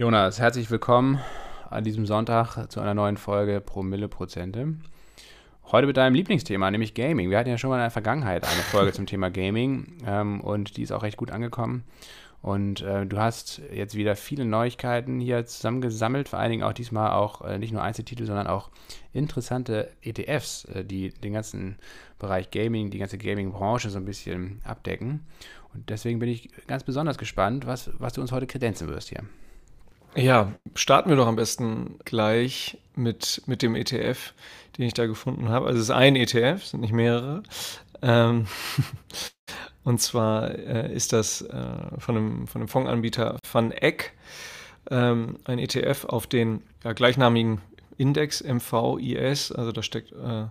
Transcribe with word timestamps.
Jonas, 0.00 0.38
herzlich 0.38 0.70
willkommen 0.70 1.20
an 1.68 1.84
diesem 1.84 2.06
Sonntag 2.06 2.70
zu 2.70 2.80
einer 2.80 2.94
neuen 2.94 3.18
Folge 3.18 3.60
Promille 3.60 4.08
Prozente. 4.08 4.76
Heute 5.70 5.86
mit 5.86 5.98
deinem 5.98 6.14
Lieblingsthema, 6.14 6.70
nämlich 6.70 6.94
Gaming. 6.94 7.28
Wir 7.28 7.36
hatten 7.36 7.50
ja 7.50 7.58
schon 7.58 7.68
mal 7.68 7.76
in 7.76 7.82
der 7.82 7.90
Vergangenheit 7.90 8.44
eine 8.44 8.62
Folge 8.62 8.92
zum 8.94 9.04
Thema 9.04 9.30
Gaming 9.30 9.98
ähm, 10.06 10.40
und 10.40 10.78
die 10.78 10.84
ist 10.84 10.92
auch 10.92 11.02
recht 11.02 11.18
gut 11.18 11.30
angekommen. 11.30 11.84
Und 12.40 12.80
äh, 12.80 13.04
du 13.04 13.18
hast 13.18 13.60
jetzt 13.74 13.94
wieder 13.94 14.16
viele 14.16 14.46
Neuigkeiten 14.46 15.20
hier 15.20 15.44
zusammengesammelt, 15.44 16.30
vor 16.30 16.38
allen 16.38 16.50
Dingen 16.50 16.62
auch 16.62 16.72
diesmal 16.72 17.10
auch 17.10 17.42
äh, 17.42 17.58
nicht 17.58 17.74
nur 17.74 17.82
Einzeltitel, 17.82 18.24
sondern 18.24 18.46
auch 18.46 18.70
interessante 19.12 19.90
ETFs, 20.00 20.64
äh, 20.64 20.82
die 20.82 21.10
den 21.10 21.34
ganzen 21.34 21.76
Bereich 22.18 22.50
Gaming, 22.50 22.88
die 22.88 22.98
ganze 23.00 23.18
Gaming-Branche 23.18 23.90
so 23.90 23.98
ein 23.98 24.06
bisschen 24.06 24.62
abdecken. 24.64 25.26
Und 25.74 25.90
deswegen 25.90 26.20
bin 26.20 26.30
ich 26.30 26.48
ganz 26.66 26.84
besonders 26.84 27.18
gespannt, 27.18 27.66
was, 27.66 27.90
was 27.98 28.14
du 28.14 28.22
uns 28.22 28.32
heute 28.32 28.46
kredenzen 28.46 28.88
wirst 28.88 29.10
hier. 29.10 29.24
Ja, 30.16 30.52
starten 30.74 31.08
wir 31.08 31.16
doch 31.16 31.28
am 31.28 31.36
besten 31.36 31.98
gleich 32.04 32.78
mit, 32.96 33.42
mit 33.46 33.62
dem 33.62 33.76
ETF, 33.76 34.32
den 34.76 34.86
ich 34.86 34.94
da 34.94 35.06
gefunden 35.06 35.48
habe. 35.48 35.66
Also 35.66 35.78
es 35.78 35.84
ist 35.84 35.90
ein 35.90 36.16
ETF, 36.16 36.62
es 36.62 36.70
sind 36.70 36.80
nicht 36.80 36.92
mehrere. 36.92 37.42
Ähm, 38.02 38.46
und 39.84 40.00
zwar 40.00 40.50
äh, 40.50 40.92
ist 40.92 41.12
das 41.12 41.42
äh, 41.42 41.98
von, 41.98 42.16
einem, 42.16 42.46
von 42.48 42.60
einem 42.60 42.68
Fondsanbieter 42.68 43.38
Van 43.50 43.70
Eck 43.70 44.12
ähm, 44.90 45.36
ein 45.44 45.58
ETF 45.58 46.06
auf 46.06 46.26
den 46.26 46.62
ja, 46.82 46.92
gleichnamigen 46.92 47.60
Index 47.96 48.42
MVIS. 48.42 49.52
Also 49.52 49.70
da 49.70 49.82
steckt 49.82 50.12
äh, 50.12 50.46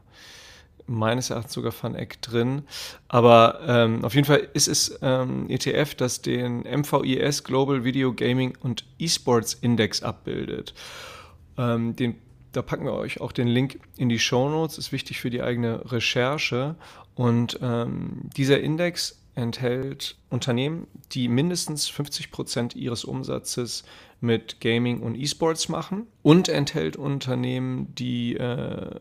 meines 0.89 1.29
Erachtens 1.29 1.53
sogar 1.53 1.73
Van 1.79 1.95
Eck 1.95 2.21
drin. 2.21 2.63
Aber 3.07 3.61
ähm, 3.66 4.03
auf 4.03 4.16
jeden 4.16 4.25
Fall 4.25 4.48
ist 4.53 4.67
es 4.67 4.99
ähm, 5.02 5.49
ETF, 5.49 5.95
das 5.95 6.21
den 6.21 6.62
MVIS 6.62 7.43
Global 7.43 7.84
Video 7.84 8.13
Gaming 8.13 8.57
und 8.62 8.85
Esports 8.99 9.53
Index 9.53 10.03
abbildet. 10.03 10.73
Ähm, 11.57 11.95
den, 11.95 12.15
da 12.52 12.62
packen 12.62 12.85
wir 12.85 12.93
euch 12.93 13.21
auch 13.21 13.31
den 13.31 13.48
Link 13.48 13.79
in 13.98 14.09
die 14.09 14.20
Show 14.20 14.49
Notes, 14.49 14.77
ist 14.77 14.91
wichtig 14.91 15.20
für 15.20 15.29
die 15.29 15.41
eigene 15.41 15.91
Recherche. 15.91 16.76
Und 17.15 17.59
ähm, 17.62 18.29
dieser 18.35 18.59
Index 18.59 19.20
enthält 19.35 20.18
Unternehmen, 20.29 20.87
die 21.12 21.27
mindestens 21.27 21.87
50 21.87 22.31
Prozent 22.31 22.76
ihres 22.76 23.05
Umsatzes 23.05 23.84
mit 24.21 24.59
Gaming 24.59 24.99
und 25.01 25.15
E-Sports 25.15 25.70
machen 25.70 26.07
und 26.24 26.49
enthält 26.49 26.98
Unternehmen, 26.98 27.93
die 27.96 28.35
äh, 28.35 28.99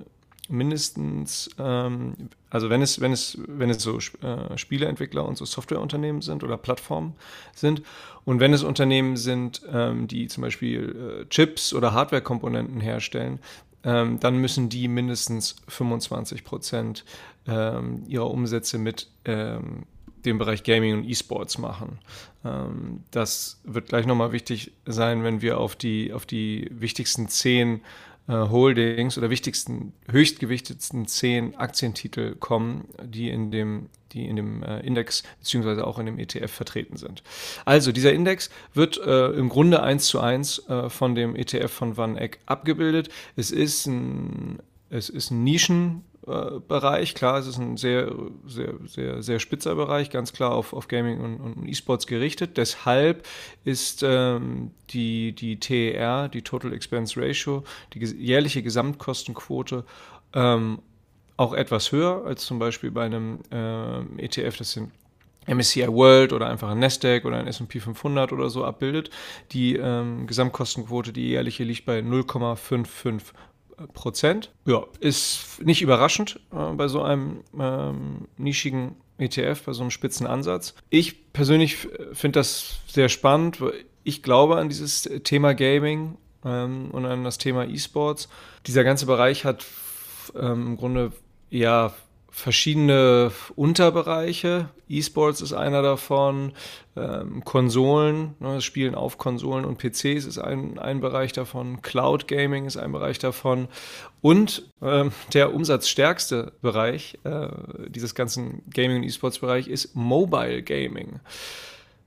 mindestens, 0.48 1.50
ähm, 1.58 2.14
also 2.50 2.70
wenn 2.70 2.82
es, 2.82 3.00
wenn 3.00 3.12
es, 3.12 3.38
wenn 3.46 3.70
es 3.70 3.82
so 3.82 3.98
äh, 3.98 4.56
Spieleentwickler 4.56 5.24
und 5.24 5.36
so 5.36 5.44
Softwareunternehmen 5.44 6.22
sind 6.22 6.42
oder 6.42 6.56
Plattformen 6.56 7.14
sind 7.54 7.82
und 8.24 8.40
wenn 8.40 8.52
es 8.52 8.62
Unternehmen 8.62 9.16
sind, 9.16 9.62
ähm, 9.70 10.08
die 10.08 10.26
zum 10.28 10.42
Beispiel 10.42 11.22
äh, 11.22 11.28
Chips 11.28 11.72
oder 11.74 11.92
Hardwarekomponenten 11.92 12.80
herstellen, 12.80 13.40
ähm, 13.84 14.18
dann 14.20 14.36
müssen 14.38 14.68
die 14.68 14.88
mindestens 14.88 15.56
25 15.68 16.44
Prozent 16.44 17.04
ähm, 17.46 18.04
ihrer 18.08 18.30
Umsätze 18.30 18.78
mit 18.78 19.08
ähm, 19.24 19.84
dem 20.24 20.38
Bereich 20.38 20.64
Gaming 20.64 20.94
und 20.94 21.04
E-Sports 21.04 21.58
machen. 21.58 21.98
Ähm, 22.44 23.04
das 23.10 23.60
wird 23.64 23.88
gleich 23.88 24.06
nochmal 24.06 24.32
wichtig 24.32 24.72
sein, 24.84 25.22
wenn 25.22 25.42
wir 25.42 25.58
auf 25.58 25.76
die, 25.76 26.12
auf 26.12 26.26
die 26.26 26.68
wichtigsten 26.70 27.28
zehn 27.28 27.80
Holdings 28.34 29.16
oder 29.16 29.30
wichtigsten, 29.30 29.94
höchstgewichtetsten 30.10 31.06
zehn 31.06 31.56
Aktientitel 31.56 32.34
kommen, 32.36 32.88
die 33.02 33.30
in 33.30 33.50
dem, 33.50 33.88
die 34.12 34.26
in 34.26 34.36
dem 34.36 34.62
äh, 34.62 34.80
Index 34.80 35.22
beziehungsweise 35.38 35.86
auch 35.86 35.98
in 35.98 36.06
dem 36.06 36.18
ETF 36.18 36.50
vertreten 36.50 36.96
sind. 36.96 37.22
Also 37.64 37.90
dieser 37.90 38.12
Index 38.12 38.50
wird 38.74 38.98
äh, 38.98 39.28
im 39.30 39.48
Grunde 39.48 39.82
eins 39.82 40.06
zu 40.06 40.20
eins 40.20 40.66
äh, 40.68 40.90
von 40.90 41.14
dem 41.14 41.36
ETF 41.36 41.70
von 41.70 41.96
Van 41.96 42.16
Eck 42.16 42.38
abgebildet. 42.46 43.08
Es 43.36 43.50
ist 43.50 43.86
ein, 43.86 44.58
es 44.90 45.08
ist 45.08 45.30
ein 45.30 45.42
Nischen 45.44 46.04
äh, 46.28 46.60
Bereich. 46.60 47.14
Klar, 47.14 47.38
es 47.38 47.46
ist 47.46 47.58
ein 47.58 47.76
sehr, 47.76 48.12
sehr, 48.46 48.74
sehr, 48.86 49.22
sehr 49.22 49.38
spitzer 49.38 49.74
Bereich, 49.74 50.10
ganz 50.10 50.32
klar 50.32 50.52
auf, 50.52 50.72
auf 50.72 50.88
Gaming 50.88 51.20
und, 51.20 51.40
und 51.40 51.68
E-Sports 51.68 52.06
gerichtet. 52.06 52.56
Deshalb 52.56 53.26
ist 53.64 54.02
ähm, 54.02 54.72
die, 54.90 55.32
die 55.32 55.58
TER, 55.60 56.28
die 56.28 56.42
Total 56.42 56.72
Expense 56.72 57.20
Ratio, 57.20 57.64
die 57.94 58.04
jährliche 58.04 58.62
Gesamtkostenquote, 58.62 59.84
ähm, 60.34 60.80
auch 61.36 61.52
etwas 61.52 61.92
höher 61.92 62.24
als 62.26 62.44
zum 62.44 62.58
Beispiel 62.58 62.90
bei 62.90 63.04
einem 63.04 63.40
äh, 63.50 64.24
ETF, 64.24 64.58
das 64.58 64.72
sind 64.72 64.90
MSCI 65.48 65.88
World 65.88 66.32
oder 66.32 66.48
einfach 66.48 66.68
ein 66.68 66.78
Nasdaq 66.78 67.24
oder 67.24 67.38
ein 67.38 67.46
S&P 67.46 67.80
500 67.80 68.32
oder 68.32 68.50
so 68.50 68.64
abbildet. 68.64 69.10
Die 69.52 69.76
ähm, 69.76 70.26
Gesamtkostenquote, 70.26 71.12
die 71.12 71.28
jährliche, 71.28 71.64
liegt 71.64 71.86
bei 71.86 72.00
0,55 72.00 73.22
Prozent. 73.92 74.52
Ja, 74.66 74.84
ist 75.00 75.62
nicht 75.62 75.82
überraschend 75.82 76.40
äh, 76.52 76.72
bei 76.74 76.88
so 76.88 77.02
einem 77.02 77.42
ähm, 77.58 78.28
nischigen 78.36 78.96
ETF, 79.18 79.62
bei 79.64 79.72
so 79.72 79.82
einem 79.82 79.90
spitzen 79.90 80.26
Ansatz. 80.26 80.74
Ich 80.90 81.32
persönlich 81.32 81.88
finde 82.12 82.38
das 82.38 82.78
sehr 82.86 83.08
spannend. 83.08 83.58
Ich 84.04 84.22
glaube 84.22 84.56
an 84.56 84.68
dieses 84.68 85.02
Thema 85.24 85.54
Gaming 85.54 86.16
ähm, 86.44 86.90
und 86.92 87.04
an 87.04 87.24
das 87.24 87.38
Thema 87.38 87.66
E-Sports. 87.66 88.28
Dieser 88.66 88.84
ganze 88.84 89.06
Bereich 89.06 89.44
hat 89.44 89.66
ähm, 90.34 90.68
im 90.68 90.76
Grunde 90.76 91.12
ja 91.50 91.92
verschiedene 92.38 93.32
Unterbereiche. 93.56 94.68
E-Sports 94.88 95.40
ist 95.40 95.52
einer 95.52 95.82
davon, 95.82 96.52
ähm, 96.96 97.44
Konsolen, 97.44 98.34
ne, 98.38 98.60
Spielen 98.60 98.94
auf 98.94 99.18
Konsolen 99.18 99.64
und 99.64 99.78
PCs 99.78 100.24
ist 100.24 100.38
ein, 100.38 100.78
ein 100.78 101.00
Bereich 101.00 101.32
davon, 101.32 101.82
Cloud 101.82 102.28
Gaming 102.28 102.64
ist 102.64 102.76
ein 102.76 102.92
Bereich 102.92 103.18
davon 103.18 103.68
und 104.20 104.70
ähm, 104.80 105.10
der 105.34 105.52
umsatzstärkste 105.52 106.52
Bereich 106.62 107.18
äh, 107.24 107.48
dieses 107.88 108.14
ganzen 108.14 108.62
Gaming- 108.72 108.98
und 108.98 109.02
E-Sports-Bereich 109.02 109.66
ist 109.66 109.94
Mobile 109.96 110.62
Gaming. 110.62 111.20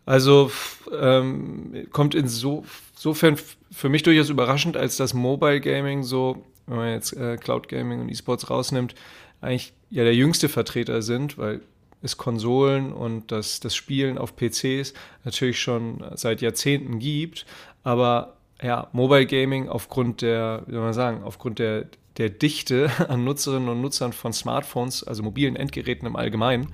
Also 0.06 0.50
ähm, 0.98 1.88
kommt 1.92 2.16
insofern 2.16 3.38
für 3.70 3.90
mich 3.90 4.04
durchaus 4.04 4.30
überraschend, 4.30 4.78
als 4.78 4.96
das 4.96 5.14
Mobile 5.14 5.60
Gaming 5.60 6.04
so, 6.04 6.44
wenn 6.68 6.78
man 6.78 6.90
jetzt 6.94 7.16
äh, 7.18 7.36
Cloud 7.38 7.68
Gaming 7.68 8.00
und 8.00 8.10
E-Sports 8.10 8.50
rausnimmt, 8.50 8.96
eigentlich 9.42 9.74
ja 9.92 10.04
der 10.04 10.16
jüngste 10.16 10.50
Vertreter 10.50 11.02
sind, 11.02 11.38
weil 11.38 11.62
es 12.02 12.18
Konsolen 12.18 12.94
und 12.94 13.32
das, 13.32 13.60
das 13.60 13.76
Spielen 13.76 14.18
auf 14.18 14.36
PCs 14.36 14.94
natürlich 15.24 15.60
schon 15.60 16.04
seit 16.16 16.42
Jahrzehnten 16.42 17.00
gibt. 17.00 17.46
Aber 17.84 18.38
ja, 18.62 18.88
Mobile 18.92 19.26
Gaming 19.26 19.70
aufgrund 19.70 20.22
der, 20.22 20.64
wie 20.66 20.74
soll 20.74 20.82
man 20.82 20.94
sagen, 20.94 21.24
aufgrund 21.24 21.60
der, 21.60 21.88
der 22.18 22.30
Dichte 22.30 22.90
an 23.08 23.24
Nutzerinnen 23.24 23.70
und 23.70 23.82
Nutzern 23.82 24.14
von 24.14 24.34
Smartphones, 24.34 25.04
also 25.04 25.22
mobilen 25.24 25.56
Endgeräten 25.56 26.08
im 26.08 26.16
Allgemeinen, 26.16 26.68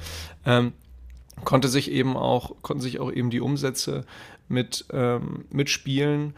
ähm, 0.46 0.74
konnte 1.44 1.68
sich 1.68 1.92
eben 1.92 2.16
auch, 2.16 2.56
konnten 2.62 2.82
sich 2.82 3.00
auch 3.00 3.12
eben 3.12 3.30
die 3.30 3.42
Umsätze 3.42 4.06
mit, 4.48 4.86
ähm, 4.92 5.46
mit 5.52 5.70
Spielen 5.70 6.34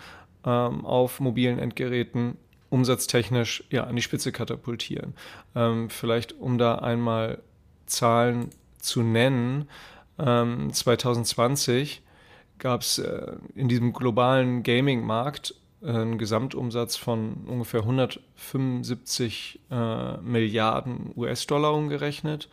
ähm, 0.45 0.85
auf 0.85 1.19
mobilen 1.19 1.59
Endgeräten 1.59 2.37
umsatztechnisch 2.69 3.63
ja, 3.69 3.85
an 3.85 3.95
die 3.95 4.01
Spitze 4.01 4.31
katapultieren. 4.31 5.13
Ähm, 5.55 5.89
vielleicht 5.89 6.33
um 6.33 6.57
da 6.57 6.75
einmal 6.75 7.41
Zahlen 7.85 8.49
zu 8.79 9.01
nennen. 9.01 9.67
Ähm, 10.17 10.71
2020 10.71 12.01
gab 12.59 12.81
es 12.81 12.99
äh, 12.99 13.33
in 13.55 13.67
diesem 13.67 13.93
globalen 13.93 14.63
Gaming-Markt 14.63 15.55
äh, 15.81 15.87
einen 15.87 16.17
Gesamtumsatz 16.17 16.95
von 16.95 17.45
ungefähr 17.47 17.81
175 17.81 19.59
äh, 19.71 20.17
Milliarden 20.17 21.11
US-Dollar 21.15 21.73
umgerechnet. 21.73 22.49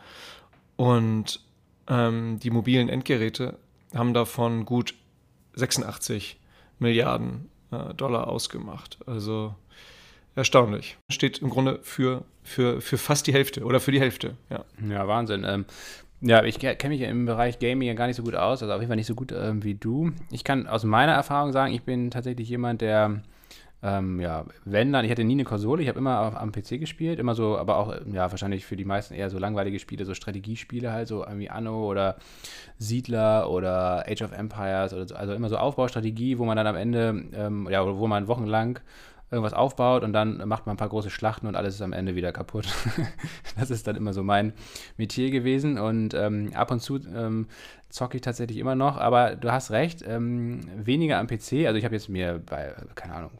Und 0.75 1.41
ähm, 1.87 2.39
die 2.39 2.49
mobilen 2.49 2.89
Endgeräte 2.89 3.57
haben 3.93 4.13
davon 4.13 4.65
gut 4.65 4.93
86 5.53 6.39
Milliarden 6.79 7.49
äh, 7.71 7.93
Dollar 7.93 8.27
ausgemacht. 8.27 8.99
Also 9.05 9.55
erstaunlich. 10.37 10.97
Steht 11.09 11.39
im 11.39 11.49
Grunde 11.49 11.79
für, 11.81 12.23
für, 12.43 12.79
für 12.79 12.97
fast 12.97 13.27
die 13.27 13.33
Hälfte 13.33 13.65
oder 13.65 13.79
für 13.79 13.91
die 13.91 13.99
Hälfte. 13.99 14.37
Ja, 14.49 14.63
ja 14.87 15.07
Wahnsinn. 15.07 15.43
Ähm, 15.47 15.65
ja, 16.21 16.43
ich 16.43 16.59
kenne 16.59 16.95
mich 16.95 17.01
im 17.01 17.25
Bereich 17.25 17.59
Gaming 17.59 17.87
ja 17.87 17.93
gar 17.93 18.07
nicht 18.07 18.15
so 18.15 18.23
gut 18.23 18.35
aus, 18.35 18.63
also 18.63 18.73
auf 18.73 18.79
jeden 18.79 18.89
Fall 18.89 18.95
nicht 18.95 19.07
so 19.07 19.15
gut 19.15 19.31
ähm, 19.31 19.63
wie 19.63 19.75
du. 19.75 20.11
Ich 20.31 20.43
kann 20.43 20.65
aus 20.67 20.83
meiner 20.83 21.13
Erfahrung 21.13 21.51
sagen, 21.51 21.73
ich 21.73 21.83
bin 21.83 22.09
tatsächlich 22.09 22.49
jemand, 22.49 22.81
der, 22.81 23.21
ähm, 23.83 24.19
ja, 24.19 24.45
wenn 24.65 24.91
dann, 24.91 25.05
ich 25.05 25.11
hatte 25.11 25.23
nie 25.23 25.33
eine 25.33 25.43
Konsole, 25.43 25.83
ich 25.83 25.89
habe 25.89 25.99
immer 25.99 26.21
auf, 26.21 26.35
am 26.35 26.51
PC 26.51 26.79
gespielt, 26.79 27.19
immer 27.19 27.35
so, 27.35 27.55
aber 27.55 27.77
auch, 27.77 27.93
ja, 28.11 28.31
wahrscheinlich 28.31 28.65
für 28.65 28.75
die 28.75 28.85
meisten 28.85 29.13
eher 29.13 29.29
so 29.29 29.37
langweilige 29.37 29.77
Spiele, 29.77 30.05
so 30.05 30.15
Strategiespiele 30.15 30.91
halt, 30.91 31.07
so 31.07 31.23
irgendwie 31.23 31.51
Anno 31.51 31.87
oder 31.87 32.17
Siedler 32.79 33.51
oder 33.51 34.05
Age 34.07 34.23
of 34.23 34.31
Empires 34.31 34.93
oder 34.93 35.07
so, 35.07 35.15
also 35.15 35.33
immer 35.33 35.49
so 35.49 35.57
Aufbaustrategie, 35.57 36.39
wo 36.39 36.45
man 36.45 36.57
dann 36.57 36.67
am 36.67 36.75
Ende, 36.75 37.25
ähm, 37.35 37.67
ja, 37.69 37.85
wo 37.85 38.07
man 38.07 38.27
wochenlang 38.27 38.79
irgendwas 39.29 39.53
aufbaut 39.53 40.03
und 40.03 40.13
dann 40.13 40.47
macht 40.47 40.65
man 40.65 40.75
ein 40.75 40.77
paar 40.77 40.89
große 40.89 41.09
Schlachten 41.09 41.47
und 41.47 41.55
alles 41.55 41.75
ist 41.75 41.81
am 41.81 41.93
Ende 41.93 42.15
wieder 42.15 42.31
kaputt. 42.31 42.67
das 43.59 43.69
ist 43.69 43.87
dann 43.87 43.95
immer 43.95 44.13
so 44.13 44.23
mein 44.23 44.53
Metier 44.95 45.31
gewesen 45.31 45.77
und 45.77 46.13
ähm, 46.13 46.51
ab 46.53 46.71
und 46.71 46.79
zu 46.79 46.97
ähm, 47.13 47.47
zocke 47.89 48.17
ich 48.17 48.21
tatsächlich 48.21 48.57
immer 48.57 48.75
noch, 48.75 48.97
aber 48.97 49.35
du 49.35 49.51
hast 49.51 49.71
recht, 49.71 50.03
ähm, 50.07 50.61
weniger 50.75 51.19
am 51.19 51.27
PC. 51.27 51.65
Also 51.65 51.75
ich 51.75 51.85
habe 51.85 51.95
jetzt 51.95 52.09
mir 52.09 52.41
bei, 52.45 52.73
keine 52.95 53.15
Ahnung, 53.15 53.31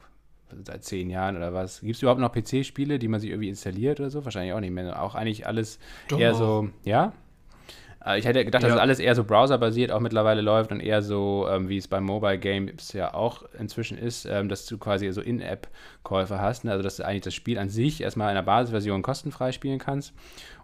seit 0.65 0.83
zehn 0.83 1.09
Jahren 1.09 1.37
oder 1.37 1.53
was. 1.53 1.81
Gibt 1.81 1.95
es 1.95 2.01
überhaupt 2.01 2.21
noch 2.21 2.33
PC-Spiele, 2.33 2.99
die 2.99 3.07
man 3.07 3.19
sich 3.19 3.29
irgendwie 3.29 3.49
installiert 3.49 3.99
oder 3.99 4.09
so? 4.09 4.25
Wahrscheinlich 4.25 4.53
auch 4.53 4.59
nicht 4.59 4.71
mehr. 4.71 5.01
Auch 5.01 5.15
eigentlich 5.15 5.47
alles 5.47 5.79
Doch. 6.07 6.19
eher 6.19 6.33
so, 6.33 6.69
ja? 6.83 7.13
Äh, 8.07 8.19
ich 8.19 8.25
hätte 8.25 8.43
gedacht, 8.45 8.63
ja. 8.63 8.69
dass 8.69 8.77
alles 8.77 8.99
eher 8.99 9.15
so 9.15 9.23
browserbasiert 9.23 9.91
auch 9.91 9.99
mittlerweile 9.99 10.41
läuft 10.41 10.71
und 10.71 10.79
eher 10.79 11.01
so, 11.01 11.47
ähm, 11.49 11.69
wie 11.69 11.77
es 11.77 11.87
beim 11.87 12.03
Mobile 12.03 12.37
Games 12.37 12.93
ja 12.93 13.13
auch 13.13 13.43
inzwischen 13.59 13.97
ist, 13.97 14.25
ähm, 14.25 14.49
dass 14.49 14.65
du 14.65 14.77
quasi 14.77 15.11
so 15.11 15.21
In-App-Käufe 15.21 16.39
hast. 16.39 16.63
Ne? 16.63 16.71
Also, 16.71 16.83
dass 16.83 16.97
du 16.97 17.05
eigentlich 17.05 17.23
das 17.23 17.33
Spiel 17.33 17.57
an 17.57 17.69
sich 17.69 18.01
erstmal 18.01 18.29
in 18.29 18.35
der 18.35 18.43
Basisversion 18.43 19.01
kostenfrei 19.01 19.51
spielen 19.51 19.79
kannst 19.79 20.13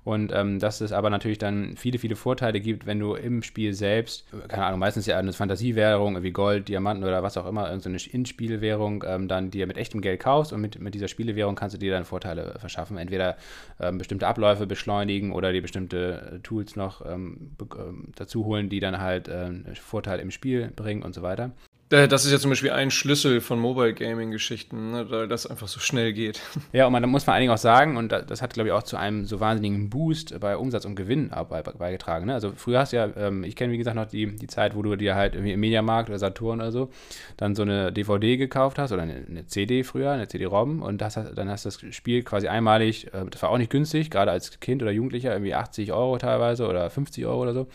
und 0.04 0.34
ähm, 0.34 0.60
dass 0.60 0.82
es 0.82 0.92
aber 0.92 1.10
natürlich 1.10 1.38
dann 1.38 1.78
viele, 1.78 1.98
viele 1.98 2.16
Vorteile 2.16 2.60
gibt, 2.60 2.86
wenn 2.86 3.00
du 3.00 3.16
im 3.16 3.42
Spiel 3.42 3.74
selbst, 3.74 4.26
keine 4.50 4.66
Ahnung, 4.66 4.80
meistens 4.80 5.06
ja 5.06 5.18
eine 5.18 5.32
Fantasiewährung, 5.32 6.22
wie 6.24 6.32
Gold, 6.32 6.68
Diamanten 6.68 7.06
oder 7.06 7.24
was 7.24 7.38
auch 7.38 7.46
immer, 7.46 7.68
irgendeine 7.70 8.00
so 8.00 8.10
In-Spielwährung, 8.10 9.04
ähm, 9.08 9.28
dann 9.30 9.50
dir 9.50 9.66
mit 9.66 9.78
echtem 9.78 10.02
Geld 10.02 10.20
kaufst 10.20 10.52
und 10.52 10.60
mit, 10.60 10.80
mit 10.80 10.94
dieser 10.94 11.08
Spielewährung 11.08 11.56
kannst 11.56 11.76
du 11.76 11.80
dir 11.80 11.94
dann 11.94 12.04
Vorteile 12.04 12.56
verschaffen. 12.60 12.98
Entweder 12.98 13.38
ähm, 13.80 13.98
bestimmte 13.98 14.28
Abläufe 14.28 14.68
beschleunigen 14.68 15.32
oder 15.32 15.54
dir 15.54 15.62
bestimmte 15.62 16.42
Tools 16.44 16.76
noch 16.76 17.06
ähm, 17.06 17.56
ähm, 17.62 18.10
dazu 18.16 18.46
holen, 18.46 18.68
die 18.68 18.82
dann 18.82 19.00
halt 19.00 19.30
äh, 19.30 19.52
Vorteile 19.76 20.22
im 20.22 20.32
Spiel 20.32 20.72
bringen 20.76 21.04
und 21.04 21.16
so 21.16 21.22
weiter. 21.22 21.52
Das 21.94 22.26
ist 22.26 22.32
ja 22.32 22.40
zum 22.40 22.50
Beispiel 22.50 22.72
ein 22.72 22.90
Schlüssel 22.90 23.40
von 23.40 23.60
Mobile 23.60 23.94
Gaming-Geschichten, 23.94 24.94
ne, 24.94 25.12
weil 25.12 25.28
das 25.28 25.46
einfach 25.46 25.68
so 25.68 25.80
schnell 25.80 26.12
geht. 26.12 26.42
Ja, 26.72 26.88
und 26.88 26.94
man, 26.94 27.04
da 27.04 27.08
muss 27.08 27.28
man 27.28 27.36
eigentlich 27.36 27.52
auch 27.52 27.58
sagen, 27.58 27.98
und 27.98 28.12
das 28.12 28.42
hat, 28.42 28.54
glaube 28.54 28.70
ich, 28.70 28.74
auch 28.74 28.82
zu 28.82 28.98
einem 28.98 29.26
so 29.26 29.40
wahnsinnigen 29.40 29.92
Boost 29.92 30.40
bei 30.40 30.58
Umsatz 30.58 30.86
und 30.86 30.96
Gewinn 30.96 31.30
beigetragen. 31.78 32.26
Ne? 32.26 32.34
Also 32.34 32.52
früher 32.56 32.80
hast 32.80 32.94
du 32.94 32.98
ja, 32.98 33.10
ähm, 33.16 33.44
ich 33.44 33.56
kenne 33.56 33.74
wie 33.74 33.78
gesagt 33.78 33.96
noch 33.96 34.08
die, 34.08 34.36
die 34.36 34.48
Zeit, 34.48 34.76
wo 34.76 34.82
du 34.82 34.96
dir 34.96 35.14
halt 35.14 35.36
irgendwie 35.36 35.52
im 35.52 35.60
Mediamarkt 35.60 36.10
oder 36.10 36.18
Saturn 36.18 36.62
oder 36.62 36.72
so 36.72 36.90
dann 37.38 37.54
so 37.54 37.62
eine 37.62 37.92
DVD 37.92 38.38
gekauft 38.38 38.80
hast 38.80 38.92
oder 38.92 39.04
eine, 39.04 39.24
eine 39.30 39.46
CD 39.46 39.84
früher, 39.84 40.12
eine 40.12 40.28
CD-ROM 40.28 40.82
und 40.82 41.00
das, 41.00 41.14
dann 41.14 41.50
hast 41.50 41.66
du 41.66 41.70
das 41.70 41.96
Spiel 41.96 42.24
quasi 42.24 42.48
einmalig, 42.48 43.14
äh, 43.14 43.26
das 43.30 43.44
war 43.44 43.52
auch 43.52 43.60
nicht 43.60 43.70
günstig, 43.70 44.10
gerade 44.10 44.32
als 44.32 44.60
Kind 44.60 44.82
oder 44.82 44.92
Jugendlicher, 44.92 45.34
irgendwie 45.34 45.54
80 45.54 45.94
Euro 45.94 46.18
teilweise 46.18 46.68
oder 46.68 46.90
50 46.90 47.26
Euro 47.28 47.44
oder 47.44 47.54
so 47.54 47.68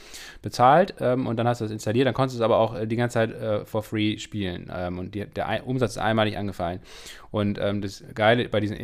bezahlt 0.43 0.95
ähm, 0.99 1.29
und 1.29 1.37
dann 1.37 1.47
hast 1.47 1.61
du 1.61 1.67
das 1.67 1.73
installiert, 1.73 2.09
dann 2.09 2.15
konntest 2.15 2.37
du 2.37 2.43
es 2.43 2.45
aber 2.45 2.59
auch 2.59 2.75
äh, 2.75 2.87
die 2.87 2.97
ganze 2.97 3.15
Zeit 3.15 3.31
äh, 3.31 3.65
for 3.65 3.85
free 3.85 4.08
spielen. 4.17 4.71
Ähm, 4.73 4.99
und 4.99 5.15
die, 5.15 5.27
der 5.27 5.67
Umsatz 5.67 5.93
ist 5.93 5.99
einmalig 5.99 6.39
angefallen. 6.39 6.81
Und 7.31 7.59
ähm, 7.61 7.83
das 7.83 8.03
Geile 8.15 8.49
bei 8.49 8.61
diesen 8.61 8.77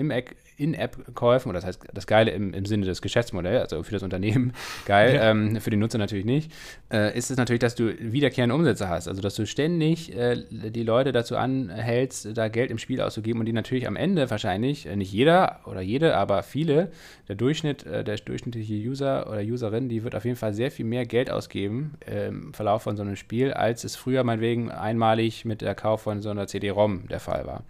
In-App-Käufen, 0.57 1.49
oder 1.49 1.59
das 1.59 1.67
heißt 1.67 1.81
das 1.93 2.07
Geile 2.07 2.31
im, 2.31 2.55
im 2.55 2.65
Sinne 2.65 2.87
des 2.87 3.03
Geschäftsmodells, 3.03 3.73
also 3.73 3.83
für 3.83 3.93
das 3.93 4.03
Unternehmen 4.03 4.53
geil, 4.87 5.15
ja. 5.15 5.31
ähm, 5.31 5.61
für 5.61 5.71
den 5.71 5.81
Nutzer 5.81 5.99
natürlich 5.99 6.25
nicht, 6.25 6.53
äh, 6.93 7.17
ist 7.17 7.31
es 7.31 7.37
natürlich, 7.37 7.61
dass 7.61 7.75
du 7.75 7.93
wiederkehrende 7.99 8.55
Umsätze 8.55 8.89
hast. 8.89 9.09
Also 9.09 9.21
dass 9.21 9.35
du 9.35 9.47
ständig 9.47 10.17
äh, 10.17 10.43
die 10.51 10.83
Leute 10.83 11.13
dazu 11.13 11.37
anhältst, 11.37 12.37
da 12.37 12.49
Geld 12.49 12.71
im 12.71 12.79
Spiel 12.79 13.01
auszugeben 13.01 13.41
und 13.41 13.47
die 13.47 13.53
natürlich 13.53 13.87
am 13.87 13.97
Ende 13.97 14.31
wahrscheinlich, 14.31 14.87
äh, 14.87 14.97
nicht 14.97 15.13
jeder 15.13 15.61
oder 15.67 15.81
jede, 15.81 16.17
aber 16.17 16.43
viele, 16.43 16.91
der 17.29 17.37
Durchschnitt, 17.37 17.85
äh, 17.87 18.05
der 18.05 18.17
durchschnittliche 18.17 18.75
User 18.75 19.29
oder 19.31 19.41
Userin, 19.41 19.89
die 19.89 20.05
wird 20.05 20.15
auf 20.15 20.25
jeden 20.25 20.37
Fall 20.37 20.55
sehr 20.55 20.71
viel 20.71 20.85
mehr 20.85 21.07
Geld 21.07 21.31
ausgeben 21.31 21.95
im 22.07 22.55
Verlauf 22.55 22.83
von 22.83 22.97
so 22.97 23.03
einem 23.03 23.17
Spiel, 23.17 23.53
als 23.53 23.85
es 23.85 23.97
früher 23.97 24.25
meinetwegen 24.25 24.71
einmalig 24.71 25.45
mit 25.45 25.61
der 25.61 25.75
Kauf 25.75 26.03
von 26.03 26.21
so 26.21 26.31
einer 26.31 26.47
CD-ROM 26.47 27.09
der 27.09 27.21
Fall 27.21 27.47
war. 27.47 27.65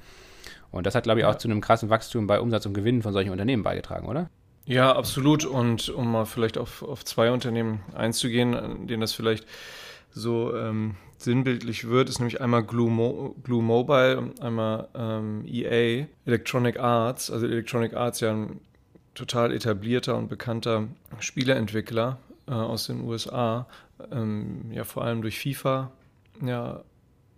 Und 0.74 0.86
das 0.86 0.94
hat, 0.94 1.04
glaube 1.04 1.20
ich, 1.20 1.26
auch 1.26 1.36
zu 1.36 1.46
einem 1.48 1.60
krassen 1.60 1.88
Wachstum 1.88 2.26
bei 2.26 2.40
Umsatz 2.40 2.66
und 2.66 2.74
Gewinn 2.74 3.02
von 3.02 3.12
solchen 3.12 3.30
Unternehmen 3.30 3.62
beigetragen, 3.62 4.08
oder? 4.08 4.28
Ja, 4.66 4.94
absolut. 4.94 5.44
Und 5.44 5.88
um 5.88 6.10
mal 6.10 6.24
vielleicht 6.24 6.58
auf, 6.58 6.82
auf 6.82 7.04
zwei 7.04 7.30
Unternehmen 7.30 7.80
einzugehen, 7.94 8.86
denen 8.88 9.00
das 9.00 9.12
vielleicht 9.12 9.46
so 10.10 10.56
ähm, 10.56 10.96
sinnbildlich 11.16 11.88
wird, 11.88 12.08
ist 12.08 12.18
nämlich 12.18 12.40
einmal 12.40 12.64
Glue, 12.64 12.90
Mo 12.90 13.36
Glue 13.44 13.62
Mobile 13.62 14.18
und 14.18 14.42
einmal 14.42 14.88
ähm, 14.94 15.44
EA, 15.46 16.06
Electronic 16.26 16.78
Arts. 16.80 17.30
Also 17.30 17.46
Electronic 17.46 17.94
Arts 17.94 18.20
ja 18.20 18.32
ein 18.32 18.60
total 19.14 19.52
etablierter 19.52 20.16
und 20.16 20.28
bekannter 20.28 20.88
Spieleentwickler 21.20 22.18
äh, 22.48 22.52
aus 22.52 22.86
den 22.86 23.02
USA, 23.02 23.68
ähm, 24.10 24.72
ja 24.72 24.82
vor 24.82 25.04
allem 25.04 25.22
durch 25.22 25.38
FIFA 25.38 25.92
ja 26.44 26.82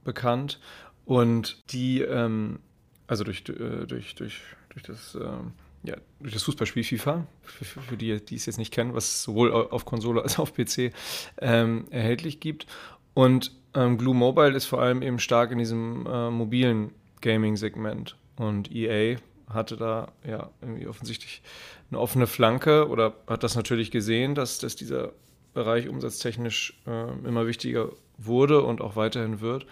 bekannt. 0.04 0.58
Und 1.04 1.72
die 1.72 2.00
ähm, 2.00 2.60
also 3.06 3.24
durch, 3.24 3.44
äh, 3.48 3.86
durch, 3.86 4.14
durch, 4.14 4.40
durch 4.70 4.82
das, 4.84 5.14
ähm, 5.14 5.52
ja, 5.82 5.96
durch 6.20 6.34
das 6.34 6.42
Fußballspiel 6.42 6.84
FIFA, 6.84 7.26
für, 7.42 7.64
für, 7.64 7.96
die, 7.96 8.24
die 8.24 8.34
es 8.34 8.46
jetzt 8.46 8.58
nicht 8.58 8.72
kennen, 8.72 8.94
was 8.94 9.22
sowohl 9.22 9.52
auf 9.52 9.84
Konsole 9.84 10.22
als 10.22 10.34
auch 10.34 10.44
auf 10.44 10.54
PC 10.54 10.92
ähm, 11.40 11.86
erhältlich 11.90 12.40
gibt. 12.40 12.66
Und 13.14 13.52
ähm, 13.74 13.98
Glue 13.98 14.14
Mobile 14.14 14.56
ist 14.56 14.66
vor 14.66 14.80
allem 14.80 15.02
eben 15.02 15.18
stark 15.18 15.50
in 15.50 15.58
diesem 15.58 16.06
äh, 16.06 16.30
mobilen 16.30 16.92
Gaming-Segment. 17.20 18.16
Und 18.36 18.74
EA 18.74 19.18
hatte 19.48 19.76
da 19.76 20.12
ja 20.26 20.50
irgendwie 20.60 20.86
offensichtlich 20.86 21.42
eine 21.90 22.00
offene 22.00 22.26
Flanke 22.26 22.88
oder 22.88 23.14
hat 23.26 23.42
das 23.42 23.54
natürlich 23.54 23.90
gesehen, 23.90 24.34
dass, 24.34 24.58
dass 24.58 24.76
dieser 24.76 25.12
Bereich 25.54 25.88
umsatztechnisch 25.88 26.78
äh, 26.86 27.26
immer 27.26 27.46
wichtiger 27.46 27.90
wurde 28.18 28.62
und 28.62 28.80
auch 28.80 28.96
weiterhin 28.96 29.40
wird 29.40 29.66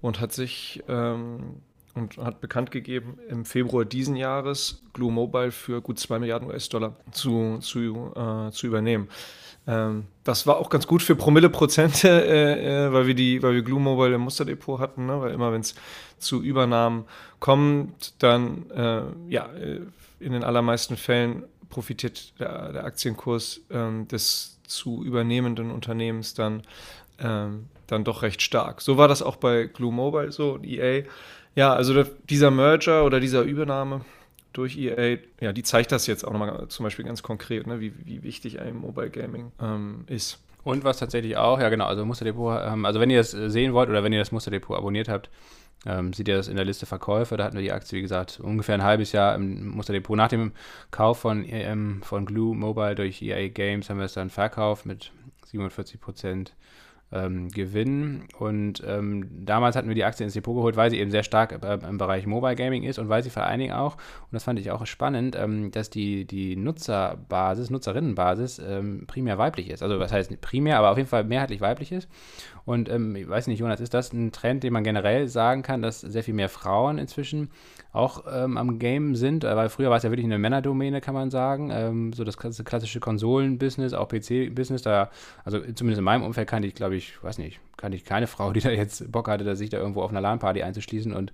und 0.00 0.20
hat 0.20 0.32
sich 0.32 0.82
ähm, 0.88 1.62
und 1.94 2.18
hat 2.18 2.40
bekannt 2.40 2.70
gegeben, 2.70 3.18
im 3.28 3.44
Februar 3.44 3.84
diesen 3.84 4.16
Jahres 4.16 4.82
Glue 4.92 5.12
Mobile 5.12 5.50
für 5.50 5.80
gut 5.80 5.98
2 5.98 6.18
Milliarden 6.18 6.48
US-Dollar 6.48 6.96
zu, 7.12 7.58
zu, 7.58 8.12
äh, 8.14 8.50
zu 8.50 8.66
übernehmen. 8.66 9.08
Ähm, 9.66 10.06
das 10.24 10.46
war 10.46 10.56
auch 10.56 10.70
ganz 10.70 10.86
gut 10.86 11.02
für 11.02 11.16
Promille-Prozente, 11.16 12.08
äh, 12.26 12.86
äh, 12.86 12.92
weil, 12.92 13.06
wir 13.06 13.14
die, 13.14 13.42
weil 13.42 13.54
wir 13.54 13.62
Glue 13.62 13.80
Mobile 13.80 14.14
im 14.14 14.22
Musterdepot 14.22 14.80
hatten, 14.80 15.06
ne? 15.06 15.20
weil 15.20 15.32
immer 15.32 15.52
wenn 15.52 15.60
es 15.60 15.74
zu 16.18 16.42
Übernahmen 16.42 17.04
kommt, 17.38 18.14
dann 18.22 18.70
äh, 18.70 19.02
ja, 19.28 19.46
äh, 19.52 19.80
in 20.20 20.32
den 20.32 20.44
allermeisten 20.44 20.96
Fällen 20.96 21.44
profitiert 21.68 22.38
der, 22.40 22.72
der 22.72 22.84
Aktienkurs 22.84 23.60
ähm, 23.70 24.06
des 24.08 24.58
zu 24.66 25.04
übernehmenden 25.04 25.70
Unternehmens 25.70 26.34
dann, 26.34 26.62
ähm, 27.18 27.66
dann 27.86 28.04
doch 28.04 28.22
recht 28.22 28.42
stark. 28.42 28.80
So 28.80 28.98
war 28.98 29.08
das 29.08 29.22
auch 29.22 29.36
bei 29.36 29.64
Glue 29.66 29.92
Mobile 29.92 30.32
so 30.32 30.52
und 30.52 30.64
EA 30.64 31.04
ja, 31.54 31.72
also 31.72 32.04
dieser 32.28 32.50
Merger 32.50 33.04
oder 33.04 33.20
dieser 33.20 33.42
Übernahme 33.42 34.02
durch 34.52 34.76
EA, 34.76 35.18
ja, 35.40 35.52
die 35.52 35.62
zeigt 35.62 35.92
das 35.92 36.06
jetzt 36.06 36.24
auch 36.24 36.32
nochmal 36.32 36.68
zum 36.68 36.84
Beispiel 36.84 37.04
ganz 37.04 37.22
konkret, 37.22 37.66
ne, 37.66 37.80
wie, 37.80 37.92
wie 38.04 38.22
wichtig 38.22 38.60
ein 38.60 38.76
Mobile 38.76 39.10
Gaming 39.10 39.52
ähm, 39.60 40.04
ist. 40.06 40.40
Und 40.62 40.84
was 40.84 40.98
tatsächlich 40.98 41.36
auch, 41.36 41.58
ja 41.60 41.68
genau, 41.68 41.86
also 41.86 42.04
Musterdepot, 42.04 42.60
ähm, 42.64 42.84
also 42.84 43.00
wenn 43.00 43.10
ihr 43.10 43.18
das 43.18 43.30
sehen 43.30 43.72
wollt 43.72 43.88
oder 43.88 44.04
wenn 44.04 44.12
ihr 44.12 44.18
das 44.18 44.32
Musterdepot 44.32 44.76
abonniert 44.76 45.08
habt, 45.08 45.30
ähm, 45.86 46.12
seht 46.12 46.28
ihr 46.28 46.36
das 46.36 46.48
in 46.48 46.56
der 46.56 46.64
Liste 46.64 46.84
Verkäufe. 46.84 47.36
Da 47.36 47.44
hatten 47.44 47.56
wir 47.56 47.62
die 47.62 47.72
Aktie, 47.72 47.96
wie 47.96 48.02
gesagt, 48.02 48.40
ungefähr 48.40 48.74
ein 48.74 48.82
halbes 48.82 49.12
Jahr 49.12 49.34
im 49.34 49.68
Musterdepot. 49.68 50.16
Nach 50.16 50.28
dem 50.28 50.52
Kauf 50.90 51.20
von, 51.20 51.44
EM, 51.44 52.02
von 52.02 52.26
Glue 52.26 52.54
Mobile 52.54 52.94
durch 52.94 53.22
EA 53.22 53.48
Games 53.48 53.88
haben 53.88 53.98
wir 53.98 54.04
es 54.04 54.12
dann 54.12 54.28
verkauft 54.28 54.84
mit 54.84 55.12
47 55.46 56.00
Prozent 56.00 56.54
ähm, 57.12 57.48
Gewinn. 57.48 58.24
Und 58.38 58.82
ähm, 58.86 59.28
damals 59.44 59.76
hatten 59.76 59.88
wir 59.88 59.94
die 59.94 60.04
Aktie 60.04 60.24
ins 60.24 60.34
Depot 60.34 60.54
geholt, 60.54 60.76
weil 60.76 60.90
sie 60.90 60.98
eben 60.98 61.10
sehr 61.10 61.22
stark 61.22 61.52
äh, 61.62 61.78
im 61.88 61.98
Bereich 61.98 62.26
Mobile 62.26 62.54
Gaming 62.54 62.84
ist 62.84 62.98
und 62.98 63.08
weil 63.08 63.22
sie 63.22 63.30
vor 63.30 63.44
allen 63.44 63.58
Dingen 63.58 63.72
auch, 63.72 63.94
und 63.94 64.32
das 64.32 64.44
fand 64.44 64.58
ich 64.58 64.70
auch 64.70 64.86
spannend, 64.86 65.36
ähm, 65.36 65.70
dass 65.70 65.90
die, 65.90 66.24
die 66.24 66.56
Nutzerbasis, 66.56 67.70
Nutzerinnenbasis 67.70 68.60
ähm, 68.60 69.04
primär 69.06 69.38
weiblich 69.38 69.70
ist. 69.70 69.82
Also 69.82 69.98
was 69.98 70.12
heißt 70.12 70.40
primär, 70.40 70.78
aber 70.78 70.90
auf 70.90 70.96
jeden 70.96 71.08
Fall 71.08 71.24
mehrheitlich 71.24 71.60
weiblich 71.60 71.92
ist. 71.92 72.08
Und 72.64 72.88
ähm, 72.88 73.16
ich 73.16 73.28
weiß 73.28 73.48
nicht, 73.48 73.58
Jonas, 73.58 73.80
ist 73.80 73.94
das 73.94 74.12
ein 74.12 74.30
Trend, 74.32 74.62
den 74.62 74.72
man 74.72 74.84
generell 74.84 75.26
sagen 75.26 75.62
kann, 75.62 75.82
dass 75.82 76.00
sehr 76.00 76.22
viel 76.22 76.34
mehr 76.34 76.48
Frauen 76.48 76.98
inzwischen 76.98 77.50
auch 77.92 78.24
ähm, 78.32 78.56
am 78.56 78.78
Game 78.78 79.16
sind? 79.16 79.42
Weil 79.42 79.68
früher 79.70 79.90
war 79.90 79.96
es 79.96 80.04
ja 80.04 80.10
wirklich 80.10 80.26
eine 80.26 80.38
Männerdomäne, 80.38 81.00
kann 81.00 81.14
man 81.14 81.30
sagen. 81.30 82.12
So 82.14 82.22
das 82.22 82.36
klassische 82.36 83.00
Konsolen-Business, 83.00 83.94
auch 83.94 84.08
PC-Business. 84.08 84.82
Da, 84.82 85.10
also 85.44 85.58
zumindest 85.58 85.98
in 85.98 86.04
meinem 86.04 86.22
Umfeld 86.22 86.48
kannte 86.48 86.68
ich, 86.68 86.74
glaube 86.74 86.96
ich, 86.96 86.99
weiß 87.22 87.38
nicht, 87.38 87.60
kannte 87.76 87.96
ich 87.96 88.04
keine 88.04 88.26
Frau, 88.26 88.52
die 88.52 88.60
da 88.60 88.70
jetzt 88.70 89.10
Bock 89.10 89.28
hatte, 89.28 89.56
sich 89.56 89.70
da 89.70 89.78
irgendwo 89.78 90.02
auf 90.02 90.10
einer 90.10 90.20
LAN-Party 90.20 90.62
einzuschließen 90.62 91.12
und 91.12 91.32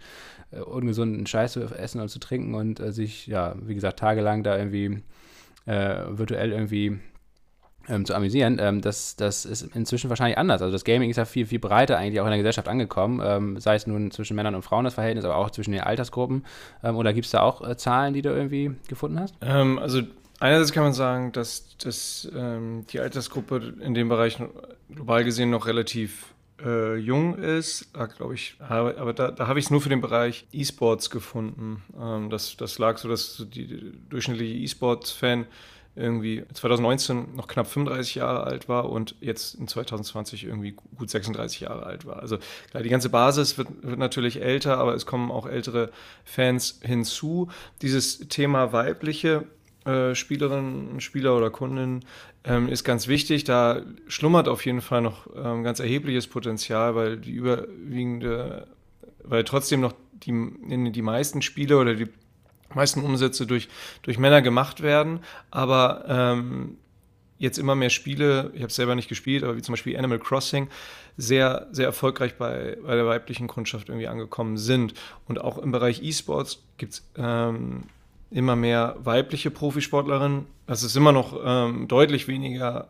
äh, 0.50 0.60
ungesunden 0.60 1.26
Scheiß 1.26 1.52
zu 1.52 1.64
essen 1.64 2.00
und 2.00 2.08
zu 2.08 2.18
trinken 2.18 2.54
und 2.54 2.80
äh, 2.80 2.92
sich, 2.92 3.26
ja, 3.26 3.54
wie 3.60 3.74
gesagt, 3.74 3.98
tagelang 3.98 4.42
da 4.42 4.56
irgendwie 4.56 5.02
äh, 5.66 6.02
virtuell 6.08 6.52
irgendwie 6.52 6.98
ähm, 7.88 8.04
zu 8.04 8.14
amüsieren. 8.14 8.58
Ähm, 8.60 8.80
das, 8.80 9.16
das 9.16 9.44
ist 9.44 9.62
inzwischen 9.74 10.10
wahrscheinlich 10.10 10.38
anders. 10.38 10.62
Also 10.62 10.72
das 10.72 10.84
Gaming 10.84 11.10
ist 11.10 11.16
ja 11.16 11.24
viel, 11.24 11.46
viel 11.46 11.58
breiter 11.58 11.98
eigentlich 11.98 12.20
auch 12.20 12.24
in 12.24 12.30
der 12.30 12.38
Gesellschaft 12.38 12.68
angekommen, 12.68 13.20
ähm, 13.24 13.60
sei 13.60 13.74
es 13.74 13.86
nun 13.86 14.10
zwischen 14.10 14.36
Männern 14.36 14.54
und 14.54 14.62
Frauen 14.62 14.84
das 14.84 14.94
Verhältnis, 14.94 15.24
aber 15.24 15.36
auch 15.36 15.50
zwischen 15.50 15.72
den 15.72 15.82
Altersgruppen. 15.82 16.44
Ähm, 16.82 16.96
oder 16.96 17.12
gibt 17.12 17.26
es 17.26 17.32
da 17.32 17.42
auch 17.42 17.66
äh, 17.66 17.76
Zahlen, 17.76 18.14
die 18.14 18.22
du 18.22 18.30
irgendwie 18.30 18.72
gefunden 18.88 19.20
hast? 19.20 19.34
Ähm, 19.40 19.78
also 19.78 20.02
einerseits 20.40 20.72
kann 20.72 20.84
man 20.84 20.92
sagen, 20.92 21.32
dass, 21.32 21.76
dass 21.78 22.28
ähm, 22.34 22.86
die 22.90 23.00
Altersgruppe 23.00 23.74
in 23.80 23.94
dem 23.94 24.08
Bereich 24.08 24.38
global 24.90 25.24
gesehen 25.24 25.50
noch 25.50 25.66
relativ 25.66 26.34
äh, 26.64 26.96
jung 26.96 27.36
ist, 27.36 27.92
glaube 28.16 28.34
ich, 28.34 28.56
aber, 28.58 28.96
aber 28.98 29.12
da, 29.12 29.30
da 29.30 29.46
habe 29.46 29.58
ich 29.58 29.66
es 29.66 29.70
nur 29.70 29.80
für 29.80 29.88
den 29.88 30.00
Bereich 30.00 30.46
E-Sports 30.52 31.10
gefunden. 31.10 31.82
Ähm, 32.00 32.30
das, 32.30 32.56
das 32.56 32.78
lag 32.78 32.98
so, 32.98 33.08
dass 33.08 33.44
die, 33.48 33.92
durchschnittliche 34.08 34.54
E-Sports-Fan 34.54 35.46
irgendwie 35.96 36.44
2019 36.52 37.34
noch 37.34 37.48
knapp 37.48 37.66
35 37.66 38.16
Jahre 38.16 38.44
alt 38.44 38.68
war 38.68 38.90
und 38.90 39.14
jetzt 39.20 39.54
in 39.54 39.66
2020 39.66 40.44
irgendwie 40.44 40.76
gut 40.96 41.08
36 41.08 41.60
Jahre 41.60 41.84
alt 41.84 42.04
war. 42.04 42.20
Also 42.20 42.38
klar, 42.70 42.82
die 42.82 42.90
ganze 42.90 43.08
Basis 43.08 43.56
wird, 43.56 43.68
wird 43.82 43.98
natürlich 43.98 44.42
älter, 44.42 44.76
aber 44.76 44.94
es 44.94 45.06
kommen 45.06 45.30
auch 45.30 45.46
ältere 45.46 45.90
Fans 46.24 46.80
hinzu. 46.82 47.48
Dieses 47.80 48.28
Thema 48.28 48.72
weibliche 48.72 49.46
äh, 49.86 50.14
Spielerinnen 50.14 51.00
Spieler 51.00 51.36
oder 51.36 51.50
Kundinnen 51.50 52.04
ähm, 52.44 52.68
ist 52.68 52.84
ganz 52.84 53.08
wichtig. 53.08 53.44
Da 53.44 53.82
schlummert 54.08 54.48
auf 54.48 54.64
jeden 54.64 54.80
Fall 54.80 55.02
noch 55.02 55.26
ähm, 55.36 55.62
ganz 55.62 55.80
erhebliches 55.80 56.26
Potenzial, 56.26 56.94
weil 56.94 57.16
die 57.16 57.32
überwiegende, 57.32 58.66
weil 59.22 59.44
trotzdem 59.44 59.80
noch 59.80 59.94
die, 60.12 60.92
die 60.92 61.02
meisten 61.02 61.42
Spiele 61.42 61.78
oder 61.78 61.94
die 61.94 62.08
meisten 62.74 63.00
Umsätze 63.00 63.46
durch, 63.46 63.68
durch 64.02 64.18
Männer 64.18 64.42
gemacht 64.42 64.82
werden, 64.82 65.20
aber 65.50 66.04
ähm, 66.08 66.76
jetzt 67.38 67.58
immer 67.58 67.74
mehr 67.74 67.90
Spiele, 67.90 68.50
ich 68.54 68.60
habe 68.60 68.68
es 68.68 68.76
selber 68.76 68.94
nicht 68.94 69.08
gespielt, 69.08 69.44
aber 69.44 69.56
wie 69.56 69.62
zum 69.62 69.72
Beispiel 69.72 69.96
Animal 69.96 70.18
Crossing, 70.18 70.68
sehr, 71.16 71.66
sehr 71.70 71.86
erfolgreich 71.86 72.36
bei, 72.36 72.76
bei 72.82 72.94
der 72.94 73.06
weiblichen 73.06 73.46
Kundschaft 73.46 73.88
irgendwie 73.88 74.08
angekommen 74.08 74.58
sind. 74.58 74.94
Und 75.26 75.40
auch 75.40 75.58
im 75.58 75.72
Bereich 75.72 76.02
E-Sports 76.02 76.62
gibt 76.76 76.94
es 76.94 77.08
ähm, 77.16 77.84
immer 78.36 78.54
mehr 78.54 78.96
weibliche 78.98 79.50
Profisportlerinnen. 79.50 80.44
Das 80.66 80.82
ist 80.82 80.94
immer 80.94 81.12
noch 81.12 81.40
ähm, 81.42 81.88
deutlich 81.88 82.28
weniger, 82.28 82.88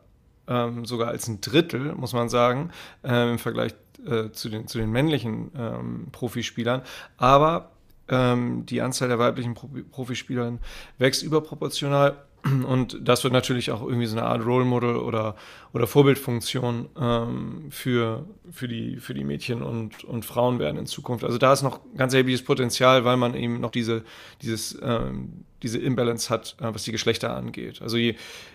ähm, 0.48 0.84
sogar 0.84 1.08
als 1.08 1.28
ein 1.28 1.40
Drittel, 1.40 1.94
muss 1.94 2.12
man 2.12 2.28
sagen, 2.28 2.70
äh, 3.04 3.30
im 3.30 3.38
Vergleich 3.38 3.72
äh, 4.04 4.30
zu, 4.32 4.48
den, 4.48 4.66
zu 4.66 4.78
den 4.78 4.90
männlichen 4.90 5.52
ähm, 5.56 6.08
Profispielern. 6.10 6.82
Aber 7.16 7.70
ähm, 8.08 8.66
die 8.66 8.82
Anzahl 8.82 9.06
der 9.06 9.20
weiblichen 9.20 9.54
Profispielerinnen 9.54 10.58
wächst 10.98 11.22
überproportional. 11.22 12.16
Und 12.44 12.98
das 13.02 13.24
wird 13.24 13.32
natürlich 13.32 13.70
auch 13.70 13.82
irgendwie 13.82 14.06
so 14.06 14.16
eine 14.16 14.26
Art 14.26 14.44
Role 14.44 14.64
Model 14.64 14.96
oder, 14.96 15.34
oder 15.72 15.86
Vorbildfunktion 15.86 16.88
ähm, 16.98 17.66
für, 17.70 18.24
für, 18.52 18.68
die, 18.68 18.96
für 18.96 19.14
die 19.14 19.24
Mädchen 19.24 19.62
und, 19.62 20.04
und 20.04 20.24
Frauen 20.24 20.58
werden 20.58 20.76
in 20.76 20.86
Zukunft. 20.86 21.24
Also 21.24 21.38
da 21.38 21.52
ist 21.52 21.62
noch 21.62 21.80
ganz 21.96 22.12
erhebliches 22.12 22.44
Potenzial, 22.44 23.04
weil 23.04 23.16
man 23.16 23.34
eben 23.34 23.60
noch 23.60 23.70
diese, 23.70 24.04
dieses, 24.42 24.78
ähm, 24.80 25.44
diese 25.62 25.78
Imbalance 25.78 26.30
hat, 26.30 26.56
äh, 26.60 26.72
was 26.72 26.84
die 26.84 26.92
Geschlechter 26.92 27.34
angeht. 27.34 27.82
Also 27.82 27.96
je, 27.96 28.14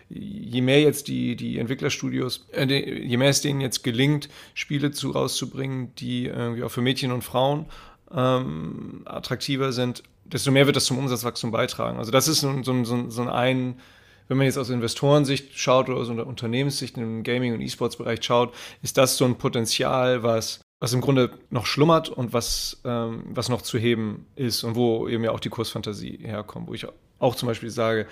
je 0.10 0.62
mehr 0.62 0.82
jetzt 0.82 1.08
die, 1.10 1.36
die 1.36 1.58
Entwicklerstudios, 1.58 2.48
äh, 2.54 2.66
je 2.66 3.18
mehr 3.18 3.30
es 3.30 3.42
denen 3.42 3.60
jetzt 3.60 3.84
gelingt, 3.84 4.30
Spiele 4.54 4.92
zu 4.92 5.12
rauszubringen, 5.12 5.94
die 5.96 6.28
irgendwie 6.28 6.64
auch 6.64 6.72
für 6.72 6.82
Mädchen 6.82 7.12
und 7.12 7.24
Frauen 7.24 7.66
ähm, 8.14 9.02
attraktiver 9.06 9.74
sind, 9.74 10.04
desto 10.26 10.52
mehr 10.52 10.66
wird 10.66 10.76
das 10.76 10.86
zum 10.86 10.98
Umsatzwachstum 10.98 11.52
beitragen. 11.52 11.98
Also 11.98 12.12
das 12.12 12.28
ist 12.28 12.42
so, 12.42 12.64
so, 12.64 12.84
so, 12.84 13.10
so 13.10 13.24
ein, 13.24 13.80
wenn 14.28 14.38
man 14.38 14.46
jetzt 14.46 14.58
aus 14.58 14.70
Investorensicht 14.70 15.58
schaut 15.58 15.90
oder 15.90 16.00
aus 16.00 16.10
Unternehmenssicht 16.10 16.98
im 16.98 17.24
Gaming- 17.24 17.54
und 17.54 17.62
E-Sports-Bereich 17.62 18.24
schaut, 18.24 18.54
ist 18.82 18.98
das 18.98 19.18
so 19.18 19.26
ein 19.26 19.38
Potenzial, 19.38 20.24
was, 20.24 20.62
was 20.80 20.94
im 20.94 21.02
Grunde 21.02 21.32
noch 21.50 21.66
schlummert 21.66 22.10
und 22.10 22.34
was, 22.34 22.82
ähm, 22.86 23.24
was 23.30 23.50
noch 23.50 23.62
zu 23.62 23.78
heben 23.78 24.26
ist 24.36 24.64
und 24.64 24.76
wo 24.76 25.08
eben 25.08 25.24
ja 25.24 25.32
auch 25.32 25.40
die 25.40 25.50
Kursfantasie 25.50 26.20
herkommt, 26.22 26.68
wo 26.68 26.74
ich 26.74 26.86
auch 27.20 27.36
zum 27.36 27.48
Beispiel 27.48 27.70
sage, 27.70 28.08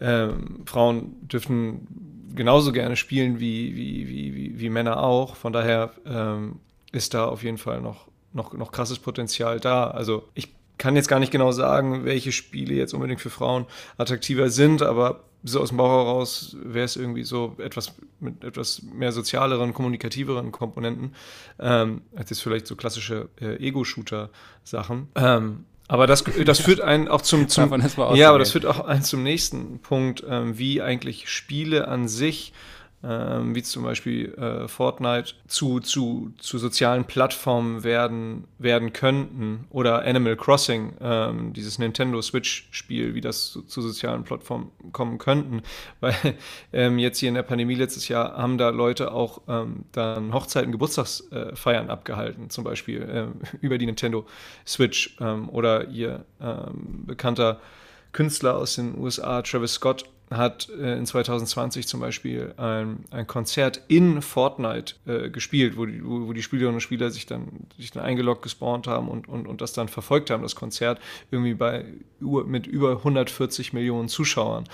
ähm, 0.00 0.62
Frauen 0.66 1.28
dürfen 1.28 2.32
genauso 2.34 2.72
gerne 2.72 2.96
spielen 2.96 3.38
wie, 3.38 3.76
wie, 3.76 4.08
wie, 4.08 4.58
wie, 4.58 4.70
Männer 4.70 5.00
auch. 5.00 5.36
Von 5.36 5.52
daher 5.52 5.92
ähm, 6.04 6.58
ist 6.90 7.14
da 7.14 7.26
auf 7.26 7.44
jeden 7.44 7.58
Fall 7.58 7.80
noch 7.80 8.08
noch, 8.34 8.52
noch 8.52 8.72
krasses 8.72 8.98
Potenzial 8.98 9.60
da. 9.60 9.88
Also 9.88 10.28
ich 10.34 10.48
kann 10.78 10.96
jetzt 10.96 11.08
gar 11.08 11.20
nicht 11.20 11.32
genau 11.32 11.52
sagen, 11.52 12.04
welche 12.04 12.32
Spiele 12.32 12.74
jetzt 12.74 12.94
unbedingt 12.94 13.20
für 13.20 13.30
Frauen 13.30 13.66
attraktiver 13.96 14.50
sind, 14.50 14.82
aber 14.82 15.24
so 15.44 15.60
aus 15.60 15.68
dem 15.68 15.76
Bauch 15.76 15.90
heraus 15.90 16.56
wäre 16.62 16.86
es 16.86 16.96
irgendwie 16.96 17.22
so 17.22 17.54
etwas 17.58 17.94
mit 18.18 18.42
etwas 18.42 18.82
mehr 18.82 19.12
sozialeren, 19.12 19.74
kommunikativeren 19.74 20.52
Komponenten, 20.52 21.14
ähm, 21.60 22.00
als 22.16 22.30
jetzt 22.30 22.42
vielleicht 22.42 22.66
so 22.66 22.76
klassische 22.76 23.28
äh, 23.40 23.56
Ego-Shooter-Sachen. 23.56 25.08
Ähm, 25.14 25.64
aber 25.86 26.06
das, 26.06 26.24
das 26.46 26.60
führt 26.60 26.80
einen 26.80 27.08
auch 27.08 27.20
zum, 27.20 27.46
zum 27.48 27.70
ja, 28.14 28.30
aber 28.30 28.38
das 28.38 28.52
führt 28.52 28.64
auch 28.64 28.80
einen 28.80 29.02
zum 29.02 29.22
nächsten 29.22 29.80
Punkt, 29.80 30.24
ähm, 30.26 30.56
wie 30.56 30.80
eigentlich 30.80 31.28
Spiele 31.28 31.88
an 31.88 32.08
sich 32.08 32.54
ähm, 33.06 33.54
wie 33.54 33.62
zum 33.62 33.82
Beispiel 33.82 34.32
äh, 34.34 34.66
Fortnite, 34.66 35.34
zu, 35.46 35.80
zu, 35.80 36.32
zu 36.38 36.58
sozialen 36.58 37.04
Plattformen 37.04 37.84
werden, 37.84 38.44
werden 38.58 38.92
könnten. 38.92 39.66
Oder 39.70 40.04
Animal 40.04 40.36
Crossing, 40.36 40.94
ähm, 41.00 41.52
dieses 41.52 41.78
Nintendo 41.78 42.22
Switch-Spiel, 42.22 43.14
wie 43.14 43.20
das 43.20 43.50
zu, 43.50 43.62
zu, 43.62 43.82
sozialen 43.82 44.24
Plattformen 44.24 44.70
kommen 44.92 45.18
könnten. 45.18 45.62
Weil 46.00 46.14
ähm, 46.72 46.98
jetzt 46.98 47.18
hier 47.18 47.28
in 47.28 47.34
der 47.34 47.42
Pandemie 47.42 47.74
letztes 47.74 48.08
Jahr 48.08 48.36
haben 48.36 48.56
da 48.56 48.70
Leute 48.70 49.12
auch 49.12 49.42
ähm, 49.48 49.84
dann 49.92 50.32
Hochzeiten, 50.32 50.72
Geburtstagsfeiern 50.72 51.88
äh, 51.88 51.92
abgehalten, 51.92 52.48
zum 52.48 52.64
Beispiel 52.64 53.02
äh, 53.02 53.56
über 53.60 53.76
die 53.76 53.86
Nintendo 53.86 54.24
Switch. 54.66 55.16
Ähm, 55.20 55.48
oder 55.50 55.88
ihr 55.88 56.24
ähm, 56.40 57.04
bekannter 57.06 57.60
Künstler 58.14 58.56
aus 58.56 58.76
den 58.76 58.96
USA, 58.96 59.42
Travis 59.42 59.74
Scott, 59.74 60.06
hat 60.30 60.68
äh, 60.70 60.96
in 60.96 61.04
2020 61.04 61.86
zum 61.86 62.00
Beispiel 62.00 62.54
ein, 62.56 63.04
ein 63.10 63.26
Konzert 63.26 63.82
in 63.88 64.22
Fortnite 64.22 64.94
äh, 65.06 65.28
gespielt, 65.28 65.76
wo 65.76 65.84
die, 65.84 66.04
wo, 66.04 66.26
wo 66.26 66.32
die 66.32 66.42
Spielerinnen 66.42 66.76
und 66.76 66.80
Spieler 66.80 67.10
sich 67.10 67.26
dann, 67.26 67.66
sich 67.78 67.90
dann 67.90 68.02
eingeloggt, 68.02 68.42
gespawnt 68.42 68.86
haben 68.86 69.08
und, 69.08 69.28
und, 69.28 69.46
und 69.46 69.60
das 69.60 69.74
dann 69.74 69.88
verfolgt 69.88 70.30
haben, 70.30 70.42
das 70.42 70.56
Konzert, 70.56 70.98
irgendwie 71.30 71.54
bei 71.54 71.84
mit 72.20 72.66
über 72.66 72.92
140 72.92 73.74
Millionen 73.74 74.08
Zuschauern. 74.08 74.64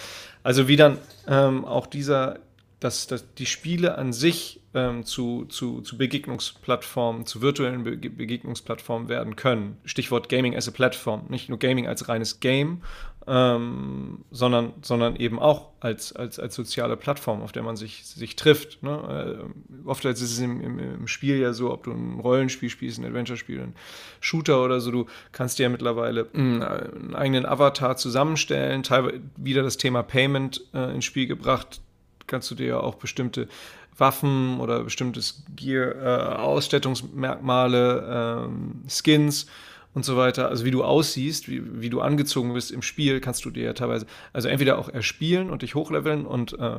Also 0.44 0.68
wie 0.68 0.76
dann 0.76 0.98
ähm, 1.26 1.64
auch 1.64 1.86
dieser, 1.88 2.38
dass, 2.78 3.08
dass 3.08 3.34
die 3.34 3.46
Spiele 3.46 3.98
an 3.98 4.12
sich 4.12 4.60
ähm, 4.72 5.04
zu, 5.04 5.46
zu, 5.46 5.80
zu 5.80 5.98
Begegnungsplattformen, 5.98 7.26
zu 7.26 7.42
virtuellen 7.42 7.82
Be 7.82 7.96
Begegnungsplattformen 7.96 9.08
werden 9.08 9.34
können. 9.34 9.78
Stichwort 9.84 10.28
Gaming 10.28 10.56
as 10.56 10.68
a 10.68 10.70
Platform. 10.70 11.24
Nicht 11.28 11.48
nur 11.48 11.58
Gaming 11.58 11.88
als 11.88 12.08
reines 12.08 12.40
Game, 12.40 12.82
ähm, 13.26 14.24
sondern, 14.30 14.72
sondern 14.82 15.16
eben 15.16 15.38
auch 15.38 15.70
als, 15.80 16.14
als, 16.14 16.38
als 16.38 16.54
soziale 16.54 16.96
Plattform, 16.96 17.42
auf 17.42 17.52
der 17.52 17.62
man 17.62 17.76
sich, 17.76 18.06
sich 18.06 18.34
trifft. 18.34 18.82
Ne? 18.82 19.44
Äh, 19.84 19.88
oft 19.88 20.04
ist 20.04 20.22
es 20.22 20.38
im, 20.38 20.60
im, 20.60 20.78
im, 20.78 21.06
Spiel 21.06 21.38
ja 21.38 21.52
so, 21.52 21.72
ob 21.72 21.84
du 21.84 21.92
ein 21.92 22.18
Rollenspiel 22.20 22.70
spielst, 22.70 22.98
ein 22.98 23.04
Adventure-Spiel, 23.04 23.60
ein 23.60 23.74
Shooter 24.20 24.64
oder 24.64 24.80
so, 24.80 24.90
du 24.90 25.06
kannst 25.32 25.58
dir 25.58 25.64
ja 25.64 25.68
mittlerweile 25.68 26.28
einen, 26.32 26.62
einen 26.62 27.14
eigenen 27.14 27.46
Avatar 27.46 27.96
zusammenstellen, 27.96 28.82
teilweise 28.82 29.20
wieder 29.36 29.62
das 29.62 29.76
Thema 29.76 30.02
Payment 30.02 30.62
äh, 30.72 30.94
ins 30.94 31.04
Spiel 31.04 31.26
gebracht, 31.26 31.82
kannst 32.26 32.50
du 32.50 32.54
dir 32.54 32.66
ja 32.66 32.80
auch 32.80 32.94
bestimmte 32.94 33.48
Waffen 33.98 34.60
oder 34.60 34.82
bestimmtes 34.82 35.44
Gear, 35.54 35.94
äh, 35.94 36.36
Ausstattungsmerkmale, 36.36 38.46
ähm, 38.48 38.82
Skins 38.88 39.46
und 39.92 40.04
so 40.04 40.16
weiter, 40.16 40.48
also 40.48 40.64
wie 40.64 40.70
du 40.70 40.84
aussiehst, 40.84 41.48
wie, 41.48 41.80
wie 41.80 41.90
du 41.90 42.00
angezogen 42.00 42.54
bist 42.54 42.70
im 42.70 42.80
Spiel, 42.80 43.20
kannst 43.20 43.44
du 43.44 43.50
dir 43.50 43.64
ja 43.64 43.72
teilweise, 43.72 44.06
also 44.32 44.46
entweder 44.46 44.78
auch 44.78 44.88
erspielen 44.88 45.50
und 45.50 45.62
dich 45.62 45.74
hochleveln 45.74 46.26
und 46.26 46.56
äh, 46.60 46.76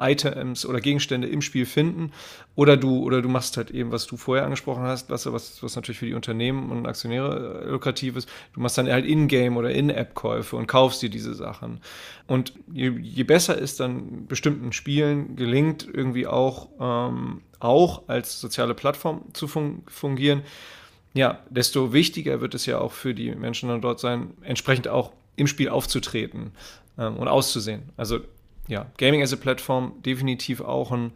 Items 0.00 0.66
oder 0.66 0.80
Gegenstände 0.80 1.28
im 1.28 1.40
Spiel 1.40 1.66
finden, 1.66 2.10
oder 2.56 2.76
du, 2.76 3.04
oder 3.04 3.22
du 3.22 3.28
machst 3.28 3.56
halt 3.56 3.70
eben, 3.70 3.92
was 3.92 4.06
du 4.06 4.16
vorher 4.16 4.44
angesprochen 4.44 4.82
hast, 4.82 5.08
was, 5.08 5.32
was, 5.32 5.62
was 5.62 5.76
natürlich 5.76 6.00
für 6.00 6.06
die 6.06 6.14
Unternehmen 6.14 6.72
und 6.72 6.86
Aktionäre 6.86 7.62
äh, 7.64 7.70
lukrativ 7.70 8.16
ist, 8.16 8.28
du 8.54 8.60
machst 8.60 8.76
dann 8.76 8.88
halt 8.88 9.06
In-Game 9.06 9.56
oder 9.56 9.70
In-App-Käufe 9.70 10.56
und 10.56 10.66
kaufst 10.66 11.00
dir 11.00 11.10
diese 11.10 11.34
Sachen. 11.34 11.80
Und 12.26 12.54
je, 12.72 12.90
je 13.00 13.22
besser 13.22 13.60
es 13.60 13.76
dann 13.76 14.26
bestimmten 14.26 14.72
Spielen 14.72 15.36
gelingt, 15.36 15.86
irgendwie 15.92 16.26
auch, 16.26 16.70
ähm, 16.80 17.42
auch 17.60 18.08
als 18.08 18.40
soziale 18.40 18.74
Plattform 18.74 19.32
zu 19.32 19.46
fun 19.46 19.84
fungieren, 19.86 20.42
ja, 21.14 21.40
desto 21.50 21.92
wichtiger 21.92 22.40
wird 22.40 22.54
es 22.54 22.66
ja 22.66 22.78
auch 22.78 22.92
für 22.92 23.14
die 23.14 23.34
Menschen 23.34 23.68
dann 23.68 23.82
dort 23.82 24.00
sein, 24.00 24.30
entsprechend 24.42 24.88
auch 24.88 25.12
im 25.36 25.46
Spiel 25.46 25.68
aufzutreten 25.68 26.52
ähm, 26.98 27.16
und 27.16 27.28
auszusehen. 27.28 27.82
Also 27.96 28.20
ja, 28.68 28.86
Gaming 28.98 29.22
as 29.22 29.32
a 29.32 29.36
Plattform 29.36 29.94
definitiv 30.04 30.60
auch 30.60 30.92
ein 30.92 31.12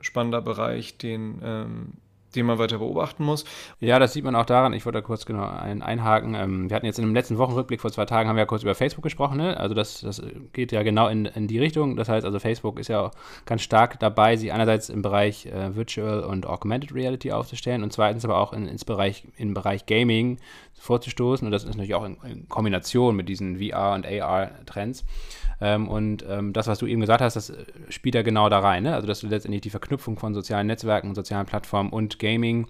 spannender 0.00 0.40
Bereich, 0.40 0.96
den 0.96 1.40
ähm, 1.42 1.92
den 2.34 2.46
man 2.46 2.58
weiter 2.58 2.78
beobachten 2.78 3.24
muss. 3.24 3.44
Ja, 3.80 3.98
das 3.98 4.12
sieht 4.12 4.24
man 4.24 4.34
auch 4.34 4.44
daran, 4.44 4.72
ich 4.72 4.84
wollte 4.84 4.98
da 4.98 5.02
kurz 5.02 5.26
genau 5.26 5.46
ein, 5.46 5.82
einhaken. 5.82 6.34
Ähm, 6.34 6.70
wir 6.70 6.76
hatten 6.76 6.86
jetzt 6.86 6.98
in 6.98 7.04
dem 7.04 7.14
letzten 7.14 7.38
Wochenrückblick 7.38 7.80
vor 7.80 7.90
zwei 7.90 8.04
Tagen, 8.04 8.28
haben 8.28 8.36
wir 8.36 8.42
ja 8.42 8.46
kurz 8.46 8.62
über 8.62 8.74
Facebook 8.74 9.02
gesprochen, 9.02 9.38
ne? 9.38 9.56
Also 9.56 9.74
das, 9.74 10.00
das 10.00 10.22
geht 10.52 10.72
ja 10.72 10.82
genau 10.82 11.08
in, 11.08 11.26
in 11.26 11.46
die 11.46 11.58
Richtung. 11.58 11.96
Das 11.96 12.08
heißt, 12.08 12.24
also 12.24 12.38
Facebook 12.38 12.78
ist 12.78 12.88
ja 12.88 13.10
ganz 13.46 13.62
stark 13.62 13.98
dabei, 14.00 14.36
sich 14.36 14.52
einerseits 14.52 14.88
im 14.88 15.02
Bereich 15.02 15.46
äh, 15.46 15.74
Virtual 15.74 16.20
und 16.20 16.46
Augmented 16.46 16.94
Reality 16.94 17.32
aufzustellen 17.32 17.82
und 17.82 17.92
zweitens 17.92 18.24
aber 18.24 18.38
auch 18.38 18.52
in, 18.52 18.66
ins 18.66 18.84
Bereich, 18.84 19.24
im 19.36 19.54
Bereich 19.54 19.86
Gaming 19.86 20.38
vorzustoßen. 20.78 21.46
Und 21.46 21.52
das 21.52 21.64
ist 21.64 21.70
natürlich 21.70 21.94
auch 21.94 22.04
in, 22.04 22.16
in 22.24 22.48
Kombination 22.48 23.16
mit 23.16 23.28
diesen 23.28 23.58
VR- 23.58 23.94
und 23.94 24.06
AR-Trends. 24.06 25.04
Ähm, 25.60 25.88
und 25.88 26.24
ähm, 26.28 26.52
das, 26.52 26.68
was 26.68 26.78
du 26.78 26.86
eben 26.86 27.00
gesagt 27.00 27.20
hast, 27.20 27.34
das 27.34 27.50
äh, 27.50 27.64
spielt 27.88 28.14
ja 28.14 28.22
genau 28.22 28.48
da 28.48 28.60
rein. 28.60 28.84
Ne? 28.84 28.94
Also, 28.94 29.06
dass 29.06 29.20
du 29.20 29.26
letztendlich 29.26 29.62
die 29.62 29.70
Verknüpfung 29.70 30.16
von 30.16 30.34
sozialen 30.34 30.68
Netzwerken, 30.68 31.14
sozialen 31.14 31.46
Plattformen 31.46 31.90
und 31.90 32.18
Gaming 32.18 32.68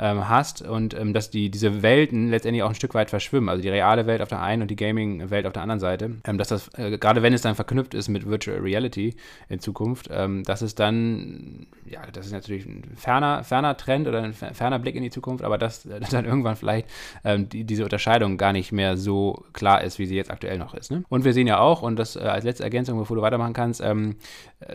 ähm, 0.00 0.28
hast 0.28 0.62
und 0.62 0.94
ähm, 0.94 1.12
dass 1.12 1.30
die, 1.30 1.50
diese 1.50 1.82
Welten 1.82 2.30
letztendlich 2.30 2.62
auch 2.62 2.70
ein 2.70 2.74
Stück 2.74 2.94
weit 2.94 3.10
verschwimmen. 3.10 3.48
Also 3.48 3.62
die 3.62 3.68
reale 3.68 4.06
Welt 4.06 4.22
auf 4.22 4.28
der 4.28 4.40
einen 4.40 4.62
und 4.62 4.68
die 4.68 4.76
Gaming-Welt 4.76 5.46
auf 5.46 5.52
der 5.52 5.62
anderen 5.62 5.80
Seite. 5.80 6.12
Ähm, 6.24 6.38
dass 6.38 6.48
das, 6.48 6.70
äh, 6.74 6.96
gerade 6.98 7.22
wenn 7.22 7.34
es 7.34 7.42
dann 7.42 7.54
verknüpft 7.54 7.94
ist 7.94 8.08
mit 8.08 8.26
Virtual 8.26 8.58
Reality 8.58 9.14
in 9.48 9.60
Zukunft, 9.60 10.08
ähm, 10.10 10.42
dass 10.44 10.62
es 10.62 10.74
dann, 10.74 11.66
ja, 11.84 12.00
das 12.12 12.26
ist 12.26 12.32
natürlich 12.32 12.64
ein 12.64 12.82
ferner, 12.96 13.44
ferner 13.44 13.76
Trend 13.76 14.08
oder 14.08 14.22
ein 14.22 14.32
ferner 14.32 14.78
Blick 14.78 14.96
in 14.96 15.02
die 15.02 15.10
Zukunft, 15.10 15.44
aber 15.44 15.58
dass 15.58 15.84
äh, 15.86 16.00
dann 16.10 16.24
irgendwann 16.24 16.56
vielleicht 16.56 16.88
ähm, 17.24 17.48
die, 17.48 17.64
diese 17.64 17.84
Unterscheidung 17.84 18.38
gar 18.38 18.54
nicht 18.54 18.72
mehr 18.72 18.96
so 18.96 19.44
klar 19.52 19.84
ist, 19.84 19.98
wie 19.98 20.06
sie 20.06 20.16
jetzt 20.16 20.30
aktuell 20.30 20.56
noch 20.56 20.74
ist. 20.74 20.90
Ne? 20.90 21.04
Und 21.10 21.24
wir 21.24 21.34
sehen 21.34 21.46
ja 21.46 21.58
auch, 21.58 21.82
und 21.82 21.96
das 21.96 22.16
äh, 22.16 22.20
als 22.20 22.44
letzte 22.44 22.64
Ergänzung, 22.64 22.98
bevor 22.98 23.16
du 23.16 23.22
weitermachen 23.22 23.52
kannst, 23.52 23.82
ähm, 23.82 24.16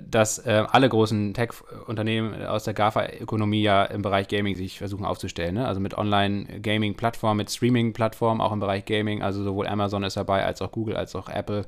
dass 0.10 0.39
äh, 0.39 0.63
alle 0.72 0.89
großen 0.89 1.36
Tech-Unternehmen 1.36 2.44
aus 2.46 2.63
der 2.63 2.74
GAFA-Ökonomie 2.74 3.62
ja 3.62 3.84
im 3.84 4.01
Bereich 4.01 4.27
Gaming 4.27 4.56
sich 4.56 4.80
versuchen 4.80 5.06
aufzustellen. 5.06 5.56
Ne? 5.56 5.68
Also 5.68 5.80
mit 5.80 5.96
Online-Gaming-Plattformen, 5.96 7.38
mit 7.38 7.51
Streaming-Plattformen, 7.51 8.42
auch 8.42 8.51
im 8.51 8.60
Bereich 8.60 8.86
Gaming. 8.86 9.22
Also 9.22 9.44
sowohl 9.44 9.68
Amazon 9.68 10.04
ist 10.04 10.18
dabei, 10.18 10.44
als 10.44 10.62
auch 10.63 10.72
Google, 10.72 10.96
als 10.96 11.15
auch 11.15 11.30
Apple 11.30 11.68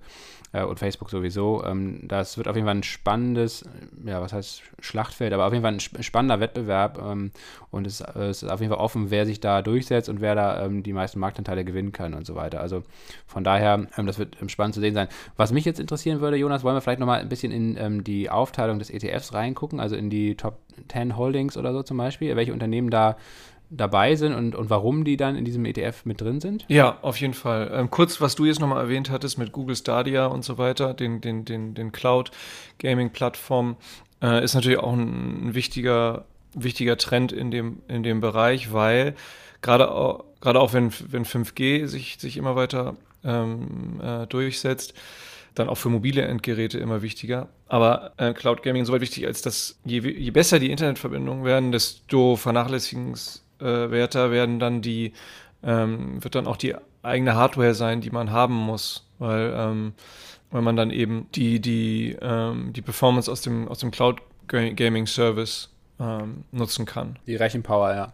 äh, 0.53 0.63
und 0.63 0.79
Facebook 0.79 1.09
sowieso. 1.09 1.63
Ähm, 1.65 2.07
das 2.07 2.37
wird 2.37 2.47
auf 2.47 2.55
jeden 2.55 2.65
Fall 2.65 2.75
ein 2.75 2.83
spannendes, 2.83 3.65
ja, 4.05 4.21
was 4.21 4.33
heißt 4.33 4.63
Schlachtfeld, 4.79 5.33
aber 5.33 5.45
auf 5.45 5.53
jeden 5.53 5.63
Fall 5.63 5.73
ein 5.73 6.03
spannender 6.03 6.39
Wettbewerb. 6.39 6.99
Ähm, 7.03 7.31
und 7.71 7.85
es, 7.85 8.01
es, 8.01 8.43
ist 8.43 8.49
auf 8.49 8.61
jeden 8.61 8.71
Fall 8.71 8.81
offen, 8.81 9.11
wer 9.11 9.25
sich 9.25 9.39
da 9.39 9.61
durchsetzt 9.61 10.09
und 10.09 10.21
wer 10.21 10.35
da 10.35 10.65
ähm, 10.65 10.83
die 10.83 10.93
meisten 10.93 11.19
Marktanteile 11.19 11.65
gewinnen 11.65 11.91
kann 11.91 12.13
und 12.13 12.25
so 12.25 12.35
weiter. 12.35 12.61
Also 12.61 12.83
von 13.25 13.43
daher, 13.43 13.87
ähm, 13.97 14.07
das 14.07 14.19
wird 14.19 14.37
ähm, 14.41 14.49
spannend 14.49 14.75
zu 14.75 14.81
sehen 14.81 14.93
sein. 14.93 15.07
Was 15.35 15.51
mich 15.51 15.65
jetzt 15.65 15.79
interessieren 15.79 16.21
würde, 16.21 16.37
Jonas, 16.37 16.63
wollen 16.63 16.75
wir 16.75 16.81
vielleicht 16.81 16.99
nochmal 16.99 17.19
ein 17.19 17.29
bisschen 17.29 17.51
in 17.51 17.77
ähm, 17.77 18.03
die 18.07 18.29
Aufteilung 18.29 18.79
des 18.79 18.89
ETFs 18.89 19.33
reingucken, 19.33 19.79
also 19.79 19.95
in 19.95 20.09
die 20.09 20.35
Top 20.35 20.59
10 20.91 21.17
Holdings 21.17 21.57
oder 21.57 21.73
so 21.73 21.83
zum 21.83 21.97
Beispiel, 21.97 22.35
welche 22.35 22.53
Unternehmen 22.53 22.89
da 22.89 23.17
dabei 23.69 24.15
sind 24.15 24.33
und, 24.33 24.55
und 24.55 24.69
warum 24.69 25.03
die 25.03 25.17
dann 25.17 25.35
in 25.35 25.43
diesem 25.43 25.65
ETF 25.65 26.05
mit 26.05 26.21
drin 26.21 26.39
sind? 26.39 26.65
Ja, 26.69 26.99
auf 27.01 27.19
jeden 27.19 27.33
Fall. 27.33 27.69
Ähm, 27.73 27.89
kurz, 27.89 28.21
was 28.21 28.35
du 28.35 28.45
jetzt 28.45 28.59
nochmal 28.59 28.83
erwähnt 28.83 29.09
hattest 29.09 29.37
mit 29.37 29.51
Google 29.51 29.75
Stadia 29.75 30.27
und 30.27 30.43
so 30.45 30.57
weiter, 30.57 30.93
den, 30.93 31.21
den, 31.21 31.43
den, 31.43 31.73
den 31.73 31.91
Cloud-Gaming-Plattformen, 31.91 33.75
äh, 34.21 34.43
ist 34.43 34.55
natürlich 34.55 34.79
auch 34.79 34.93
ein, 34.93 35.47
ein, 35.47 35.53
wichtiger, 35.53 36.25
wichtiger 36.53 36.97
Trend 36.97 37.31
in 37.31 37.51
dem, 37.51 37.81
in 37.87 38.03
dem 38.03 38.21
Bereich, 38.21 38.71
weil 38.71 39.15
gerade 39.61 39.91
auch, 39.91 40.23
gerade 40.39 40.59
auch 40.61 40.73
wenn, 40.73 40.91
wenn 41.09 41.25
5G 41.25 41.87
sich, 41.87 42.17
sich 42.19 42.37
immer 42.37 42.55
weiter 42.55 42.95
ähm, 43.23 43.99
äh, 44.01 44.27
durchsetzt, 44.27 44.93
dann 45.59 45.69
auch 45.69 45.77
für 45.77 45.89
mobile 45.89 46.21
Endgeräte 46.21 46.79
immer 46.79 47.01
wichtiger. 47.01 47.49
Aber 47.67 48.13
äh, 48.17 48.33
Cloud 48.33 48.63
Gaming 48.63 48.81
insoweit 48.81 49.01
wichtig, 49.01 49.25
als 49.25 49.41
dass 49.41 49.79
je, 49.85 49.99
je 49.99 50.31
besser 50.31 50.59
die 50.59 50.71
Internetverbindungen 50.71 51.43
werden, 51.43 51.71
desto 51.71 52.35
vernachlässigenswerter 52.35 54.31
werden 54.31 54.59
dann 54.59 54.81
die, 54.81 55.13
ähm, 55.63 56.23
wird 56.23 56.35
dann 56.35 56.47
auch 56.47 56.57
die 56.57 56.75
eigene 57.03 57.35
Hardware 57.35 57.73
sein, 57.73 58.01
die 58.01 58.09
man 58.09 58.31
haben 58.31 58.55
muss, 58.55 59.07
weil, 59.19 59.53
ähm, 59.55 59.93
weil 60.51 60.61
man 60.61 60.75
dann 60.75 60.91
eben 60.91 61.27
die, 61.35 61.59
die, 61.59 62.17
ähm, 62.21 62.73
die 62.73 62.81
Performance 62.81 63.31
aus 63.31 63.41
dem, 63.41 63.67
aus 63.67 63.79
dem 63.79 63.91
Cloud 63.91 64.21
Gaming 64.47 65.07
Service 65.07 65.69
ähm, 65.99 66.43
nutzen 66.51 66.85
kann. 66.85 67.19
Die 67.27 67.35
Rechenpower, 67.35 67.93
ja. 67.93 68.13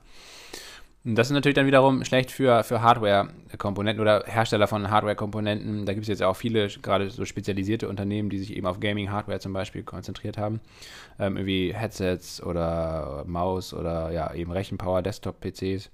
Das 1.06 1.28
ist 1.28 1.34
natürlich 1.34 1.56
dann 1.56 1.66
wiederum 1.66 2.06
schlecht 2.06 2.32
für, 2.32 2.64
für 2.64 2.82
Hardware-Komponenten 2.82 4.02
oder 4.02 4.24
Hersteller 4.26 4.68
von 4.68 4.90
Hardware-Komponenten. 4.90 5.86
Da 5.86 5.94
gibt 5.94 6.04
es 6.04 6.08
jetzt 6.08 6.24
auch 6.24 6.36
viele, 6.36 6.70
gerade 6.82 7.10
so 7.10 7.26
spezialisierte 7.26 7.90
Unternehmen, 7.90 8.30
die 8.30 8.40
sich 8.40 8.56
eben 8.56 8.66
auf 8.66 8.80
Gaming-Hardware 8.80 9.42
zum 9.42 9.52
Beispiel 9.52 9.84
konzentriert 9.84 10.38
haben. 10.38 10.62
Ähm, 11.20 11.36
irgendwie 11.36 11.74
Headsets 11.74 12.42
oder 12.42 13.26
Maus 13.28 13.74
oder 13.74 14.12
ja, 14.12 14.34
eben 14.34 14.54
Rechenpower, 14.54 15.02
Desktop-PCs. 15.02 15.92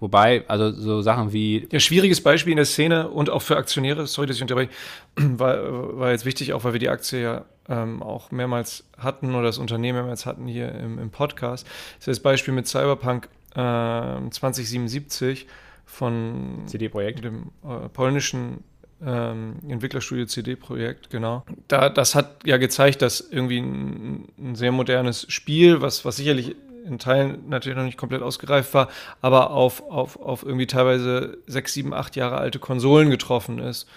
Wobei, 0.00 0.44
also 0.48 0.72
so 0.72 1.02
Sachen 1.02 1.32
wie. 1.32 1.68
Ja, 1.70 1.78
schwieriges 1.78 2.20
Beispiel 2.20 2.52
in 2.52 2.56
der 2.56 2.66
Szene 2.66 3.08
und 3.10 3.30
auch 3.30 3.42
für 3.42 3.56
Aktionäre, 3.56 4.08
sorry, 4.08 4.26
dass 4.26 4.36
ich 4.36 4.42
unterbreche, 4.42 4.70
war, 5.16 5.98
war 5.98 6.10
jetzt 6.10 6.24
wichtig, 6.24 6.52
auch 6.52 6.64
weil 6.64 6.72
wir 6.72 6.80
die 6.80 6.88
Aktie 6.88 7.22
ja 7.22 7.44
ähm, 7.68 8.02
auch 8.02 8.32
mehrmals 8.32 8.84
hatten 8.96 9.34
oder 9.34 9.44
das 9.44 9.58
Unternehmen 9.58 9.98
mehrmals 9.98 10.26
hatten 10.26 10.46
hier 10.46 10.72
im, 10.72 10.98
im 10.98 11.10
Podcast. 11.10 11.64
Das 11.66 12.08
ist 12.08 12.08
das 12.08 12.20
Beispiel 12.20 12.54
mit 12.54 12.66
Cyberpunk 12.66 13.28
2077 13.58 15.42
ähm, 15.42 15.48
von 15.84 16.62
CD-Projekt. 16.66 17.24
dem 17.24 17.50
äh, 17.64 17.88
polnischen 17.88 18.62
ähm, 19.04 19.56
Entwicklerstudio 19.68 20.26
CD-Projekt, 20.26 21.10
genau. 21.10 21.44
Da, 21.68 21.88
das 21.88 22.14
hat 22.14 22.44
ja 22.44 22.56
gezeigt, 22.56 23.02
dass 23.02 23.20
irgendwie 23.20 23.58
ein, 23.58 24.28
ein, 24.38 24.54
sehr 24.54 24.72
modernes 24.72 25.26
Spiel, 25.32 25.80
was, 25.80 26.04
was 26.04 26.16
sicherlich 26.16 26.56
in 26.84 26.98
Teilen 26.98 27.48
natürlich 27.48 27.76
noch 27.76 27.84
nicht 27.84 27.98
komplett 27.98 28.22
ausgereift 28.22 28.74
war, 28.74 28.88
aber 29.20 29.50
auf, 29.50 29.82
auf, 29.90 30.20
auf 30.20 30.42
irgendwie 30.42 30.66
teilweise 30.66 31.38
sechs, 31.46 31.74
sieben, 31.74 31.92
acht 31.92 32.16
Jahre 32.16 32.38
alte 32.38 32.58
Konsolen 32.58 33.10
getroffen 33.10 33.58
ist. 33.58 33.88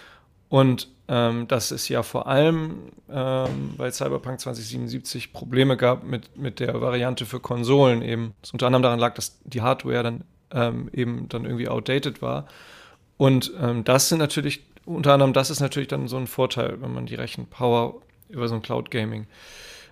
Und 0.49 0.89
ähm, 1.11 1.45
dass 1.49 1.71
es 1.71 1.89
ja 1.89 2.03
vor 2.03 2.27
allem 2.27 2.83
ähm, 3.09 3.73
bei 3.75 3.91
Cyberpunk 3.91 4.39
2077 4.39 5.33
Probleme 5.33 5.75
gab 5.75 6.05
mit, 6.05 6.37
mit 6.37 6.61
der 6.61 6.79
Variante 6.79 7.25
für 7.25 7.41
Konsolen 7.41 8.01
eben. 8.01 8.33
Das 8.41 8.51
unter 8.51 8.67
anderem 8.67 8.83
daran 8.83 8.99
lag, 8.99 9.13
dass 9.15 9.37
die 9.43 9.61
Hardware 9.61 10.03
dann 10.03 10.23
ähm, 10.53 10.89
eben 10.93 11.27
dann 11.27 11.43
irgendwie 11.43 11.67
outdated 11.67 12.21
war. 12.21 12.47
Und 13.17 13.51
ähm, 13.61 13.83
das 13.83 14.07
sind 14.07 14.19
natürlich, 14.19 14.63
unter 14.85 15.11
anderem 15.11 15.33
das 15.33 15.49
ist 15.49 15.59
natürlich 15.59 15.89
dann 15.89 16.07
so 16.07 16.15
ein 16.15 16.27
Vorteil, 16.27 16.81
wenn 16.81 16.93
man 16.93 17.07
die 17.07 17.15
Rechenpower 17.15 18.01
über 18.29 18.47
so 18.47 18.55
ein 18.55 18.61
Cloud 18.61 18.89
Gaming 18.89 19.27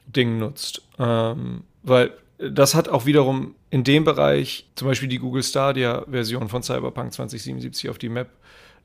Ding 0.07 0.39
nutzt. 0.39 0.83
Ähm, 0.99 1.63
weil 1.83 2.13
das 2.37 2.75
hat 2.75 2.87
auch 2.87 3.05
wiederum 3.05 3.55
in 3.71 3.83
dem 3.83 4.05
Bereich 4.05 4.69
zum 4.75 4.87
Beispiel 4.87 5.09
die 5.09 5.19
Google 5.19 5.43
Stadia 5.43 6.05
Version 6.09 6.47
von 6.47 6.63
Cyberpunk 6.63 7.11
2077 7.11 7.89
auf 7.89 7.97
die 7.97 8.07
Map 8.07 8.29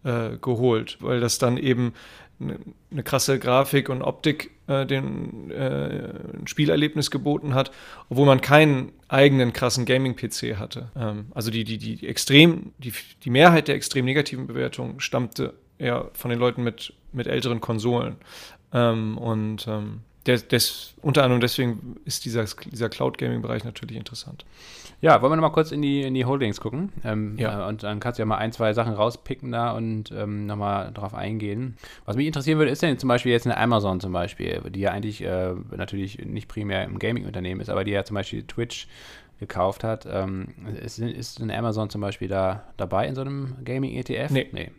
äh, 0.05 0.37
geholt, 0.41 0.99
weil 1.01 1.21
das 1.21 1.39
dann 1.39 1.57
eben 1.57 1.95
eine 2.41 3.03
krasse 3.03 3.39
Grafik 3.39 3.89
und 3.89 4.03
Optik 4.03 4.51
äh, 4.67 4.87
den, 4.87 5.51
äh, 5.51 6.15
Spielerlebnis 6.47 7.11
geboten 7.11 7.55
hat, 7.55 7.71
obwohl 8.09 8.27
man 8.27 8.41
keinen 8.41 8.93
eigenen 9.09 9.53
krassen 9.53 9.85
Gaming-PC 9.85 10.57
hatte. 10.59 10.91
Ähm, 10.97 11.27
also 11.35 11.51
die, 11.51 11.65
die, 11.65 11.79
die 11.79 12.07
extrem, 12.07 12.73
die, 12.79 12.93
die 13.25 13.31
Mehrheit 13.31 13.69
der 13.69 13.77
extrem 13.77 14.05
negativen 14.05 14.47
Bewertungen 14.47 15.01
stammte 15.01 15.55
eher 15.79 16.11
von 16.15 16.31
den 16.31 16.39
Leuten 16.39 16.63
mit, 16.63 16.93
mit 17.13 17.27
älteren 17.27 17.61
Konsolen. 17.61 18.17
Ähm, 18.73 19.19
und 19.19 19.67
ähm, 19.69 20.01
des, 20.27 20.49
des, 20.49 20.95
unter 21.03 21.23
anderem 21.23 21.41
deswegen 21.41 21.97
ist 22.05 22.25
dieser, 22.25 22.45
dieser 22.45 22.89
Cloud-Gaming-Bereich 22.89 23.65
natürlich 23.65 23.97
interessant. 23.97 24.45
Ja, 25.01 25.21
wollen 25.21 25.33
wir 25.33 25.37
nochmal 25.37 25.53
kurz 25.53 25.71
in 25.71 25.83
die, 25.83 26.03
in 26.03 26.15
die 26.15 26.25
Holdings 26.25 26.61
gucken? 26.61 26.91
Ähm, 27.05 27.37
ja. 27.37 27.67
Äh, 27.67 27.69
und 27.69 27.83
dann 27.83 28.01
kannst 28.01 28.19
du 28.19 28.23
ja 28.23 28.27
mal 28.27 28.39
ein, 28.39 28.53
zwei 28.53 28.73
Sachen 28.73 28.95
rauspicken 28.95 29.53
da 29.53 29.73
und 29.73 30.11
ähm, 30.13 30.47
nochmal 30.47 30.93
drauf 30.93 31.15
eingehen. 31.15 31.77
Was 32.07 32.17
mich 32.17 32.27
interessieren 32.27 32.59
würde, 32.59 32.71
ist 32.71 32.83
denn 32.83 32.99
zum 32.99 33.09
Beispiel 33.09 33.33
jetzt 33.33 33.47
eine 33.47 33.59
Amazon 33.59 34.01
zum 34.01 34.13
Beispiel, 34.13 34.63
die 34.71 34.81
ja 34.81 34.93
eigentlich 34.93 35.23
äh, 35.23 35.53
natürlich 35.77 36.25
nicht 36.25 36.49
primär 36.49 36.85
im 36.85 36.99
Gaming-Unternehmen 36.99 37.61
ist, 37.61 37.69
aber 37.69 37.85
die 37.85 37.91
ja 37.91 38.05
zum 38.05 38.15
Beispiel 38.15 38.45
Twitch 38.45 38.89
gekauft 39.41 39.85
hat. 39.85 40.07
Ähm, 40.11 40.55
ist, 40.83 40.99
ist 40.99 41.41
eine 41.43 41.57
Amazon 41.57 41.91
zum 41.91 42.01
Beispiel 42.01 42.29
da 42.29 42.65
dabei 42.77 43.07
in 43.07 43.15
so 43.15 43.21
einem 43.21 43.57
Gaming-ETF? 43.63 44.31
Nee. 44.31 44.49
nee. 44.53 44.71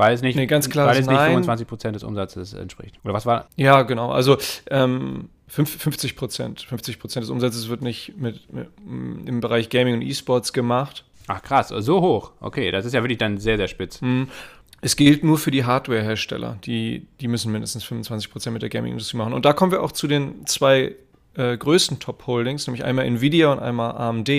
Weil 0.00 0.14
es 0.14 0.22
nicht, 0.22 0.34
nee, 0.34 0.46
ganz 0.46 0.70
klar 0.70 0.86
weil 0.86 0.98
es 0.98 1.06
nicht 1.06 1.20
25 1.20 1.66
Prozent 1.66 1.94
des 1.94 2.04
Umsatzes 2.04 2.54
entspricht. 2.54 2.98
Oder 3.04 3.12
was 3.12 3.26
war? 3.26 3.48
Ja, 3.56 3.82
genau. 3.82 4.10
Also 4.10 4.38
ähm, 4.70 5.28
50 5.48 6.16
Prozent. 6.16 6.62
50 6.62 6.98
Prozent 6.98 7.24
des 7.24 7.30
Umsatzes 7.30 7.68
wird 7.68 7.82
nicht 7.82 8.16
mit, 8.16 8.50
mit, 8.52 8.68
im 8.86 9.40
Bereich 9.40 9.68
Gaming 9.68 9.94
und 9.94 10.02
E-Sports 10.02 10.54
gemacht. 10.54 11.04
Ach 11.26 11.42
krass, 11.42 11.68
so 11.68 12.00
hoch. 12.00 12.32
Okay, 12.40 12.70
das 12.70 12.86
ist 12.86 12.94
ja 12.94 13.02
wirklich 13.02 13.18
dann 13.18 13.36
sehr, 13.36 13.58
sehr 13.58 13.68
spitz. 13.68 14.00
Mhm. 14.00 14.28
Es 14.80 14.96
gilt 14.96 15.22
nur 15.22 15.36
für 15.36 15.50
die 15.50 15.64
Hardware-Hersteller. 15.64 16.56
Die, 16.64 17.06
die 17.20 17.28
müssen 17.28 17.52
mindestens 17.52 17.84
25 17.84 18.30
Prozent 18.30 18.54
mit 18.54 18.62
der 18.62 18.70
Gaming-Industrie 18.70 19.18
machen. 19.18 19.34
Und 19.34 19.44
da 19.44 19.52
kommen 19.52 19.70
wir 19.70 19.82
auch 19.82 19.92
zu 19.92 20.06
den 20.06 20.46
zwei 20.46 20.96
äh, 21.34 21.56
größten 21.56 21.98
Top-Holdings, 21.98 22.66
nämlich 22.66 22.84
einmal 22.84 23.04
Nvidia 23.04 23.52
und 23.52 23.58
einmal 23.58 23.92
AMD. 23.92 24.30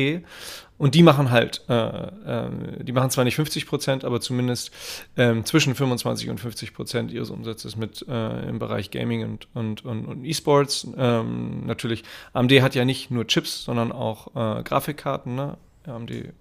Und 0.81 0.95
die 0.95 1.03
machen 1.03 1.29
halt, 1.29 1.61
äh, 1.69 1.75
äh, 1.75 2.49
die 2.79 2.91
machen 2.91 3.11
zwar 3.11 3.23
nicht 3.23 3.35
50 3.35 3.67
Prozent, 3.67 4.03
aber 4.03 4.19
zumindest 4.19 4.71
ähm, 5.15 5.45
zwischen 5.45 5.75
25 5.75 6.31
und 6.31 6.39
50 6.39 6.73
Prozent 6.73 7.11
ihres 7.11 7.29
Umsatzes 7.29 7.75
mit 7.75 8.03
äh, 8.09 8.49
im 8.49 8.57
Bereich 8.57 8.89
Gaming 8.89 9.23
und, 9.23 9.47
und, 9.53 9.85
und, 9.85 10.05
und 10.07 10.25
E-Sports. 10.25 10.87
Ähm, 10.97 11.67
natürlich, 11.67 12.03
AMD 12.33 12.51
hat 12.63 12.73
ja 12.73 12.83
nicht 12.83 13.11
nur 13.11 13.27
Chips, 13.27 13.63
sondern 13.63 13.91
auch 13.91 14.29
äh, 14.35 14.63
Grafikkarten, 14.63 15.35
ne? 15.35 15.57
AMD 15.85 16.09
äh, 16.09 16.31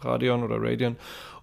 Radeon 0.00 0.42
oder 0.42 0.56
Radeon 0.58 0.96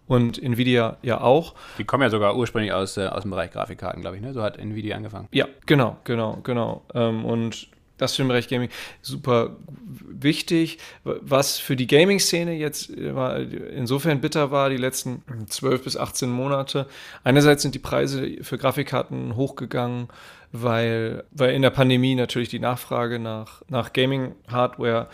und 0.08 0.42
Nvidia 0.42 0.98
ja 1.04 1.22
auch. 1.22 1.54
Die 1.78 1.84
kommen 1.84 2.02
ja 2.02 2.10
sogar 2.10 2.36
ursprünglich 2.36 2.74
aus, 2.74 2.98
äh, 2.98 3.06
aus 3.06 3.22
dem 3.22 3.30
Bereich 3.30 3.52
Grafikkarten, 3.52 4.02
glaube 4.02 4.16
ich, 4.16 4.24
ne? 4.24 4.34
So 4.34 4.42
hat 4.42 4.58
Nvidia 4.58 4.96
angefangen. 4.96 5.28
Ja, 5.34 5.46
genau, 5.68 5.98
genau, 6.04 6.40
genau. 6.42 6.82
Ähm, 6.96 7.26
und 7.26 7.68
das 8.04 8.16
für 8.16 8.24
den 8.24 8.28
Bereich 8.28 8.48
Gaming 8.48 8.70
super 9.02 9.58
wichtig. 9.86 10.78
Was 11.04 11.58
für 11.58 11.76
die 11.76 11.88
Gaming-Szene 11.88 12.54
jetzt 12.54 12.90
insofern 12.90 14.22
bitter 14.22 14.52
war, 14.52 14.70
die 14.70 14.78
letzten 14.78 15.24
12 15.48 15.84
bis 15.84 15.98
18 15.98 16.30
Monate. 16.30 16.88
Einerseits 17.24 17.62
sind 17.62 17.76
die 17.76 17.80
Preise 17.80 18.38
für 18.42 18.58
Grafikkarten 18.58 19.36
hochgegangen, 19.36 20.10
weil, 20.52 21.24
weil 21.32 21.54
in 21.56 21.62
der 21.62 21.72
Pandemie 21.72 22.16
natürlich 22.16 22.50
die 22.50 22.60
Nachfrage 22.60 23.20
nach, 23.20 23.64
nach 23.70 23.94
Gaming-Hardware 23.94 25.08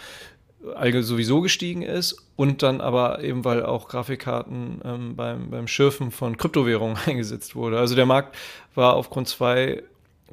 sowieso 1.02 1.41
gestiegen 1.41 1.82
ist 1.82 2.28
und 2.36 2.63
dann 2.63 2.82
aber 2.82 3.23
eben, 3.23 3.45
weil 3.45 3.65
auch 3.65 3.88
Grafikkarten 3.88 4.82
ähm, 4.84 5.15
beim, 5.15 5.49
beim 5.49 5.67
Schürfen 5.67 6.12
von 6.12 6.38
Kryptowährungen 6.38 6.97
eingesetzt 7.06 7.56
wurde. 7.56 7.80
Also 7.80 7.95
der 7.95 8.06
Markt 8.06 8.36
war 8.75 8.95
aufgrund 8.95 9.28
zwei, 9.28 9.84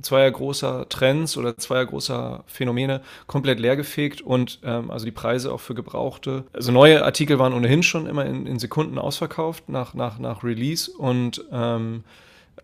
zweier 0.02 0.30
großer 0.30 0.88
Trends 0.88 1.36
oder 1.36 1.56
zweier 1.56 1.86
großer 1.86 2.44
Phänomene 2.46 3.02
komplett 3.26 3.60
leergefegt 3.60 4.20
und 4.20 4.60
ähm, 4.64 4.90
also 4.90 5.04
die 5.04 5.12
Preise 5.12 5.52
auch 5.52 5.60
für 5.60 5.74
gebrauchte, 5.74 6.44
also 6.52 6.72
neue 6.72 7.04
Artikel 7.04 7.38
waren 7.38 7.52
ohnehin 7.52 7.82
schon 7.82 8.06
immer 8.06 8.26
in, 8.26 8.46
in 8.46 8.58
Sekunden 8.58 8.98
ausverkauft 8.98 9.68
nach, 9.68 9.94
nach, 9.94 10.18
nach 10.18 10.44
Release 10.44 10.90
und 10.90 11.44
ähm, 11.52 12.04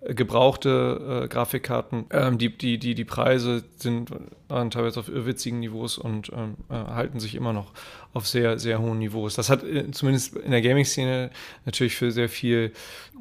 gebrauchte 0.04 1.22
äh, 1.24 1.28
Grafikkarten. 1.28 2.06
Ähm, 2.10 2.38
die, 2.38 2.56
die, 2.56 2.78
die, 2.78 2.94
die 2.94 3.04
Preise 3.04 3.64
sind 3.76 4.10
waren 4.52 4.70
teilweise 4.70 5.00
auf 5.00 5.08
irrwitzigen 5.08 5.60
Niveaus 5.60 5.96
und 5.98 6.30
ähm, 6.36 6.56
äh, 6.68 6.74
halten 6.74 7.18
sich 7.18 7.34
immer 7.34 7.52
noch 7.52 7.72
auf 8.12 8.28
sehr, 8.28 8.58
sehr 8.58 8.80
hohen 8.80 8.98
Niveaus. 8.98 9.34
Das 9.34 9.48
hat 9.48 9.64
äh, 9.64 9.90
zumindest 9.90 10.36
in 10.36 10.50
der 10.50 10.60
Gaming-Szene 10.60 11.30
natürlich 11.64 11.96
für 11.96 12.12
sehr 12.12 12.28
viel 12.28 12.72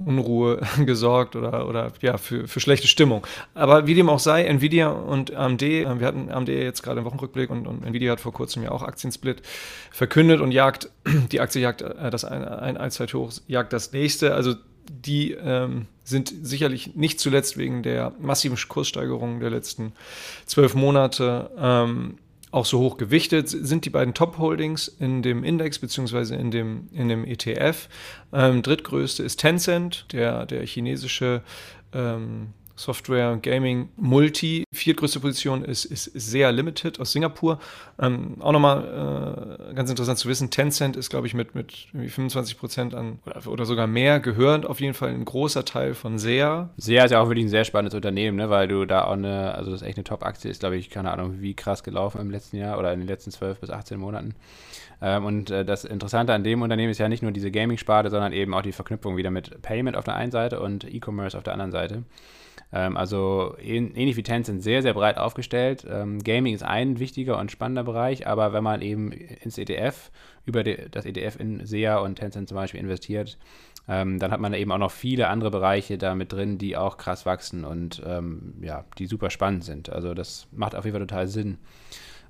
Unruhe 0.06 0.62
gesorgt 0.86 1.36
oder, 1.36 1.68
oder 1.68 1.94
ja, 2.02 2.18
für, 2.18 2.48
für 2.48 2.60
schlechte 2.60 2.88
Stimmung. 2.88 3.26
Aber 3.54 3.88
wie 3.88 3.96
dem 3.96 4.10
auch 4.10 4.20
sei, 4.20 4.44
Nvidia 4.44 4.90
und 4.90 5.34
AMD, 5.34 5.62
äh, 5.62 6.00
wir 6.00 6.06
hatten 6.06 6.30
AMD 6.30 6.50
jetzt 6.50 6.84
gerade 6.84 7.00
im 7.00 7.06
Wochenrückblick 7.06 7.50
und, 7.50 7.66
und 7.66 7.86
Nvidia 7.86 8.12
hat 8.12 8.22
vor 8.22 8.34
kurzem 8.34 8.64
ja 8.64 8.72
auch 8.72 8.84
Aktiensplit 8.84 9.42
verkündet 9.92 10.42
und 10.42 10.52
jagt, 10.52 10.90
die 11.32 11.40
Aktie 11.40 11.62
jagt 11.62 11.82
äh, 11.82 12.10
das 12.10 12.26
ein, 12.26 12.44
ein 12.44 12.76
Allzeithoch, 12.78 13.32
jagt 13.48 13.72
das 13.72 13.94
nächste. 13.94 14.36
Also 14.36 14.56
die 14.92 15.32
ähm, 15.32 15.88
sind 16.04 16.34
sicherlich 16.42 16.96
nicht 16.96 17.20
zuletzt 17.20 17.58
wegen 17.58 17.84
der 17.84 18.14
massiven 18.20 18.58
Kurssteigerung 18.68 19.40
der 19.40 19.50
letzten 19.50 19.94
zwölf 20.46 20.76
Monate 20.76 21.50
ähm, 21.58 22.18
auch 22.52 22.66
so 22.66 22.80
hoch 22.80 22.98
gewichtet. 22.98 23.48
Sind 23.50 23.86
die 23.86 23.90
beiden 23.90 24.14
Top-Holdings 24.14 24.90
in 25.00 25.22
dem 25.22 25.44
Index 25.44 25.80
bzw. 25.80 26.36
in 26.36 26.52
dem, 26.52 26.90
in 26.92 27.08
dem 27.08 27.26
ETF. 27.26 27.88
Ähm, 28.34 28.62
drittgrößte 28.62 29.24
ist 29.24 29.38
Tencent, 29.38 30.06
der, 30.12 30.46
der 30.46 30.66
chinesische 30.66 31.42
ähm, 31.94 32.50
Software, 32.76 33.38
Gaming, 33.42 33.90
Multi. 33.96 34.64
Viertgrößte 34.74 35.20
Position 35.20 35.64
ist, 35.64 35.86
ist, 35.86 36.06
sehr 36.06 36.52
limited 36.52 37.00
aus 37.00 37.12
Singapur. 37.12 37.60
Ähm, 38.00 38.38
auch 38.40 38.52
nochmal 38.52 39.68
äh, 39.70 39.74
ganz 39.74 39.90
interessant 39.90 40.18
zu 40.18 40.28
wissen, 40.28 40.50
Tencent 40.50 40.96
ist, 40.96 41.10
glaube 41.10 41.28
ich, 41.28 41.34
mit, 41.34 41.56
mit 41.56 41.88
25 41.94 42.58
Prozent 42.58 42.96
an 42.96 43.20
oder, 43.26 43.48
oder, 43.48 43.66
sogar 43.66 43.88
mehr 43.88 44.20
gehörend 44.20 44.66
auf 44.66 44.80
jeden 44.80 44.94
Fall 44.94 45.10
ein 45.10 45.26
großer 45.26 45.66
Teil 45.66 45.94
von 45.94 46.18
SEA. 46.18 46.70
SEA 46.78 47.06
ist 47.06 47.12
ja 47.12 47.22
auch 47.22 47.28
wirklich 47.28 47.46
ein 47.46 47.50
sehr 47.50 47.66
spannendes 47.66 47.96
Unternehmen, 47.96 48.38
ne? 48.38 48.50
weil 48.50 48.68
du 48.68 48.86
da 48.86 49.06
auch 49.06 49.14
eine, 49.14 49.54
also 49.56 49.72
das 49.72 49.82
ist 49.82 49.88
echt 49.88 49.98
eine 49.98 50.04
Top-Aktie, 50.04 50.50
ist, 50.50 50.62
glaube 50.62 50.78
ich, 50.78 50.90
keine 50.90 51.12
Ahnung, 51.12 51.42
wie 51.42 51.54
krass 51.54 51.84
gelaufen 51.84 52.20
im 52.22 52.32
letzten 52.32 52.58
Jahr 52.58 52.78
oder 52.80 52.94
in 52.94 53.00
den 53.00 53.08
letzten 53.08 53.32
12 53.32 53.60
bis 53.60 53.70
18 53.70 54.00
Monaten. 54.00 54.36
Ähm, 55.02 55.26
und 55.26 55.50
äh, 55.50 55.66
das 55.66 55.84
Interessante 55.84 56.34
an 56.34 56.44
dem 56.44 56.62
Unternehmen 56.62 56.92
ist 56.92 57.00
ja 57.00 57.10
nicht 57.10 57.24
nur 57.24 57.32
diese 57.32 57.52
Gaming-Sparte, 57.52 58.10
sondern 58.10 58.34
eben 58.34 58.54
auch 58.54 58.62
die 58.62 58.72
Verknüpfung 58.72 59.18
wieder 59.18 59.32
mit 59.32 59.62
Payment 59.62 59.98
auf 59.98 60.06
der 60.06 60.16
einen 60.16 60.32
Seite 60.32 60.60
und 60.60 60.84
E-Commerce 60.84 61.38
auf 61.38 61.44
der 61.44 61.54
anderen 61.54 61.72
Seite. 61.72 62.04
Ähm, 62.74 62.98
also 62.98 63.56
ähnlich 63.60 64.16
wie 64.16 64.24
Tencent 64.24 64.64
sehr, 64.64 64.82
sehr 64.82 64.94
breit 64.94 65.18
aufgestellt. 65.18 65.86
Ähm, 65.90 66.24
Gaming 66.24 66.54
ist 66.54 66.64
ein 66.64 67.00
wichtiger 67.00 67.38
und 67.38 67.52
spannender 67.52 67.84
Bereich, 67.84 68.28
aber 68.28 68.54
wenn 68.54 68.64
man 68.64 68.82
eben 68.82 69.12
ins 69.12 69.58
ETF, 69.58 70.12
über 70.46 70.64
die, 70.64 70.78
das 70.90 71.06
ETF 71.06 71.40
in 71.40 71.66
SEA 71.66 72.00
und 72.00 72.16
Tencent 72.16 72.50
zum 72.50 72.56
Beispiel 72.56 72.80
investiert, 72.80 73.38
ähm, 73.88 74.20
dann 74.20 74.32
hat 74.32 74.40
man 74.40 74.54
eben 74.54 74.72
auch 74.72 74.78
noch 74.78 74.92
viele 74.92 75.28
andere 75.28 75.52
Bereiche 75.52 75.98
da 75.98 76.16
mit 76.16 76.32
drin, 76.32 76.58
die 76.58 76.78
auch 76.78 76.98
krass 76.98 77.26
wachsen 77.26 77.66
und 77.66 78.02
ähm, 78.06 78.56
ja, 78.62 78.86
die 78.98 79.08
super 79.08 79.30
spannend 79.30 79.64
sind. 79.64 79.90
Also 79.90 80.14
das 80.14 80.48
macht 80.52 80.76
auf 80.76 80.86
jeden 80.86 80.98
Fall 80.98 81.08
total 81.08 81.28
Sinn 81.28 81.58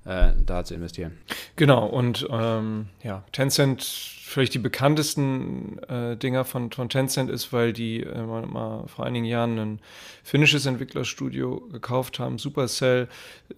äh, 0.05 0.31
da 0.45 0.63
zu 0.63 0.73
investieren. 0.73 1.17
Genau, 1.55 1.85
und 1.85 2.27
ähm, 2.29 2.87
ja, 3.03 3.23
Tencent, 3.31 3.83
vielleicht 3.83 4.53
die 4.53 4.59
bekanntesten 4.59 5.79
äh, 5.83 6.17
Dinger 6.17 6.45
von, 6.45 6.71
von 6.71 6.89
Tencent 6.89 7.29
ist, 7.29 7.53
weil 7.53 7.73
die 7.73 8.01
äh, 8.01 8.23
mal, 8.23 8.87
vor 8.87 9.05
einigen 9.05 9.25
Jahren 9.25 9.59
ein 9.59 9.79
finnisches 10.23 10.65
Entwicklerstudio 10.65 11.67
gekauft 11.71 12.19
haben. 12.19 12.37
Supercell 12.37 13.07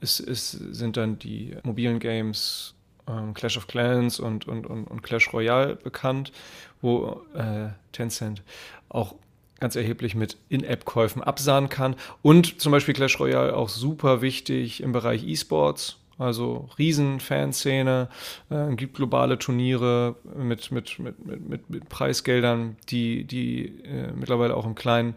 ist, 0.01 0.19
ist, 0.19 0.51
sind 0.51 0.97
dann 0.97 1.19
die 1.19 1.55
mobilen 1.63 1.99
Games 1.99 2.75
ähm, 3.07 3.33
Clash 3.33 3.57
of 3.57 3.67
Clans 3.67 4.19
und, 4.19 4.47
und, 4.47 4.65
und, 4.65 4.85
und, 4.85 5.03
Clash 5.03 5.33
Royale 5.33 5.75
bekannt, 5.75 6.31
wo 6.81 7.21
äh, 7.35 7.69
Tencent 7.91 8.41
auch 8.89 9.15
ganz 9.59 9.75
erheblich 9.77 10.13
mit 10.15 10.37
In-App-Käufen 10.49 11.23
absahen 11.23 11.69
kann. 11.69 11.95
Und 12.21 12.59
zum 12.59 12.71
Beispiel 12.71 12.93
Clash 12.93 13.19
Royale 13.19 13.55
auch 13.55 13.69
super 13.69 14.21
wichtig 14.21 14.81
im 14.83 14.91
Bereich 14.91 15.25
E-Sports 15.25 16.02
also 16.17 16.69
Riesen-Fanszene, 16.77 18.09
äh, 18.49 18.75
gibt 18.75 18.95
globale 18.95 19.39
Turniere 19.39 20.15
mit, 20.35 20.71
mit, 20.71 20.99
mit, 20.99 21.25
mit, 21.25 21.69
mit 21.69 21.89
Preisgeldern, 21.89 22.77
die, 22.89 23.23
die 23.23 23.65
äh, 23.83 24.11
mittlerweile 24.13 24.55
auch 24.55 24.65
im 24.65 24.75
kleinen 24.75 25.15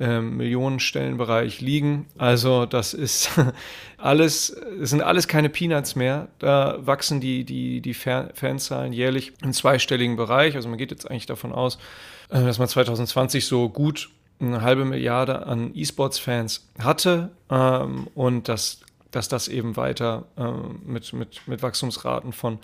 äh, 0.00 0.20
Millionenstellenbereich 0.20 1.60
liegen. 1.60 2.06
Also 2.16 2.66
das 2.66 2.94
ist 2.94 3.30
alles, 3.98 4.50
es 4.50 4.90
sind 4.90 5.02
alles 5.02 5.28
keine 5.28 5.50
Peanuts 5.50 5.96
mehr. 5.96 6.28
Da 6.38 6.78
wachsen 6.80 7.20
die, 7.20 7.44
die, 7.44 7.80
die 7.80 7.94
Fanzahlen 7.94 8.92
jährlich 8.92 9.32
im 9.42 9.52
zweistelligen 9.52 10.16
Bereich. 10.16 10.56
Also 10.56 10.68
man 10.68 10.78
geht 10.78 10.90
jetzt 10.90 11.10
eigentlich 11.10 11.26
davon 11.26 11.52
aus, 11.52 11.78
äh, 12.30 12.42
dass 12.42 12.58
man 12.58 12.68
2020 12.68 13.44
so 13.44 13.68
gut 13.68 14.10
eine 14.40 14.62
halbe 14.62 14.84
Milliarde 14.84 15.46
an 15.46 15.72
E-Sports-Fans 15.74 16.68
hatte 16.78 17.30
ähm, 17.50 18.06
und 18.14 18.48
dass 18.48 18.80
dass 19.10 19.28
das 19.28 19.48
eben 19.48 19.76
weiter 19.76 20.24
äh, 20.36 20.44
mit, 20.84 21.12
mit, 21.12 21.46
mit 21.46 21.62
Wachstumsraten 21.62 22.32
von, 22.32 22.58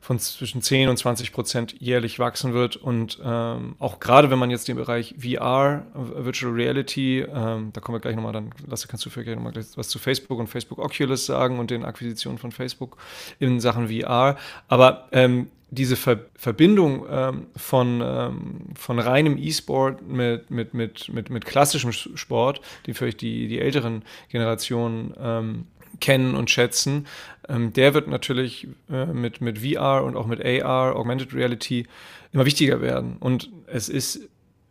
von 0.00 0.18
zwischen 0.18 0.62
10 0.62 0.88
und 0.88 0.96
20 0.96 1.32
Prozent 1.32 1.80
jährlich 1.80 2.18
wachsen 2.18 2.54
wird. 2.54 2.76
Und 2.76 3.18
ähm, 3.24 3.76
auch 3.78 4.00
gerade 4.00 4.30
wenn 4.30 4.38
man 4.38 4.50
jetzt 4.50 4.68
den 4.68 4.76
Bereich 4.76 5.14
VR, 5.18 5.86
Virtual 5.94 6.52
Reality, 6.52 7.20
ähm, 7.20 7.70
da 7.72 7.80
kommen 7.80 7.96
wir 7.96 8.00
gleich 8.00 8.16
nochmal, 8.16 8.32
dann 8.32 8.52
Lasse, 8.66 8.88
kannst 8.88 9.04
du 9.06 9.10
vielleicht 9.10 9.36
nochmal 9.36 9.52
was 9.76 9.88
zu 9.88 9.98
Facebook 9.98 10.38
und 10.38 10.48
Facebook 10.48 10.78
Oculus 10.78 11.26
sagen 11.26 11.58
und 11.58 11.70
den 11.70 11.84
Akquisitionen 11.84 12.38
von 12.38 12.52
Facebook 12.52 12.96
in 13.38 13.60
Sachen 13.60 13.88
VR. 13.88 14.36
Aber 14.68 15.08
ähm, 15.12 15.48
diese 15.70 15.96
Ver 15.96 16.20
Verbindung 16.36 17.06
ähm, 17.10 17.46
von, 17.56 18.00
ähm, 18.04 18.60
von 18.76 18.98
reinem 18.98 19.36
E-Sport 19.36 20.06
mit, 20.06 20.50
mit, 20.50 20.74
mit, 20.74 21.12
mit, 21.12 21.30
mit 21.30 21.44
klassischem 21.44 21.92
Sport, 21.92 22.60
die 22.86 22.94
vielleicht 22.94 23.20
die, 23.20 23.48
die 23.48 23.58
älteren 23.58 24.04
Generationen 24.28 25.14
ähm, 25.18 25.66
kennen 26.00 26.34
und 26.34 26.50
schätzen. 26.50 27.06
Ähm, 27.48 27.72
der 27.72 27.94
wird 27.94 28.08
natürlich 28.08 28.68
äh, 28.90 29.06
mit, 29.06 29.40
mit 29.40 29.58
VR 29.58 30.04
und 30.04 30.16
auch 30.16 30.26
mit 30.26 30.44
AR, 30.44 30.96
Augmented 30.96 31.34
Reality, 31.34 31.86
immer 32.32 32.46
wichtiger 32.46 32.80
werden. 32.80 33.16
Und 33.18 33.50
es 33.66 33.88
ist 33.88 34.28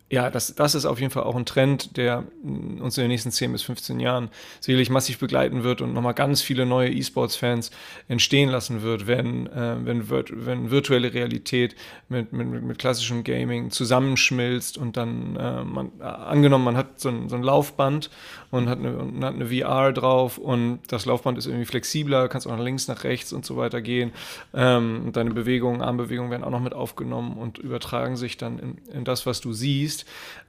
ja, 0.08 0.30
das, 0.30 0.54
das 0.54 0.76
ist 0.76 0.86
auf 0.86 1.00
jeden 1.00 1.10
Fall 1.10 1.24
auch 1.24 1.34
ein 1.34 1.46
Trend, 1.46 1.96
der 1.96 2.24
uns 2.44 2.96
in 2.96 3.02
den 3.02 3.08
nächsten 3.08 3.32
10 3.32 3.50
bis 3.50 3.62
15 3.62 3.98
Jahren 3.98 4.30
sicherlich 4.60 4.88
massiv 4.88 5.18
begleiten 5.18 5.64
wird 5.64 5.80
und 5.80 5.94
nochmal 5.94 6.14
ganz 6.14 6.42
viele 6.42 6.64
neue 6.64 6.90
E-Sports-Fans 6.90 7.72
entstehen 8.06 8.48
lassen 8.48 8.82
wird, 8.82 9.08
wenn, 9.08 9.48
äh, 9.48 9.76
wenn, 9.84 10.08
wenn 10.08 10.70
virtuelle 10.70 11.12
Realität 11.12 11.74
mit, 12.08 12.32
mit, 12.32 12.62
mit 12.62 12.78
klassischem 12.78 13.24
Gaming 13.24 13.70
zusammenschmilzt 13.70 14.78
und 14.78 14.96
dann, 14.96 15.34
äh, 15.34 15.64
man, 15.64 15.90
äh, 15.98 16.04
angenommen, 16.04 16.64
man 16.64 16.76
hat 16.76 17.00
so 17.00 17.08
ein, 17.08 17.28
so 17.28 17.34
ein 17.34 17.42
Laufband 17.42 18.10
und 18.50 18.68
hat, 18.68 18.78
eine, 18.78 18.96
und 18.96 19.24
hat 19.24 19.34
eine 19.34 19.46
VR 19.46 19.92
drauf 19.92 20.38
und 20.38 20.80
das 20.88 21.06
Laufband 21.06 21.36
ist 21.38 21.46
irgendwie 21.46 21.66
flexibler, 21.66 22.28
kannst 22.28 22.46
auch 22.46 22.56
nach 22.56 22.62
links, 22.62 22.86
nach 22.86 23.04
rechts 23.04 23.32
und 23.32 23.44
so 23.44 23.56
weiter 23.56 23.80
gehen. 23.82 24.12
Ähm, 24.54 25.10
deine 25.12 25.30
Bewegungen, 25.30 25.82
Armbewegungen 25.82 26.30
werden 26.30 26.44
auch 26.44 26.50
noch 26.50 26.60
mit 26.60 26.74
aufgenommen 26.74 27.36
und 27.36 27.58
übertragen 27.58 28.16
sich 28.16 28.36
dann 28.36 28.58
in, 28.58 28.78
in 28.92 29.04
das, 29.04 29.26
was 29.26 29.40
du 29.40 29.52
siehst. 29.52 29.95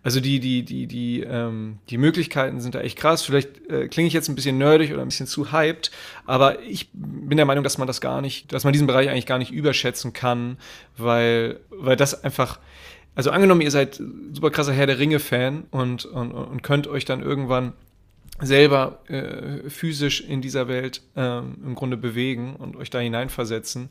Also 0.04 0.20
die, 0.20 0.40
die, 0.40 0.64
die, 0.64 0.88
die, 0.88 1.22
ähm, 1.22 1.80
die 1.90 1.98
Möglichkeiten 1.98 2.62
sind 2.62 2.76
da 2.76 2.82
echt 2.82 2.98
krass. 2.98 3.24
Vielleicht 3.24 3.70
äh, 3.70 3.88
klinge 3.88 4.08
ich 4.08 4.14
jetzt 4.14 4.30
ein 4.30 4.36
bisschen 4.36 4.58
nerdig 4.58 4.92
oder 4.94 5.02
ein 5.02 5.08
bisschen 5.08 5.28
zu 5.28 5.52
hyped, 5.52 5.92
aber 6.26 6.62
ich 6.62 6.90
bin 6.94 7.38
der 7.38 7.46
Meinung, 7.46 7.64
dass 7.64 7.78
man 7.78 7.88
das 7.88 8.00
gar 8.00 8.22
nicht, 8.22 8.52
dass 8.54 8.64
man 8.64 8.74
diesen 8.74 8.88
Bereich 8.88 9.10
eigentlich 9.10 9.26
gar 9.26 9.38
nicht 9.38 9.52
überschätzen 9.52 10.14
kann, 10.14 10.58
weil, 10.98 11.60
weil 11.70 11.96
das 11.96 12.24
einfach 12.24 12.60
also 13.16 13.32
angenommen, 13.32 13.62
ihr 13.62 13.72
seid 13.72 14.00
super 14.32 14.52
krasser 14.52 14.74
Herr 14.74 14.86
der 14.86 15.00
Ringe-Fan 15.00 15.66
und, 15.72 16.06
und, 16.06 16.32
und 16.32 16.62
könnt 16.62 16.86
euch 16.86 17.04
dann 17.04 17.24
irgendwann 17.24 17.74
selber 18.40 19.00
äh, 19.08 19.70
physisch 19.72 20.22
in 20.22 20.42
dieser 20.42 20.68
Welt 20.68 21.02
ähm, 21.16 21.58
im 21.66 21.74
Grunde 21.74 21.98
bewegen 21.98 22.56
und 22.56 22.76
euch 22.76 22.92
da 22.92 23.00
hineinversetzen. 23.00 23.90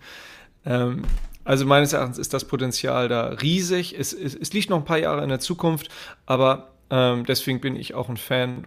Ähm, 0.67 1.03
also 1.45 1.65
meines 1.65 1.93
Erachtens 1.93 2.19
ist 2.19 2.35
das 2.35 2.45
Potenzial 2.45 3.09
da 3.09 3.29
riesig. 3.29 3.97
Es, 3.99 4.13
es, 4.13 4.35
es, 4.35 4.53
liegt 4.53 4.69
noch 4.69 4.79
ein 4.79 4.85
paar 4.85 4.99
Jahre 4.99 5.23
in 5.23 5.29
der 5.29 5.41
Zukunft, 5.41 5.89
aber 6.27 6.73
Ähm, 6.89 7.25
deswegen 7.27 7.61
bin 7.61 7.75
ich 7.75 7.95
auch 7.95 8.09
ein 8.09 8.17
Fan 8.17 8.65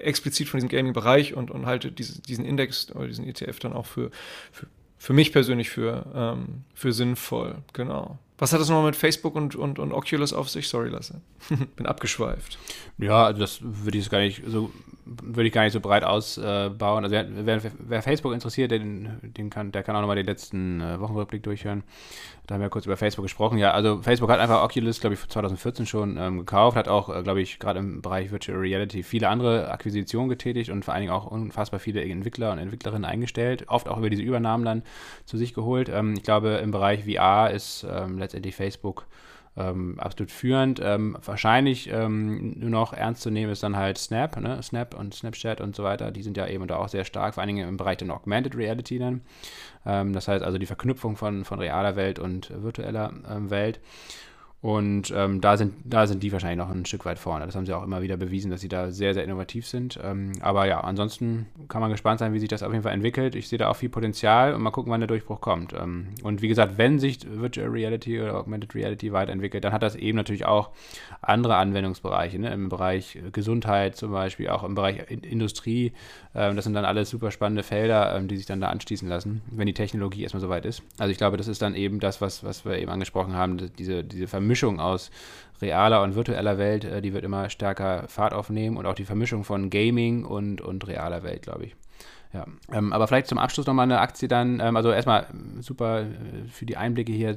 explizit 0.00 0.48
von 0.48 0.58
diesem 0.58 0.68
Gaming-Bereich 0.68 1.34
und, 1.34 1.50
und 1.50 1.64
halte 1.64 1.90
diese, 1.90 2.20
diesen 2.20 2.44
Index 2.44 2.90
oder 2.94 3.06
diesen 3.06 3.26
ETF 3.26 3.58
dann 3.60 3.72
auch 3.72 3.86
für, 3.86 4.10
für, 4.52 4.66
für 4.98 5.12
mich 5.14 5.32
persönlich 5.32 5.70
für, 5.70 6.04
ähm, 6.14 6.64
für 6.74 6.92
sinnvoll. 6.92 7.56
Genau. 7.72 8.18
Was 8.36 8.52
hat 8.52 8.60
das 8.60 8.68
nochmal 8.68 8.86
mit 8.86 8.96
Facebook 8.96 9.34
und, 9.34 9.56
und, 9.56 9.78
und 9.78 9.92
Oculus 9.92 10.32
auf 10.32 10.50
sich? 10.50 10.68
Sorry, 10.68 10.90
Lasse. 10.90 11.22
Bin 11.76 11.86
abgeschweift. 11.86 12.58
Ja, 12.98 13.24
also 13.24 13.40
das 13.40 13.60
würde 13.62 13.96
ich 13.96 14.10
gar 14.10 14.20
nicht 14.20 14.42
so 14.46 14.70
würde 15.22 15.46
ich 15.48 15.52
gar 15.52 15.64
nicht 15.64 15.72
so 15.72 15.80
breit 15.80 16.04
ausbauen. 16.04 17.04
also 17.04 17.10
wer, 17.10 17.60
wer, 17.78 18.02
Facebook 18.02 18.32
interessiert, 18.32 18.70
den, 18.70 19.18
den 19.22 19.50
kann, 19.50 19.72
der 19.72 19.82
kann 19.82 19.96
auch 19.96 20.00
nochmal 20.00 20.16
den 20.16 20.26
letzten 20.26 20.80
äh, 20.80 21.00
Wochenrückblick 21.00 21.42
durchhören. 21.42 21.82
Da 22.46 22.54
haben 22.54 22.62
wir 22.62 22.70
kurz 22.70 22.86
über 22.86 22.96
Facebook 22.96 23.24
gesprochen. 23.24 23.58
Ja, 23.58 23.72
also 23.72 24.00
Facebook 24.02 24.30
hat 24.30 24.40
einfach 24.40 24.62
Oculus, 24.62 25.00
glaube 25.00 25.14
ich, 25.14 25.28
2014 25.28 25.86
schon 25.86 26.16
ähm, 26.16 26.38
gekauft, 26.38 26.76
hat 26.76 26.88
auch, 26.88 27.14
äh, 27.14 27.22
glaube 27.22 27.40
ich, 27.40 27.58
gerade 27.58 27.78
im 27.78 28.02
Bereich 28.02 28.30
Virtual 28.30 28.58
Reality 28.58 29.02
viele 29.02 29.28
andere 29.28 29.70
Akquisitionen 29.70 30.28
getätigt 30.28 30.70
und 30.70 30.84
vor 30.84 30.94
allen 30.94 31.02
Dingen 31.02 31.12
auch 31.12 31.26
unfassbar 31.26 31.80
viele 31.80 32.02
Entwickler 32.02 32.52
und 32.52 32.58
Entwicklerinnen 32.58 33.04
eingestellt, 33.04 33.64
oft 33.68 33.88
auch 33.88 33.98
über 33.98 34.10
diese 34.10 34.22
Übernahmen 34.22 34.64
dann 34.64 34.82
zu 35.24 35.36
sich 35.36 35.54
geholt. 35.54 35.88
Ähm, 35.88 36.14
ich 36.16 36.22
glaube, 36.22 36.60
im 36.62 36.70
Bereich 36.70 37.04
VR 37.04 37.50
ist 37.50 37.86
ähm, 37.90 38.18
letztendlich 38.18 38.54
Facebook 38.54 39.06
ähm, 39.58 39.98
absolut 39.98 40.30
führend. 40.30 40.80
Ähm, 40.82 41.16
wahrscheinlich 41.24 41.90
ähm, 41.92 42.58
nur 42.58 42.70
noch 42.70 42.92
ernst 42.92 43.22
zu 43.22 43.30
nehmen 43.30 43.52
ist 43.52 43.62
dann 43.62 43.76
halt 43.76 43.98
Snap, 43.98 44.38
ne? 44.40 44.62
Snap 44.62 44.94
und 44.94 45.14
Snapchat 45.14 45.60
und 45.60 45.74
so 45.74 45.82
weiter. 45.82 46.10
Die 46.10 46.22
sind 46.22 46.36
ja 46.36 46.46
eben 46.46 46.66
da 46.66 46.76
auch 46.76 46.88
sehr 46.88 47.04
stark, 47.04 47.34
vor 47.34 47.42
allen 47.42 47.54
Dingen 47.54 47.68
im 47.68 47.76
Bereich 47.76 47.98
der 47.98 48.10
Augmented 48.10 48.56
Reality 48.56 48.98
dann. 48.98 49.22
Ähm, 49.84 50.12
das 50.12 50.28
heißt 50.28 50.44
also 50.44 50.58
die 50.58 50.66
Verknüpfung 50.66 51.16
von, 51.16 51.44
von 51.44 51.58
realer 51.58 51.96
Welt 51.96 52.18
und 52.18 52.50
virtueller 52.62 53.12
ähm, 53.30 53.50
Welt. 53.50 53.80
Und 54.60 55.12
ähm, 55.14 55.40
da, 55.40 55.56
sind, 55.56 55.74
da 55.84 56.08
sind 56.08 56.20
die 56.20 56.32
wahrscheinlich 56.32 56.58
noch 56.58 56.74
ein 56.74 56.84
Stück 56.84 57.04
weit 57.04 57.20
vorne. 57.20 57.46
Das 57.46 57.54
haben 57.54 57.64
sie 57.64 57.72
auch 57.72 57.84
immer 57.84 58.02
wieder 58.02 58.16
bewiesen, 58.16 58.50
dass 58.50 58.60
sie 58.60 58.68
da 58.68 58.90
sehr, 58.90 59.14
sehr 59.14 59.22
innovativ 59.22 59.68
sind. 59.68 60.00
Ähm, 60.02 60.32
aber 60.40 60.66
ja, 60.66 60.80
ansonsten 60.80 61.46
kann 61.68 61.80
man 61.80 61.92
gespannt 61.92 62.18
sein, 62.18 62.32
wie 62.32 62.40
sich 62.40 62.48
das 62.48 62.64
auf 62.64 62.72
jeden 62.72 62.82
Fall 62.82 62.92
entwickelt. 62.92 63.36
Ich 63.36 63.48
sehe 63.48 63.58
da 63.58 63.68
auch 63.68 63.76
viel 63.76 63.88
Potenzial 63.88 64.54
und 64.54 64.62
mal 64.62 64.72
gucken, 64.72 64.90
wann 64.90 65.00
der 65.00 65.06
Durchbruch 65.06 65.40
kommt. 65.40 65.74
Ähm, 65.74 66.08
und 66.24 66.42
wie 66.42 66.48
gesagt, 66.48 66.76
wenn 66.76 66.98
sich 66.98 67.20
Virtual 67.24 67.68
Reality 67.68 68.20
oder 68.20 68.34
Augmented 68.36 68.74
Reality 68.74 69.12
weiterentwickelt, 69.12 69.62
dann 69.62 69.72
hat 69.72 69.84
das 69.84 69.94
eben 69.94 70.16
natürlich 70.16 70.44
auch 70.44 70.70
andere 71.22 71.54
Anwendungsbereiche. 71.54 72.40
Ne? 72.40 72.52
Im 72.52 72.68
Bereich 72.68 73.16
Gesundheit 73.30 73.94
zum 73.94 74.10
Beispiel, 74.10 74.48
auch 74.48 74.64
im 74.64 74.74
Bereich 74.74 75.08
Industrie. 75.08 75.92
Ähm, 76.34 76.56
das 76.56 76.64
sind 76.64 76.74
dann 76.74 76.84
alles 76.84 77.10
super 77.10 77.30
spannende 77.30 77.62
Felder, 77.62 78.16
ähm, 78.16 78.26
die 78.26 78.36
sich 78.36 78.46
dann 78.46 78.60
da 78.60 78.70
anschließen 78.70 79.08
lassen, 79.08 79.40
wenn 79.52 79.68
die 79.68 79.74
Technologie 79.74 80.24
erstmal 80.24 80.40
soweit 80.40 80.66
ist. 80.66 80.82
Also 80.98 81.12
ich 81.12 81.18
glaube, 81.18 81.36
das 81.36 81.46
ist 81.46 81.62
dann 81.62 81.76
eben 81.76 82.00
das, 82.00 82.20
was, 82.20 82.42
was 82.42 82.64
wir 82.64 82.76
eben 82.76 82.90
angesprochen 82.90 83.34
haben, 83.34 83.70
diese, 83.78 84.02
diese 84.02 84.26
Vermittlung 84.26 84.47
Mischung 84.48 84.80
aus 84.80 85.10
realer 85.62 86.02
und 86.02 86.14
virtueller 86.14 86.58
Welt, 86.58 86.84
äh, 86.84 87.02
die 87.02 87.12
wird 87.12 87.24
immer 87.24 87.50
stärker 87.50 88.08
Fahrt 88.08 88.32
aufnehmen 88.32 88.76
und 88.76 88.86
auch 88.86 88.94
die 88.94 89.04
Vermischung 89.04 89.44
von 89.44 89.70
Gaming 89.70 90.24
und, 90.24 90.60
und 90.60 90.86
realer 90.86 91.22
Welt, 91.22 91.42
glaube 91.42 91.66
ich. 91.66 91.76
Ja, 92.32 92.44
ähm, 92.72 92.92
aber 92.92 93.08
vielleicht 93.08 93.26
zum 93.26 93.38
Abschluss 93.38 93.66
nochmal 93.66 93.84
eine 93.84 94.00
Aktie 94.00 94.28
dann, 94.28 94.60
ähm, 94.60 94.76
also 94.76 94.92
erstmal 94.92 95.26
super 95.60 96.02
äh, 96.02 96.48
für 96.50 96.66
die 96.66 96.76
Einblicke 96.76 97.12
hier 97.12 97.36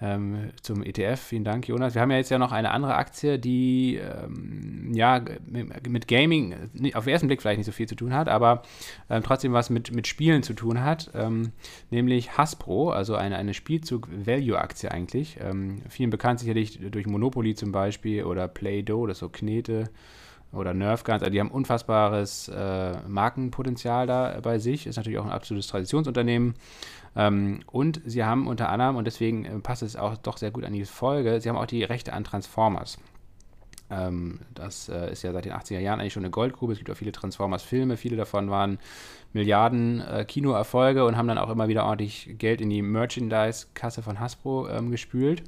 ähm, 0.00 0.50
zum 0.62 0.82
ETF. 0.82 1.20
Vielen 1.20 1.44
Dank, 1.44 1.66
Jonas. 1.68 1.94
Wir 1.94 2.02
haben 2.02 2.10
ja 2.10 2.18
jetzt 2.18 2.30
ja 2.30 2.38
noch 2.38 2.52
eine 2.52 2.70
andere 2.70 2.94
Aktie, 2.94 3.38
die 3.38 3.96
ähm, 3.96 4.92
ja 4.94 5.22
mit 5.50 6.08
Gaming 6.08 6.54
auf 6.94 7.04
den 7.04 7.12
ersten 7.12 7.26
Blick 7.26 7.40
vielleicht 7.40 7.58
nicht 7.58 7.66
so 7.66 7.72
viel 7.72 7.88
zu 7.88 7.96
tun 7.96 8.14
hat, 8.14 8.28
aber 8.28 8.62
ähm, 9.10 9.22
trotzdem 9.22 9.52
was 9.52 9.70
mit, 9.70 9.92
mit 9.92 10.06
Spielen 10.06 10.42
zu 10.42 10.54
tun 10.54 10.82
hat, 10.82 11.10
ähm, 11.14 11.52
nämlich 11.90 12.38
Hasbro, 12.38 12.90
also 12.90 13.16
eine, 13.16 13.36
eine 13.36 13.54
Spielzug-Value-Aktie 13.54 14.90
eigentlich. 14.90 15.38
Ähm, 15.40 15.82
vielen 15.88 16.10
bekannt 16.10 16.40
sicherlich 16.40 16.78
durch 16.90 17.06
Monopoly 17.06 17.54
zum 17.54 17.72
Beispiel 17.72 18.24
oder 18.24 18.48
Play-Doh, 18.48 19.06
das 19.06 19.18
so 19.18 19.28
Knete 19.28 19.90
oder 20.52 20.74
Nerf 20.74 21.04
Guns, 21.04 21.22
also 21.22 21.30
die 21.30 21.40
haben 21.40 21.50
unfassbares 21.50 22.48
äh, 22.48 22.96
Markenpotenzial 23.06 24.06
da 24.06 24.38
bei 24.42 24.58
sich, 24.58 24.86
ist 24.86 24.96
natürlich 24.96 25.18
auch 25.18 25.26
ein 25.26 25.30
absolutes 25.30 25.66
Traditionsunternehmen. 25.66 26.54
Ähm, 27.16 27.60
und 27.66 28.00
sie 28.04 28.24
haben 28.24 28.46
unter 28.46 28.68
anderem, 28.68 28.96
und 28.96 29.04
deswegen 29.04 29.44
äh, 29.44 29.58
passt 29.58 29.82
es 29.82 29.96
auch 29.96 30.16
doch 30.16 30.36
sehr 30.36 30.50
gut 30.50 30.64
an 30.64 30.72
die 30.72 30.84
Folge, 30.84 31.40
sie 31.40 31.48
haben 31.48 31.56
auch 31.56 31.66
die 31.66 31.84
Rechte 31.84 32.12
an 32.12 32.24
Transformers. 32.24 32.98
Ähm, 33.90 34.40
das 34.54 34.88
äh, 34.88 35.12
ist 35.12 35.22
ja 35.22 35.32
seit 35.32 35.44
den 35.44 35.52
80er 35.52 35.78
Jahren 35.78 36.00
eigentlich 36.00 36.12
schon 36.12 36.24
eine 36.24 36.30
Goldgrube. 36.30 36.72
Es 36.72 36.78
gibt 36.78 36.90
auch 36.90 36.96
viele 36.96 37.12
Transformers-Filme. 37.12 37.96
Viele 37.96 38.16
davon 38.16 38.50
waren 38.50 38.78
Milliarden 39.32 40.00
äh, 40.00 40.24
Kinoerfolge 40.24 41.04
und 41.04 41.16
haben 41.16 41.28
dann 41.28 41.38
auch 41.38 41.50
immer 41.50 41.68
wieder 41.68 41.84
ordentlich 41.84 42.34
Geld 42.38 42.60
in 42.60 42.70
die 42.70 42.82
Merchandise-Kasse 42.82 44.02
von 44.02 44.20
Hasbro 44.20 44.68
ähm, 44.68 44.90
gespült. 44.90 45.42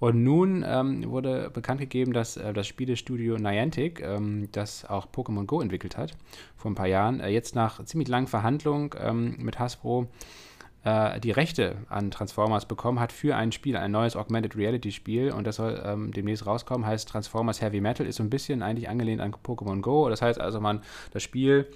Und 0.00 0.22
nun 0.22 0.64
ähm, 0.66 1.08
wurde 1.10 1.50
bekannt 1.50 1.80
gegeben, 1.80 2.12
dass 2.12 2.36
äh, 2.36 2.52
das 2.52 2.66
Spielestudio 2.66 3.38
Niantic, 3.38 4.02
ähm, 4.02 4.48
das 4.52 4.84
auch 4.84 5.06
Pokémon 5.06 5.46
Go 5.46 5.60
entwickelt 5.60 5.96
hat, 5.96 6.16
vor 6.56 6.70
ein 6.70 6.74
paar 6.74 6.88
Jahren, 6.88 7.20
äh, 7.20 7.28
jetzt 7.28 7.54
nach 7.54 7.82
ziemlich 7.84 8.08
langen 8.08 8.26
Verhandlungen 8.26 8.90
ähm, 9.00 9.36
mit 9.38 9.58
Hasbro 9.58 10.08
äh, 10.84 11.18
die 11.20 11.30
Rechte 11.30 11.76
an 11.88 12.10
Transformers 12.10 12.66
bekommen 12.66 13.00
hat 13.00 13.12
für 13.12 13.36
ein 13.36 13.52
Spiel, 13.52 13.76
ein 13.76 13.90
neues 13.90 14.16
Augmented 14.16 14.56
Reality 14.56 14.92
Spiel 14.92 15.32
und 15.32 15.46
das 15.46 15.56
soll 15.56 15.82
ähm, 15.84 16.12
demnächst 16.12 16.46
rauskommen, 16.46 16.86
heißt 16.86 17.08
Transformers 17.08 17.60
Heavy 17.60 17.80
Metal, 17.80 18.06
ist 18.06 18.16
so 18.16 18.22
ein 18.22 18.30
bisschen 18.30 18.62
eigentlich 18.62 18.88
angelehnt 18.88 19.20
an 19.20 19.34
Pokémon 19.34 19.80
Go. 19.80 20.08
Das 20.08 20.22
heißt 20.22 20.40
also, 20.40 20.60
man 20.60 20.82
das 21.12 21.22
Spiel 21.22 21.66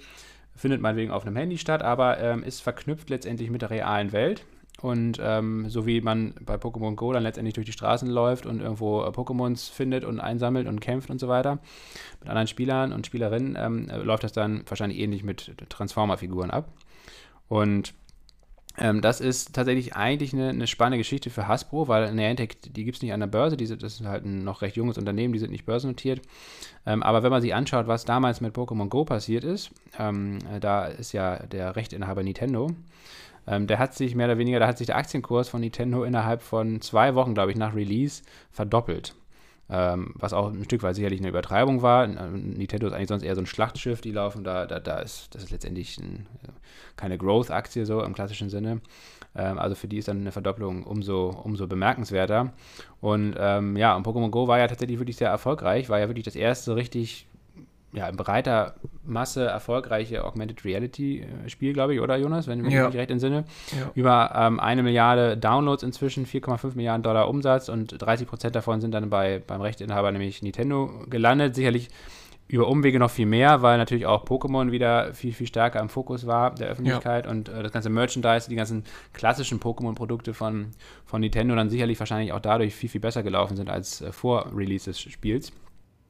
findet 0.55 0.81
meinetwegen 0.81 1.11
auf 1.11 1.25
einem 1.25 1.35
Handy 1.35 1.57
statt, 1.57 1.81
aber 1.81 2.19
ähm, 2.19 2.43
ist 2.43 2.61
verknüpft 2.61 3.09
letztendlich 3.09 3.49
mit 3.49 3.61
der 3.61 3.69
realen 3.69 4.11
Welt. 4.11 4.45
Und 4.81 5.19
ähm, 5.21 5.69
so 5.69 5.85
wie 5.85 5.99
man 5.99 6.35
bei 6.41 6.55
Pokémon 6.55 6.95
Go 6.95 7.11
dann 7.11 7.23
letztendlich 7.23 7.53
durch 7.53 7.65
die 7.65 7.73
Straßen 7.73 8.09
läuft 8.09 8.45
und 8.45 8.61
irgendwo 8.61 9.03
äh, 9.03 9.07
Pokémons 9.07 9.71
findet 9.71 10.05
und 10.05 10.19
einsammelt 10.19 10.67
und 10.67 10.79
kämpft 10.79 11.09
und 11.09 11.19
so 11.19 11.27
weiter 11.27 11.59
mit 12.21 12.29
anderen 12.29 12.47
Spielern 12.47 12.93
und 12.93 13.05
Spielerinnen, 13.05 13.57
ähm, 13.59 13.89
äh, 13.89 13.97
läuft 13.97 14.23
das 14.23 14.31
dann 14.31 14.63
wahrscheinlich 14.67 14.99
ähnlich 14.99 15.23
mit 15.23 15.53
Transformer-Figuren 15.69 16.51
ab. 16.51 16.69
Und 17.49 17.93
ähm, 18.77 19.01
das 19.01 19.19
ist 19.19 19.53
tatsächlich 19.53 19.95
eigentlich 19.95 20.33
eine, 20.33 20.49
eine, 20.49 20.67
spannende 20.67 20.99
Geschichte 20.99 21.29
für 21.29 21.47
Hasbro, 21.47 21.87
weil 21.87 22.13
Niantic, 22.13 22.73
die 22.73 22.85
gibt 22.85 22.97
es 22.97 23.01
nicht 23.01 23.13
an 23.13 23.19
der 23.19 23.27
Börse, 23.27 23.57
die 23.57 23.65
sind, 23.65 23.83
das 23.83 23.99
ist 23.99 24.05
halt 24.05 24.25
ein 24.25 24.43
noch 24.43 24.61
recht 24.61 24.77
junges 24.77 24.97
Unternehmen, 24.97 25.33
die 25.33 25.39
sind 25.39 25.51
nicht 25.51 25.65
börsennotiert. 25.65 26.21
Ähm, 26.85 27.03
aber 27.03 27.23
wenn 27.23 27.31
man 27.31 27.41
sich 27.41 27.53
anschaut, 27.53 27.87
was 27.87 28.05
damals 28.05 28.41
mit 28.41 28.55
Pokémon 28.55 28.87
Go 28.87 29.05
passiert 29.05 29.43
ist, 29.43 29.71
ähm, 29.97 30.39
da 30.61 30.85
ist 30.85 31.11
ja 31.11 31.45
der 31.47 31.75
Rechtinhaber 31.75 32.23
Nintendo, 32.23 32.69
ähm, 33.47 33.67
der 33.67 33.79
hat 33.79 33.95
sich 33.95 34.15
mehr 34.15 34.27
oder 34.27 34.37
weniger, 34.37 34.59
da 34.59 34.67
hat 34.67 34.77
sich 34.77 34.87
der 34.87 34.97
Aktienkurs 34.97 35.49
von 35.49 35.61
Nintendo 35.61 36.03
innerhalb 36.03 36.41
von 36.41 36.81
zwei 36.81 37.15
Wochen, 37.15 37.33
glaube 37.33 37.51
ich, 37.51 37.57
nach 37.57 37.75
Release 37.75 38.21
verdoppelt. 38.51 39.15
Ähm, 39.71 40.13
was 40.15 40.33
auch 40.33 40.51
ein 40.51 40.63
Stück 40.63 40.81
weit 40.81 40.95
sicherlich 40.95 41.19
eine 41.19 41.29
Übertreibung 41.29 41.83
war. 41.83 42.07
Nintendo 42.07 42.87
ist 42.87 42.93
eigentlich 42.93 43.09
sonst 43.09 43.23
eher 43.23 43.35
so 43.35 43.41
ein 43.41 43.45
Schlachtschiff, 43.45 44.01
die 44.01 44.11
laufen 44.11 44.43
da, 44.43 44.65
da, 44.65 44.79
da 44.79 44.97
ist, 44.97 45.35
das 45.35 45.43
ist 45.43 45.51
letztendlich 45.51 45.99
ein, 45.99 46.25
keine 46.95 47.19
Growth-Aktie 47.19 47.85
so 47.85 48.01
im 48.03 48.13
klassischen 48.13 48.49
Sinne. 48.49 48.81
Ähm, 49.35 49.59
also 49.59 49.75
für 49.75 49.87
die 49.87 49.99
ist 49.99 50.07
dann 50.07 50.21
eine 50.21 50.31
Verdopplung 50.31 50.83
umso, 50.83 51.29
umso 51.29 51.67
bemerkenswerter. 51.67 52.51
Und 52.99 53.35
ähm, 53.37 53.77
ja, 53.77 53.95
und 53.95 54.07
Pokémon 54.07 54.31
Go 54.31 54.47
war 54.47 54.57
ja 54.57 54.67
tatsächlich 54.67 54.97
wirklich 54.97 55.17
sehr 55.17 55.29
erfolgreich, 55.29 55.87
war 55.87 55.99
ja 55.99 56.09
wirklich 56.09 56.25
das 56.25 56.35
erste 56.35 56.75
richtig 56.75 57.28
ja, 57.93 58.07
in 58.07 58.15
breiter 58.15 58.75
Masse 59.03 59.45
erfolgreiche 59.45 60.23
Augmented 60.23 60.63
Reality 60.63 61.21
äh, 61.21 61.49
Spiel, 61.49 61.73
glaube 61.73 61.95
ich, 61.95 62.01
oder 62.01 62.17
Jonas, 62.17 62.47
wenn 62.47 62.63
ich 62.65 62.73
ja. 62.73 62.87
mich 62.87 62.95
recht 62.95 63.11
entsinne. 63.11 63.45
Ja. 63.77 63.91
Über 63.95 64.31
ähm, 64.35 64.59
eine 64.59 64.83
Milliarde 64.83 65.37
Downloads 65.37 65.83
inzwischen, 65.83 66.25
4,5 66.25 66.75
Milliarden 66.75 67.03
Dollar 67.03 67.27
Umsatz 67.27 67.69
und 67.69 67.95
30 67.99 68.27
Prozent 68.27 68.55
davon 68.55 68.81
sind 68.81 68.91
dann 68.91 69.09
bei, 69.09 69.41
beim 69.45 69.61
Rechteinhaber, 69.61 70.11
nämlich 70.11 70.41
Nintendo, 70.41 70.91
gelandet. 71.09 71.55
Sicherlich 71.55 71.89
über 72.49 72.67
Umwege 72.67 72.97
noch 72.97 73.11
viel 73.11 73.27
mehr, 73.27 73.61
weil 73.61 73.77
natürlich 73.77 74.07
auch 74.07 74.25
Pokémon 74.25 74.71
wieder 74.71 75.13
viel, 75.13 75.33
viel 75.33 75.45
stärker 75.45 75.79
im 75.79 75.87
Fokus 75.87 76.25
war 76.25 76.55
der 76.55 76.69
Öffentlichkeit 76.69 77.25
ja. 77.25 77.31
und 77.31 77.47
äh, 77.47 77.61
das 77.61 77.71
ganze 77.71 77.89
Merchandise, 77.89 78.49
die 78.49 78.55
ganzen 78.55 78.83
klassischen 79.13 79.59
Pokémon-Produkte 79.59 80.33
von, 80.33 80.71
von 81.05 81.21
Nintendo 81.21 81.55
dann 81.55 81.69
sicherlich 81.69 81.99
wahrscheinlich 81.99 82.33
auch 82.33 82.39
dadurch 82.39 82.73
viel, 82.73 82.89
viel 82.89 83.01
besser 83.01 83.21
gelaufen 83.21 83.55
sind 83.55 83.69
als 83.69 84.01
äh, 84.01 84.11
vor 84.11 84.51
Release 84.55 84.85
des 84.85 84.99
Spiels. 84.99 85.53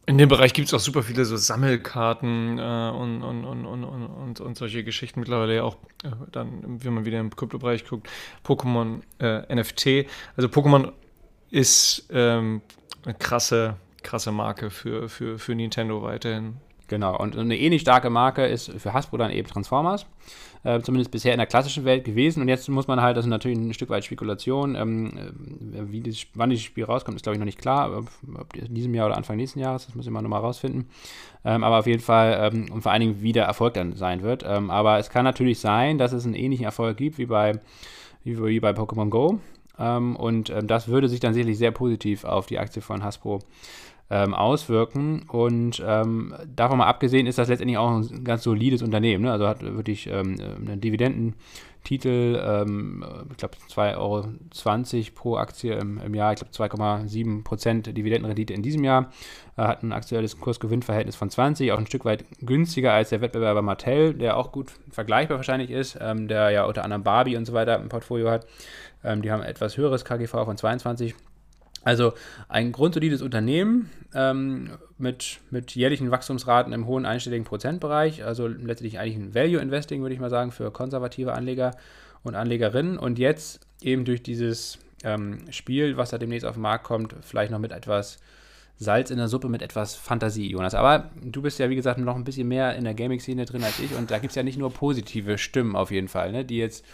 In 0.10 0.18
dem 0.18 0.28
Bereich 0.28 0.54
gibt 0.54 0.70
es 0.70 0.74
auch 0.74 0.80
super 0.80 1.04
viele 1.04 1.24
so 1.24 1.38
Sammelkarten 1.38 2.58
äh, 2.58 2.62
und, 2.62 3.22
und, 3.22 3.46
und, 3.46 3.66
und, 3.68 3.84
und, 3.84 4.40
und, 4.40 4.58
solche 4.58 4.84
Geschichten 4.84 5.20
mittlerweile 5.20 5.58
ja 5.58 5.64
auch, 5.64 5.76
äh, 6.04 6.10
dann, 6.32 6.82
wenn 6.84 6.96
man 6.96 7.06
wieder 7.06 7.20
im 7.20 7.30
Kryptobereich 7.36 7.86
guckt, 7.86 8.10
Pokémon 8.44 9.02
äh, 9.20 9.54
NFT. 9.54 10.10
Also 10.36 10.50
Pokémon 10.50 10.94
ist 11.52 12.08
ähm, 12.12 12.64
eine 13.06 13.14
krasse, 13.14 13.76
krasse 14.02 14.32
Marke 14.32 14.72
für, 14.72 15.10
für, 15.10 15.38
für 15.38 15.54
Nintendo 15.54 16.02
weiterhin. 16.02 16.56
Genau, 16.88 17.16
und 17.16 17.38
eine 17.38 17.60
ähnlich 17.60 17.82
starke 17.82 18.10
Marke 18.10 18.48
ist 18.48 18.72
für 18.80 18.94
Hasbro 18.94 19.18
dann 19.18 19.30
eben 19.30 19.48
Transformers. 19.48 20.08
Äh, 20.64 20.82
zumindest 20.82 21.12
bisher 21.12 21.32
in 21.32 21.38
der 21.38 21.48
klassischen 21.48 21.86
Welt 21.86 22.04
gewesen. 22.04 22.42
Und 22.42 22.50
jetzt 22.50 22.68
muss 22.68 22.88
man 22.88 23.02
halt, 23.02 23.16
das 23.16 23.24
ist 23.24 23.30
natürlich 23.30 23.58
ein 23.58 23.74
Stück 23.74 23.90
weit 23.90 24.04
Spekulation, 24.04 24.76
ähm, 24.76 25.12
äh, 25.74 25.90
wie 25.90 26.02
das, 26.02 26.26
wann 26.34 26.50
dieses 26.50 26.66
Spiel 26.66 26.84
rauskommt, 26.84 27.16
ist 27.16 27.24
glaube 27.24 27.36
ich 27.36 27.40
noch 27.40 27.46
nicht 27.46 27.62
klar. 27.62 27.98
Ob, 27.98 28.10
ob 28.38 28.56
in 28.58 28.74
diesem 28.74 28.94
Jahr 28.94 29.06
oder 29.06 29.16
Anfang 29.16 29.38
nächsten 29.38 29.60
Jahres, 29.60 29.86
das 29.86 29.96
muss 29.96 30.06
ich 30.06 30.12
mal 30.12 30.22
nochmal 30.22 30.42
rausfinden. 30.42 30.90
Ähm, 31.46 31.64
aber 31.64 31.80
auf 31.80 31.88
jeden 31.88 32.02
Fall 32.02 32.52
ähm, 32.54 32.70
und 32.74 32.82
vor 32.82 32.92
allen 32.92 33.00
Dingen, 33.00 33.22
wie 33.22 33.32
der 33.32 33.46
Erfolg 33.46 33.76
dann 33.76 33.96
sein 33.96 34.22
wird. 34.22 34.44
Ähm, 34.46 34.70
aber 34.70 35.00
es 35.00 35.10
kann 35.10 35.24
natürlich 35.24 35.60
sein, 35.60 35.98
dass 35.98 36.12
es 36.12 36.26
einen 36.26 36.36
ähnlichen 36.36 36.66
Erfolg 36.66 36.98
gibt 36.98 37.18
wie 37.18 37.28
bei, 37.28 37.60
wie, 38.26 38.38
wie 38.38 38.60
bei 38.60 38.72
Pokémon 38.72 39.10
Go. 39.10 39.40
Ähm, 39.80 40.18
und 40.18 40.50
ähm, 40.50 40.68
das 40.68 40.90
würde 40.90 41.08
sich 41.08 41.22
dann 41.22 41.34
sicherlich 41.34 41.58
sehr 41.58 41.72
positiv 41.72 42.26
auf 42.26 42.48
die 42.48 42.60
Aktie 42.60 42.82
von 42.82 43.02
Hasbro 43.02 43.40
ähm, 44.10 44.34
auswirken. 44.34 45.24
Und 45.30 45.84
ähm, 45.86 46.34
davon 46.56 46.80
mal 46.80 46.88
abgesehen 46.88 47.28
ist 47.28 47.38
das 47.38 47.48
letztendlich 47.48 47.78
auch 47.78 47.92
ein 47.92 48.24
ganz 48.24 48.44
solides 48.44 48.82
Unternehmen. 48.82 49.24
Ne? 49.24 49.32
Also 49.32 49.48
hat 49.48 49.62
wirklich 49.62 50.08
ähm, 50.08 50.38
einen 50.40 50.82
Dividendentitel, 50.82 52.42
ähm, 52.44 53.06
ich 53.30 53.38
glaube 53.38 53.56
2,20 53.70 53.98
Euro 53.98 54.28
pro 55.14 55.36
Aktie 55.38 55.74
im, 55.74 56.00
im 56.00 56.16
Jahr, 56.16 56.34
ich 56.34 56.40
glaube 56.40 56.54
2,7% 56.54 57.92
Dividendenrendite 57.92 58.54
in 58.54 58.64
diesem 58.64 58.84
Jahr. 58.84 59.12
Er 59.56 59.68
hat 59.68 59.84
ein 59.84 59.92
aktuelles 59.92 60.40
Kurs-Gewinn-Verhältnis 60.40 61.16
von 61.16 61.30
20, 61.30 61.72
auch 61.72 61.78
ein 61.78 61.86
Stück 61.86 62.06
weit 62.06 62.24
günstiger 62.42 62.94
als 62.94 63.10
der 63.10 63.22
Wettbewerber 63.22 63.62
Mattel, 63.62 64.14
der 64.14 64.38
auch 64.38 64.52
gut 64.52 64.72
vergleichbar 64.90 65.38
wahrscheinlich 65.38 65.70
ist, 65.70 65.98
ähm, 66.02 66.28
der 66.28 66.50
ja 66.50 66.66
unter 66.66 66.84
anderem 66.84 67.04
Barbie 67.04 67.36
und 67.36 67.46
so 67.46 67.54
weiter 67.54 67.76
im 67.76 67.90
Portfolio 67.90 68.32
hat. 68.32 68.48
Ähm, 69.04 69.22
die 69.22 69.32
haben 69.32 69.44
etwas 69.44 69.78
höheres 69.78 70.04
KGV 70.04 70.32
von 70.32 70.58
22. 70.58 71.14
Also 71.84 72.14
ein 72.50 72.72
grundsolides 72.72 73.22
Unternehmen 73.22 73.90
ähm, 74.14 74.72
mit, 74.98 75.40
mit 75.50 75.76
jährlichen 75.76 76.12
Wachstumsraten 76.12 76.74
im 76.74 76.88
hohen 76.88 77.06
einstelligen 77.06 77.46
Prozentbereich, 77.46 78.24
also 78.24 78.48
letztlich 78.48 79.00
eigentlich 79.00 79.16
ein 79.16 79.36
Value 79.36 79.62
Investing, 79.62 80.02
würde 80.02 80.14
ich 80.14 80.20
mal 80.20 80.30
sagen, 80.30 80.52
für 80.52 80.72
konservative 80.72 81.34
Anleger 81.34 81.72
und 82.24 82.36
Anlegerinnen. 82.36 82.98
Und 82.98 83.18
jetzt 83.18 83.62
eben 83.82 84.06
durch 84.06 84.22
dieses 84.22 84.78
ähm, 85.04 85.40
Spiel, 85.52 85.96
was 85.96 86.10
da 86.10 86.18
demnächst 86.18 86.46
auf 86.46 86.56
den 86.56 86.62
Markt 86.62 86.84
kommt, 86.84 87.16
vielleicht 87.22 87.52
noch 87.52 87.60
mit 87.60 87.72
etwas 87.72 88.18
Salz 88.82 89.12
in 89.12 89.18
der 89.18 89.28
Suppe 89.28 89.50
mit 89.50 89.62
etwas 89.62 89.96
Fantasie, 89.96 90.50
Jonas. 90.50 90.74
Aber 90.74 91.10
du 91.22 91.42
bist 91.42 91.60
ja, 91.60 91.70
wie 91.70 91.76
gesagt, 91.76 92.00
noch 92.00 92.16
ein 92.16 92.24
bisschen 92.24 92.48
mehr 92.48 92.76
in 92.78 92.86
der 92.86 92.94
Gaming-Szene 92.94 93.44
drin 93.44 93.64
als 93.64 93.78
ich 93.80 93.94
und 93.98 94.10
da 94.10 94.20
gibt 94.20 94.32
es 94.32 94.36
ja 94.36 94.44
nicht 94.44 94.58
nur 94.58 94.72
positive 94.72 95.38
Stimmen 95.38 95.76
auf 95.76 95.92
jeden 95.92 96.08
Fall, 96.08 96.32
ne, 96.32 96.46
die 96.46 96.58
jetzt 96.58 96.86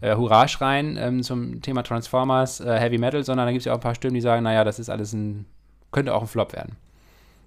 äh, 0.00 0.14
Hurra 0.14 0.46
schreien 0.46 0.96
ähm, 0.96 1.24
zum 1.24 1.60
Thema 1.60 1.82
Transformers, 1.82 2.60
äh, 2.60 2.78
Heavy 2.78 2.98
Metal, 2.98 3.24
sondern 3.24 3.46
da 3.46 3.52
gibt 3.52 3.62
es 3.62 3.64
ja 3.64 3.72
auch 3.72 3.78
ein 3.78 3.82
paar 3.82 3.96
Stimmen, 3.96 4.14
die 4.14 4.20
sagen, 4.20 4.44
naja, 4.44 4.62
das 4.62 4.78
ist 4.78 4.90
alles 4.90 5.12
ein, 5.12 5.44
könnte 5.90 6.14
auch 6.14 6.22
ein 6.22 6.28
Flop 6.28 6.52
werden. 6.52 6.76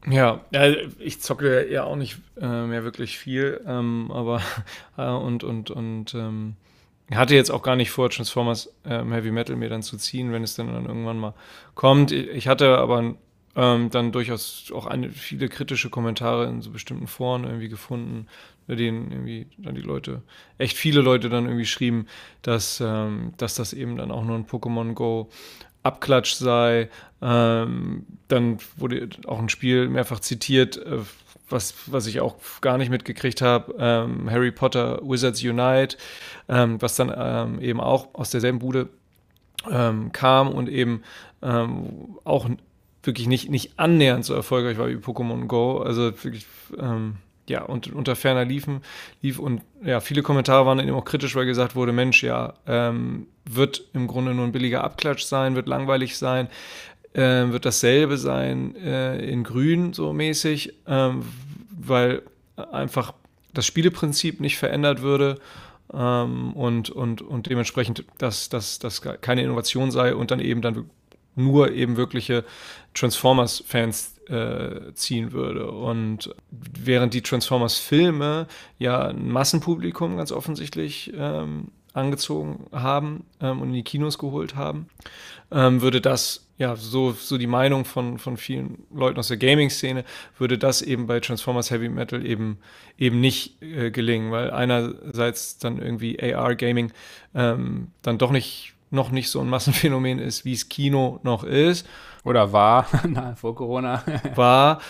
Ja, 0.05 0.41
ich 0.99 1.21
zocke 1.21 1.71
ja 1.71 1.85
auch 1.85 1.95
nicht 1.95 2.17
äh, 2.39 2.65
mehr 2.65 2.83
wirklich 2.83 3.17
viel, 3.17 3.61
ähm, 3.65 4.11
aber 4.13 4.41
äh, 4.97 5.09
und, 5.09 5.45
und, 5.45 5.71
und 5.71 6.13
ähm, 6.13 6.55
hatte 7.15 7.35
jetzt 7.35 7.51
auch 7.51 7.63
gar 7.63 7.77
nicht 7.77 7.91
vor, 7.91 8.09
Transformers 8.09 8.73
ähm, 8.85 9.13
Heavy 9.13 9.31
Metal 9.31 9.55
mir 9.55 9.69
dann 9.69 9.81
zu 9.81 9.95
ziehen, 9.97 10.33
wenn 10.33 10.43
es 10.43 10.55
dann, 10.55 10.73
dann 10.73 10.85
irgendwann 10.85 11.19
mal 11.19 11.33
kommt. 11.73 12.11
Ich 12.11 12.49
hatte 12.49 12.77
aber 12.77 13.15
ähm, 13.57 13.89
dann 13.89 14.11
durchaus 14.11 14.71
auch 14.73 14.85
eine, 14.85 15.09
viele 15.09 15.49
kritische 15.49 15.89
Kommentare 15.89 16.45
in 16.45 16.61
so 16.61 16.69
bestimmten 16.69 17.07
Foren 17.07 17.43
irgendwie 17.43 17.69
gefunden, 17.69 18.27
bei 18.67 18.75
denen 18.75 19.11
irgendwie 19.11 19.47
dann 19.57 19.73
die 19.73 19.81
Leute, 19.81 20.21
echt 20.59 20.77
viele 20.77 21.01
Leute 21.01 21.27
dann 21.27 21.45
irgendwie 21.45 21.65
schrieben, 21.65 22.07
dass, 22.43 22.81
ähm, 22.85 23.33
dass 23.37 23.55
das 23.55 23.73
eben 23.73 23.97
dann 23.97 24.11
auch 24.11 24.23
nur 24.23 24.35
ein 24.35 24.45
Pokémon 24.45 24.93
Go 24.93 25.29
Abklatsch 25.81 26.33
sei. 26.33 26.89
Ähm, 27.21 28.05
dann 28.27 28.59
wurde 28.75 29.09
auch 29.25 29.39
ein 29.39 29.49
Spiel 29.49 29.89
mehrfach 29.89 30.19
zitiert, 30.19 30.77
äh, 30.77 30.99
was, 31.49 31.73
was 31.87 32.05
ich 32.05 32.19
auch 32.19 32.35
gar 32.61 32.77
nicht 32.77 32.89
mitgekriegt 32.89 33.41
habe, 33.41 33.73
ähm, 33.79 34.29
Harry 34.29 34.51
Potter 34.51 34.99
Wizards 35.01 35.41
Unite, 35.41 35.97
ähm, 36.49 36.79
was 36.81 36.95
dann 36.95 37.11
ähm, 37.15 37.61
eben 37.61 37.79
auch 37.79 38.13
aus 38.13 38.29
derselben 38.29 38.59
Bude 38.59 38.89
kam 40.13 40.47
und 40.49 40.69
eben 40.69 41.01
auch 41.41 42.47
wirklich 43.07 43.27
nicht, 43.27 43.49
nicht 43.49 43.71
annähernd 43.77 44.25
so 44.25 44.33
erfolgreich 44.33 44.77
war 44.77 44.89
wie 44.89 44.95
Pokémon 44.95 45.45
Go. 45.45 45.79
Also 45.79 46.03
wirklich, 46.23 46.45
ähm, 46.77 47.15
ja, 47.49 47.63
und 47.63 47.91
unter 47.93 48.15
ferner 48.15 48.45
liefen, 48.45 48.81
lief 49.21 49.39
und 49.39 49.61
ja, 49.83 49.99
viele 50.01 50.21
Kommentare 50.21 50.65
waren 50.65 50.79
eben 50.79 50.91
auch 50.91 51.05
kritisch, 51.05 51.35
weil 51.35 51.45
gesagt 51.45 51.75
wurde, 51.75 51.93
Mensch, 51.93 52.21
ja, 52.23 52.53
ähm, 52.67 53.27
wird 53.45 53.85
im 53.93 54.07
Grunde 54.07 54.33
nur 54.33 54.45
ein 54.45 54.51
billiger 54.51 54.83
Abklatsch 54.83 55.23
sein, 55.23 55.55
wird 55.55 55.67
langweilig 55.67 56.17
sein, 56.17 56.49
äh, 57.13 57.21
wird 57.49 57.65
dasselbe 57.65 58.17
sein 58.17 58.75
äh, 58.75 59.17
in 59.25 59.43
grün 59.43 59.93
so 59.93 60.11
mäßig, 60.11 60.73
ähm, 60.87 61.23
weil 61.69 62.21
einfach 62.71 63.13
das 63.53 63.65
Spieleprinzip 63.65 64.39
nicht 64.41 64.57
verändert 64.57 65.01
würde 65.01 65.39
ähm, 65.93 66.53
und, 66.53 66.89
und, 66.89 67.21
und 67.21 67.49
dementsprechend, 67.49 68.03
dass 68.17 68.49
das 68.49 69.01
keine 69.01 69.43
Innovation 69.43 69.91
sei 69.91 70.13
und 70.15 70.31
dann 70.31 70.39
eben 70.39 70.61
dann 70.61 70.89
nur 71.37 71.71
eben 71.71 71.97
wirkliche 71.97 72.43
Transformers-Fans 72.93 74.17
äh, 74.27 74.93
ziehen 74.93 75.31
würde. 75.31 75.71
Und 75.71 76.35
während 76.51 77.13
die 77.13 77.21
Transformers-Filme 77.21 78.47
ja 78.77 79.07
ein 79.07 79.29
Massenpublikum 79.29 80.17
ganz 80.17 80.31
offensichtlich 80.31 81.13
ähm, 81.15 81.71
angezogen 81.93 82.67
haben 82.71 83.25
ähm, 83.41 83.61
und 83.61 83.69
in 83.69 83.73
die 83.73 83.83
Kinos 83.83 84.17
geholt 84.17 84.55
haben, 84.55 84.87
ähm, 85.51 85.81
würde 85.81 86.01
das, 86.01 86.47
ja, 86.57 86.75
so, 86.75 87.11
so 87.11 87.37
die 87.37 87.47
Meinung 87.47 87.85
von, 87.85 88.17
von 88.19 88.37
vielen 88.37 88.83
Leuten 88.93 89.19
aus 89.19 89.29
der 89.29 89.37
Gaming-Szene, 89.37 90.05
würde 90.37 90.57
das 90.57 90.81
eben 90.81 91.07
bei 91.07 91.19
Transformers 91.19 91.71
Heavy 91.71 91.89
Metal 91.89 92.25
eben, 92.25 92.59
eben 92.97 93.19
nicht 93.19 93.61
äh, 93.61 93.91
gelingen, 93.91 94.31
weil 94.31 94.51
einerseits 94.51 95.57
dann 95.57 95.79
irgendwie 95.79 96.21
AR-Gaming 96.21 96.91
ähm, 97.33 97.91
dann 98.01 98.17
doch 98.17 98.31
nicht 98.31 98.73
noch 98.89 99.11
nicht 99.11 99.29
so 99.29 99.39
ein 99.41 99.49
Massenphänomen 99.49 100.19
ist, 100.19 100.45
wie 100.45 100.53
es 100.53 100.69
Kino 100.69 101.19
noch 101.23 101.43
ist. 101.43 101.87
Oder 102.23 102.53
war, 102.53 102.87
vor 103.35 103.55
Corona. 103.55 104.03
war. 104.35 104.81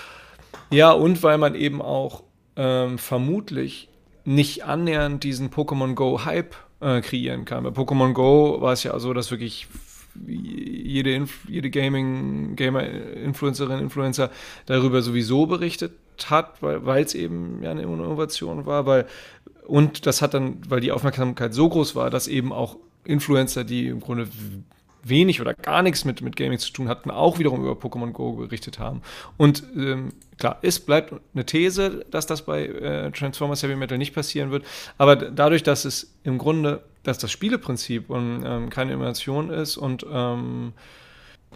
Ja, 0.70 0.92
und 0.92 1.24
weil 1.24 1.38
man 1.38 1.56
eben 1.56 1.82
auch 1.82 2.24
ähm, 2.56 2.98
vermutlich 2.98 3.90
nicht 4.26 4.66
annähernd 4.66 5.24
diesen 5.24 5.50
Pokémon 5.50 5.94
Go-Hype 5.94 6.56
äh, 6.82 7.02
kreieren 7.02 7.46
kann. 7.46 7.64
Bei 7.64 7.70
Pokémon 7.70 8.14
Go 8.14 8.62
war 8.62 8.74
es 8.74 8.84
ja 8.84 8.98
so, 9.00 9.14
dass 9.14 9.32
wirklich 9.32 9.68
jede, 10.26 11.14
Inf 11.14 11.48
jede 11.48 11.70
Gaming, 11.70 12.56
Gamer, 12.56 12.84
Influencerin, 12.84 13.80
Influencer 13.80 14.32
darüber 14.66 15.02
sowieso 15.02 15.46
berichtet 15.46 15.94
hat, 16.26 16.62
weil 16.62 17.04
es 17.04 17.14
eben 17.14 17.62
ja 17.62 17.72
eine 17.72 17.84
Innovation 17.84 18.66
war, 18.66 18.86
weil 18.88 19.06
und 19.68 20.06
das 20.06 20.22
hat 20.22 20.34
dann, 20.34 20.62
weil 20.68 20.80
die 20.80 20.92
Aufmerksamkeit 20.92 21.54
so 21.54 21.68
groß 21.70 21.96
war, 21.96 22.10
dass 22.10 22.28
eben 22.28 22.54
auch 22.54 22.78
Influencer, 23.08 23.64
die 23.64 23.88
im 23.88 24.00
Grunde 24.00 24.28
wenig 25.04 25.42
oder 25.42 25.54
gar 25.54 25.82
nichts 25.82 26.06
mit, 26.06 26.22
mit 26.22 26.36
Gaming 26.36 26.60
zu 26.60 26.72
tun 26.72 26.90
hatten, 26.90 27.12
auch 27.12 27.40
wiederum 27.40 27.62
über 27.62 27.74
Pokémon 27.74 28.12
Go 28.12 28.34
berichtet 28.34 28.80
haben. 28.80 29.02
Und 29.38 29.64
ähm, 29.76 30.14
klar, 30.38 30.60
es 30.62 30.80
bleibt 30.80 31.14
eine 31.34 31.46
These, 31.46 32.06
dass 32.12 32.28
das 32.28 32.46
bei 32.46 32.66
äh, 32.66 33.12
Transformers 33.12 33.64
Heavy 33.64 33.76
Metal 33.76 33.98
nicht 33.98 34.14
passieren 34.14 34.52
wird. 34.52 34.66
Aber 34.98 35.16
dadurch, 35.16 35.64
dass 35.64 35.86
es 35.86 36.14
im 36.24 36.38
Grunde, 36.38 36.84
dass 37.04 37.18
das 37.18 37.32
Spieleprinzip 37.32 38.10
und 38.10 38.44
ähm, 38.46 38.70
keine 38.70 38.94
Innovation 38.94 39.50
ist 39.50 39.78
und 39.78 40.06
ähm, 40.12 40.74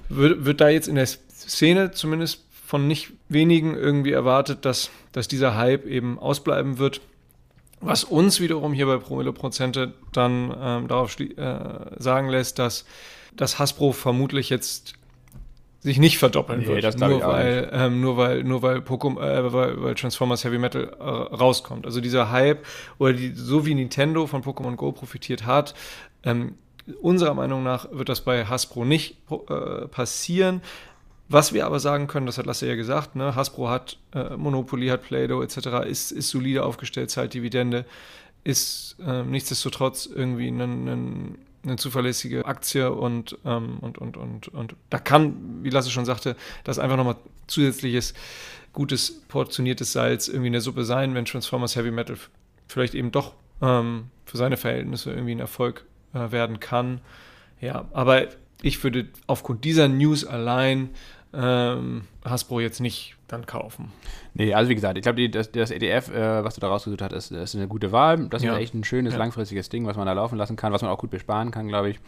wird, 0.10 0.46
wird 0.46 0.62
da 0.62 0.70
jetzt 0.70 0.88
in 0.88 0.96
der 0.96 1.08
Szene 1.08 1.92
zumindest 1.92 2.46
von 2.66 2.88
nicht 2.88 3.12
wenigen 3.28 3.76
irgendwie 3.76 4.12
erwartet, 4.12 4.64
dass, 4.64 4.92
dass 5.12 5.28
dieser 5.28 5.58
Hype 5.58 5.86
eben 5.86 6.18
ausbleiben 6.18 6.78
wird. 6.78 7.02
Was 7.82 8.04
uns 8.04 8.40
wiederum 8.40 8.74
hier 8.74 8.86
bei 8.86 8.98
Promille 8.98 9.34
Prozente 9.34 9.94
dann 10.14 10.56
ähm, 10.60 10.88
darauf 10.88 11.20
äh, 11.20 11.60
sagen 11.98 12.30
lässt, 12.30 12.60
dass, 12.60 12.86
dass 13.36 13.60
Hasbro 13.60 13.92
vermutlich 13.92 14.50
jetzt 14.50 14.94
sich 15.82 15.98
nicht 15.98 16.20
verdoppeln 16.20 16.60
nee, 16.60 16.68
wird. 16.68 17.00
nur, 17.00 17.22
weil, 17.22 17.70
ähm, 17.74 18.02
nur 18.02 18.16
weil, 18.16 18.44
nur 18.44 18.62
weil, 18.62 18.78
Pokémon, 18.78 19.20
äh, 19.20 19.52
weil, 19.52 19.82
weil, 19.82 19.96
Transformers 19.96 20.44
Heavy 20.44 20.60
Metal 20.60 20.96
äh, 21.00 21.04
rauskommt. 21.04 21.88
Also 21.88 22.02
dieser 22.02 22.30
Hype, 22.30 22.64
oder 23.00 23.14
die, 23.14 23.34
so 23.34 23.66
wie 23.66 23.74
Nintendo 23.74 24.28
von 24.28 24.44
Pokémon 24.44 24.76
Go 24.76 24.92
profitiert 24.92 25.48
hat, 25.48 25.74
ähm, 26.24 26.54
unserer 27.02 27.34
Meinung 27.34 27.64
nach 27.64 27.88
wird 27.92 28.10
das 28.10 28.22
bei 28.22 28.46
Hasbro 28.46 28.86
nicht 28.86 29.18
äh, 29.50 29.88
passieren. 29.88 30.62
Was 31.32 31.54
wir 31.54 31.66
aber 31.66 31.80
sagen 31.80 32.08
können, 32.08 32.26
das 32.26 32.38
hat 32.38 32.46
Lasse 32.46 32.68
ja 32.68 32.76
gesagt, 32.76 33.16
ne? 33.16 33.36
Hasbro 33.36 33.70
hat 33.70 33.98
äh, 34.14 34.36
Monopoly, 34.36 34.88
hat 34.88 35.04
Play-Doh 35.04 35.42
etc., 35.42 35.88
ist, 35.88 36.12
ist 36.12 36.30
solide 36.30 36.66
aufgestellt, 36.66 37.10
zahlt 37.10 37.34
Dividende, 37.34 37.86
ist 38.44 38.98
äh, 39.06 39.24
nichtsdestotrotz 39.24 40.08
irgendwie 40.08 40.50
eine, 40.50 41.78
zuverlässige 41.78 42.46
Aktie 42.46 42.92
und, 42.92 43.38
ähm, 43.46 43.78
und, 43.80 43.98
und, 43.98 44.18
und, 44.18 44.50
und 44.50 44.76
da 44.90 45.00
kann, 45.00 45.64
wie 45.64 45.70
Lasse 45.70 45.90
schon 45.90 46.04
sagte, 46.04 46.36
das 46.66 46.80
einfach 46.80 46.98
nochmal 46.98 47.16
zusätzliches, 47.48 48.14
gutes, 48.74 49.22
portioniertes 49.30 49.94
Salz 49.94 50.28
irgendwie 50.28 50.48
in 50.48 50.54
der 50.54 50.62
Suppe 50.62 50.84
sein, 50.84 51.16
wenn 51.16 51.24
Transformers 51.24 51.78
Heavy 51.78 51.92
Metal 51.92 52.18
vielleicht 52.68 52.94
eben 52.94 53.12
doch 53.12 53.36
ähm, 53.62 54.10
für 54.26 54.36
seine 54.36 54.58
Verhältnisse 54.58 55.12
irgendwie 55.12 55.36
ein 55.36 55.40
Erfolg 55.40 55.86
äh, 56.14 56.32
werden 56.32 56.60
kann. 56.60 57.00
Ja, 57.62 57.86
aber 57.94 58.28
ich 58.62 58.84
würde 58.84 59.08
aufgrund 59.28 59.64
dieser 59.64 59.88
News 59.88 60.26
allein 60.26 60.90
ähm, 61.34 62.04
Hasbro 62.26 62.60
jetzt 62.60 62.80
nicht 62.80 63.16
dann 63.28 63.46
kaufen. 63.46 63.92
Nee, 64.34 64.54
also 64.54 64.70
wie 64.70 64.76
gesagt, 64.76 64.98
ich 64.98 65.04
glaube, 65.04 65.30
das, 65.30 65.52
das 65.52 65.72
ETF, 65.72 66.10
äh, 66.10 66.44
was 66.44 66.56
du 66.56 66.62
da 66.62 66.68
rausgesucht 66.68 67.02
hast, 67.02 67.14
ist, 67.14 67.32
ist 67.32 67.56
eine 67.56 67.68
gute 67.68 67.92
Wahl. 67.92 68.28
Das 68.28 68.44
ja. 68.44 68.54
ist 68.54 68.60
echt 68.62 68.74
ein 68.74 68.84
schönes, 68.84 69.14
ja. 69.14 69.20
langfristiges 69.20 69.70
Ding, 69.70 69.86
was 69.86 69.96
man 69.96 70.06
da 70.06 70.14
laufen 70.14 70.38
lassen 70.38 70.58
kann, 70.58 70.74
was 70.74 70.82
man 70.82 70.92
auch 70.92 70.98
gut 70.98 71.10
besparen 71.10 71.52
kann, 71.52 71.68
glaube 71.68 71.92
ich. 71.92 72.00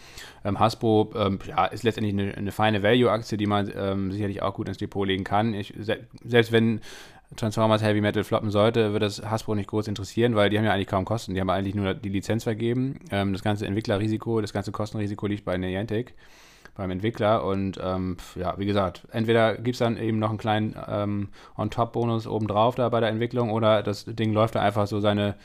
Ähm, 0.43 0.59
Hasbro 0.59 1.11
ähm, 1.15 1.39
ja, 1.47 1.65
ist 1.65 1.83
letztendlich 1.83 2.13
eine, 2.13 2.35
eine 2.35 2.51
feine 2.51 2.83
Value-Aktie, 2.83 3.37
die 3.37 3.47
man 3.47 3.71
ähm, 3.75 4.11
sicherlich 4.11 4.41
auch 4.41 4.53
gut 4.53 4.67
ins 4.67 4.77
Depot 4.77 5.07
legen 5.07 5.23
kann. 5.23 5.53
Ich, 5.53 5.73
selbst 5.77 6.51
wenn 6.51 6.81
Transformers 7.35 7.81
Heavy 7.81 8.01
Metal 8.01 8.23
floppen 8.23 8.51
sollte, 8.51 8.91
würde 8.91 9.05
das 9.05 9.23
Hasbro 9.23 9.55
nicht 9.55 9.69
groß 9.69 9.87
interessieren, 9.87 10.35
weil 10.35 10.49
die 10.49 10.57
haben 10.57 10.65
ja 10.65 10.73
eigentlich 10.73 10.87
kaum 10.87 11.05
Kosten. 11.05 11.33
Die 11.33 11.39
haben 11.39 11.49
eigentlich 11.49 11.75
nur 11.75 11.93
die 11.93 12.09
Lizenz 12.09 12.43
vergeben. 12.43 12.99
Ähm, 13.11 13.31
das 13.31 13.41
ganze 13.41 13.65
Entwicklerrisiko, 13.65 14.41
das 14.41 14.53
ganze 14.53 14.71
Kostenrisiko 14.71 15.27
liegt 15.27 15.45
bei 15.45 15.57
Niantic 15.57 16.13
beim 16.75 16.91
Entwickler. 16.91 17.43
Und 17.45 17.79
ähm, 17.81 18.17
ja, 18.35 18.55
wie 18.57 18.65
gesagt, 18.65 19.07
entweder 19.11 19.55
gibt 19.55 19.75
es 19.75 19.79
dann 19.79 19.97
eben 19.97 20.19
noch 20.19 20.29
einen 20.29 20.37
kleinen 20.37 20.75
ähm, 20.87 21.29
On-Top-Bonus 21.57 22.27
obendrauf 22.27 22.75
da 22.75 22.89
bei 22.89 22.99
der 22.99 23.09
Entwicklung 23.09 23.51
oder 23.51 23.83
das 23.83 24.05
Ding 24.05 24.33
läuft 24.33 24.55
da 24.55 24.61
einfach 24.61 24.87
so 24.87 24.99
seine 24.99 25.35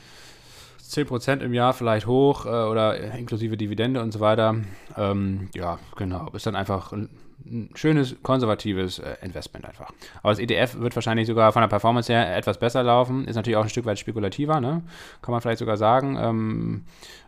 10% 0.81 1.41
im 1.41 1.53
Jahr 1.53 1.73
vielleicht 1.73 2.07
hoch 2.07 2.45
äh, 2.45 2.49
oder 2.49 2.97
inklusive 3.15 3.57
Dividende 3.57 4.01
und 4.01 4.11
so 4.11 4.19
weiter. 4.19 4.55
Ähm, 4.97 5.49
ja, 5.53 5.77
genau. 5.95 6.29
Ist 6.33 6.47
dann 6.47 6.55
einfach 6.55 6.91
ein, 6.91 7.09
ein 7.45 7.69
schönes, 7.75 8.15
konservatives 8.21 8.99
äh, 8.99 9.15
Investment 9.21 9.65
einfach. 9.65 9.91
Aber 10.21 10.31
das 10.31 10.39
ETF 10.39 10.79
wird 10.79 10.95
wahrscheinlich 10.95 11.27
sogar 11.27 11.51
von 11.51 11.61
der 11.61 11.67
Performance 11.67 12.11
her 12.11 12.35
etwas 12.35 12.59
besser 12.59 12.83
laufen. 12.83 13.25
Ist 13.25 13.35
natürlich 13.35 13.57
auch 13.57 13.63
ein 13.63 13.69
Stück 13.69 13.85
weit 13.85 13.99
spekulativer, 13.99 14.59
ne? 14.59 14.83
Kann 15.21 15.31
man 15.31 15.41
vielleicht 15.41 15.59
sogar 15.59 15.77
sagen. 15.77 16.17
Ähm, 16.19 16.85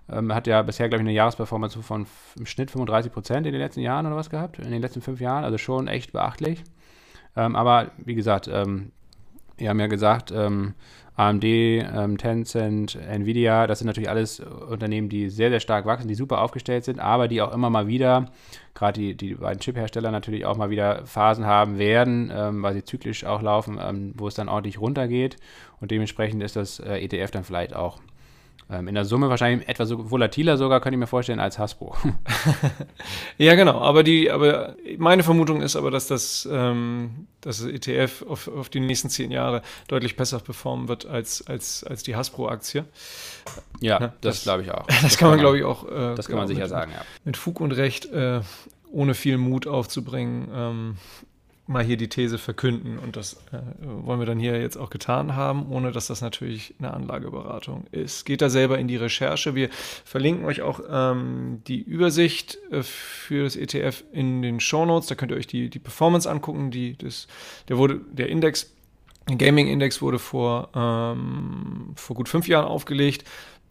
ähm, 0.10 0.34
hat 0.34 0.48
ja 0.48 0.62
bisher, 0.62 0.90
glaube 0.90 1.02
ich, 1.02 1.08
eine 1.08 1.16
Jahresperformance 1.16 1.82
von 1.82 2.06
im 2.38 2.46
Schnitt 2.46 2.72
35 2.72 3.12
Prozent 3.12 3.48
in 3.48 3.54
den 3.54 3.62
letzten 3.62 3.82
Jahren 3.82 4.06
oder 4.06 4.16
was 4.16 4.30
gehabt, 4.30 4.60
in 4.60 4.72
den 4.72 4.82
letzten 4.82 5.02
fünf 5.02 5.22
Jahren, 5.22 5.44
also 5.44 5.58
schon 5.58 5.88
echt 5.88 6.12
beachtlich. 6.12 6.64
Ähm, 7.36 7.56
aber 7.56 7.92
wie 7.98 8.16
gesagt, 8.16 8.50
ähm, 8.52 8.92
wir 9.58 9.70
haben 9.70 9.80
ja 9.80 9.88
gesagt, 9.88 10.32
ähm, 10.32 10.74
AMD, 11.16 11.44
ähm, 11.44 12.18
Tencent, 12.18 12.96
Nvidia, 12.96 13.68
das 13.68 13.80
sind 13.80 13.88
natürlich 13.88 14.10
alles 14.10 14.40
Unternehmen, 14.40 15.10
die 15.10 15.30
sehr, 15.30 15.50
sehr 15.50 15.60
stark 15.60 15.86
wachsen, 15.86 16.08
die 16.08 16.16
super 16.16 16.42
aufgestellt 16.42 16.86
sind, 16.86 17.00
aber 17.00 17.28
die 17.28 17.42
auch 17.42 17.54
immer 17.54 17.70
mal 17.70 17.88
wieder, 17.88 18.32
gerade 18.74 19.00
die, 19.00 19.16
die 19.16 19.36
beiden 19.36 19.60
Chip-Hersteller 19.60 20.12
natürlich 20.12 20.46
auch 20.46 20.58
mal 20.58 20.70
wieder 20.70 21.06
Phasen 21.06 21.46
haben 21.46 21.78
werden, 21.78 22.32
ähm, 22.34 22.64
weil 22.64 22.74
sie 22.74 22.84
zyklisch 22.84 23.26
auch 23.26 23.42
laufen, 23.42 23.78
ähm, 23.82 24.14
wo 24.16 24.28
es 24.28 24.36
dann 24.36 24.50
ordentlich 24.50 24.80
runtergeht. 24.80 25.36
Und 25.82 25.92
dementsprechend 25.92 26.42
ist 26.44 26.56
das 26.56 26.80
äh, 26.80 27.00
ETF 27.00 27.32
dann 27.32 27.44
vielleicht 27.44 27.76
auch 27.76 28.00
in 28.80 28.96
der 28.96 29.06
Summe 29.06 29.30
wahrscheinlich 29.30 29.68
etwas 29.68 29.90
so 29.90 30.12
volatiler 30.12 30.58
sogar, 30.58 30.80
könnte 30.82 30.96
ich 30.96 31.00
mir 31.00 31.08
vorstellen, 31.08 31.40
als 31.40 31.60
Hasbro. 31.60 31.96
ja, 33.38 33.56
genau. 33.56 33.80
Aber, 33.82 34.04
die, 34.04 34.32
aber 34.32 34.76
meine 34.98 35.24
Vermutung 35.24 35.62
ist 35.62 35.76
aber, 35.76 35.92
dass 35.92 36.08
das, 36.08 36.48
ähm, 36.52 37.28
das 37.42 37.64
ETF 37.64 38.24
auf, 38.28 38.48
auf 38.48 38.70
die 38.70 38.80
nächsten 38.80 39.10
zehn 39.10 39.32
Jahre 39.32 39.62
deutlich 39.88 40.16
besser 40.16 40.40
performen 40.40 40.88
wird 40.88 41.06
als, 41.06 41.46
als, 41.48 41.84
als 41.84 42.04
die 42.04 42.16
Hasbro-Aktie. 42.16 42.86
Ja, 43.80 44.00
das, 44.00 44.14
das 44.22 44.44
glaube 44.44 44.64
ich 44.64 44.72
auch. 44.72 44.88
Das, 44.88 45.02
das 45.02 45.18
kann 45.18 45.30
man, 45.30 45.40
glaube 45.40 45.58
ich, 45.58 45.64
auch. 45.64 45.88
Äh, 45.90 46.16
das 46.16 46.28
kann 46.28 46.38
man 46.38 46.48
sicher 46.48 46.62
mit, 46.62 46.70
sagen, 46.70 46.92
ja. 46.94 47.02
Mit 47.26 47.38
Fug 47.38 47.60
und 47.60 47.72
Recht, 47.72 48.06
äh, 48.06 48.42
ohne 48.92 49.14
viel 49.14 49.38
Mut 49.38 49.68
aufzubringen, 49.68 50.48
ähm, 50.54 50.98
mal 51.72 51.84
hier 51.84 51.98
die 51.98 52.10
These 52.10 52.38
verkünden. 52.38 52.98
Und 53.00 53.16
das 53.16 53.34
äh, 53.52 53.60
wollen 53.82 54.20
wir 54.20 54.26
dann 54.26 54.40
hier 54.40 54.60
jetzt 54.60 54.78
auch 54.78 54.90
getan 54.90 55.36
haben, 55.36 55.72
ohne 55.72 55.92
dass 55.92 56.08
das 56.08 56.22
natürlich 56.22 56.76
eine 56.80 56.94
Anlageberatung 56.94 57.86
ist. 57.92 58.26
Geht 58.26 58.42
da 58.42 58.50
selber 58.50 58.78
in 58.80 58.88
die 58.88 58.98
Recherche. 58.98 59.56
Wir 59.56 59.70
verlinken 60.06 60.46
euch 60.46 60.62
auch 60.62 60.82
ähm, 60.90 61.62
die 61.68 61.82
Übersicht 61.82 62.58
äh, 62.72 62.84
für 62.84 63.44
das 63.44 63.56
ETF 63.56 64.04
in 64.12 64.42
den 64.42 64.60
Show 64.60 64.86
Notes. 64.86 65.08
Da 65.08 65.16
könnt 65.16 65.32
ihr 65.32 65.38
euch 65.38 65.48
die, 65.48 65.70
die 65.70 65.80
Performance 65.80 66.30
angucken. 66.30 66.72
Die, 66.72 66.98
das, 66.98 67.28
der, 67.68 67.78
wurde, 67.78 68.02
der 68.12 68.30
Index 68.30 68.72
Gaming-Index 69.26 70.02
wurde 70.02 70.20
vor, 70.20 70.70
ähm, 70.76 71.94
vor 71.96 72.16
gut 72.16 72.28
fünf 72.28 72.48
Jahren 72.48 72.66
aufgelegt. 72.66 73.24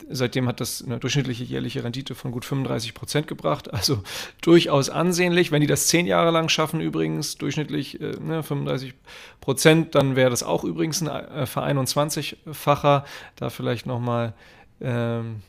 Seitdem 0.08 0.48
hat 0.48 0.60
das 0.60 0.82
eine 0.84 0.98
durchschnittliche 0.98 1.44
jährliche 1.44 1.84
Rendite 1.84 2.14
von 2.14 2.32
gut 2.32 2.44
35 2.44 2.94
Prozent 2.94 3.26
gebracht. 3.26 3.72
Also 3.72 4.02
durchaus 4.40 4.90
ansehnlich. 4.90 5.52
Wenn 5.52 5.60
die 5.60 5.66
das 5.66 5.86
zehn 5.86 6.06
Jahre 6.06 6.30
lang 6.30 6.48
schaffen, 6.48 6.80
übrigens 6.80 7.36
durchschnittlich 7.36 8.00
äh, 8.00 8.16
ne, 8.20 8.42
35 8.42 8.94
Prozent, 9.40 9.94
dann 9.94 10.16
wäre 10.16 10.30
das 10.30 10.42
auch 10.42 10.64
übrigens 10.64 11.02
ein 11.02 11.08
äh, 11.08 11.46
Verein 11.46 11.78
21-facher. 11.78 13.04
Da 13.36 13.50
vielleicht 13.50 13.86
nochmal 13.86 14.34
ähm, 14.80 15.42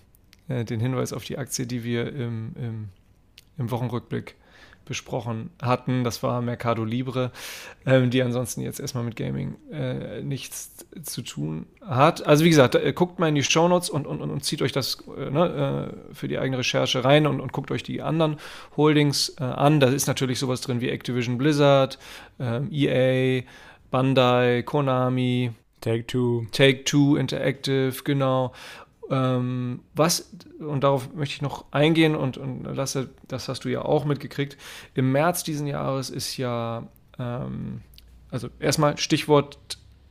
äh, 0.47 0.65
den 0.65 0.79
Hinweis 0.79 1.13
auf 1.13 1.23
die 1.23 1.37
Aktie, 1.37 1.65
die 1.65 1.83
wir 1.83 2.07
im, 2.13 2.53
im, 2.55 2.89
im 3.57 3.71
Wochenrückblick 3.71 4.35
besprochen 4.91 5.51
hatten. 5.61 6.03
Das 6.03 6.21
war 6.21 6.41
Mercado 6.41 6.83
Libre, 6.83 7.31
ähm, 7.85 8.09
die 8.09 8.21
ansonsten 8.21 8.59
jetzt 8.59 8.81
erstmal 8.81 9.05
mit 9.05 9.15
Gaming 9.15 9.55
äh, 9.71 10.21
nichts 10.21 10.85
zu 11.01 11.21
tun 11.21 11.65
hat. 11.79 12.27
Also 12.27 12.43
wie 12.43 12.49
gesagt, 12.49 12.75
äh, 12.75 12.91
guckt 12.91 13.19
mal 13.19 13.29
in 13.29 13.35
die 13.35 13.43
Shownotes 13.43 13.89
und, 13.89 14.05
und, 14.05 14.19
und, 14.19 14.43
zieht 14.43 14.61
euch 14.61 14.73
das 14.73 14.97
äh, 15.17 15.29
ne, 15.29 15.93
äh, 16.11 16.13
für 16.13 16.27
die 16.27 16.39
eigene 16.39 16.57
Recherche 16.57 17.05
rein 17.05 17.25
und, 17.25 17.39
und 17.39 17.53
guckt 17.53 17.71
euch 17.71 17.83
die 17.83 18.01
anderen 18.01 18.35
Holdings 18.75 19.29
äh, 19.39 19.45
an. 19.45 19.79
Da 19.79 19.87
ist 19.87 20.07
natürlich 20.07 20.39
sowas 20.39 20.59
drin 20.59 20.81
wie 20.81 20.89
Activision 20.89 21.37
Blizzard, 21.37 21.97
ähm, 22.37 22.67
EA, 22.69 23.43
Bandai, 23.91 24.61
Konami. 24.63 25.51
Take 25.79 26.05
Two. 26.05 26.45
Take 26.51 26.83
Two 26.83 27.15
Interactive, 27.15 28.03
genau. 28.03 28.51
Ähm, 29.11 29.81
was, 29.93 30.31
und 30.59 30.85
darauf 30.85 31.13
möchte 31.13 31.35
ich 31.35 31.41
noch 31.41 31.65
eingehen 31.71 32.15
und, 32.15 32.37
und 32.37 32.63
Lasse, 32.63 33.09
das 33.27 33.49
hast 33.49 33.65
du 33.65 33.69
ja 33.69 33.81
auch 33.81 34.05
mitgekriegt, 34.05 34.57
im 34.95 35.11
März 35.11 35.43
diesen 35.43 35.67
Jahres 35.67 36.09
ist 36.09 36.37
ja, 36.37 36.87
ähm, 37.19 37.81
also 38.29 38.47
erstmal 38.61 38.97
Stichwort 38.97 39.59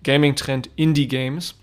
Gaming-Trend 0.04 0.68
Indie-Games, 0.76 1.54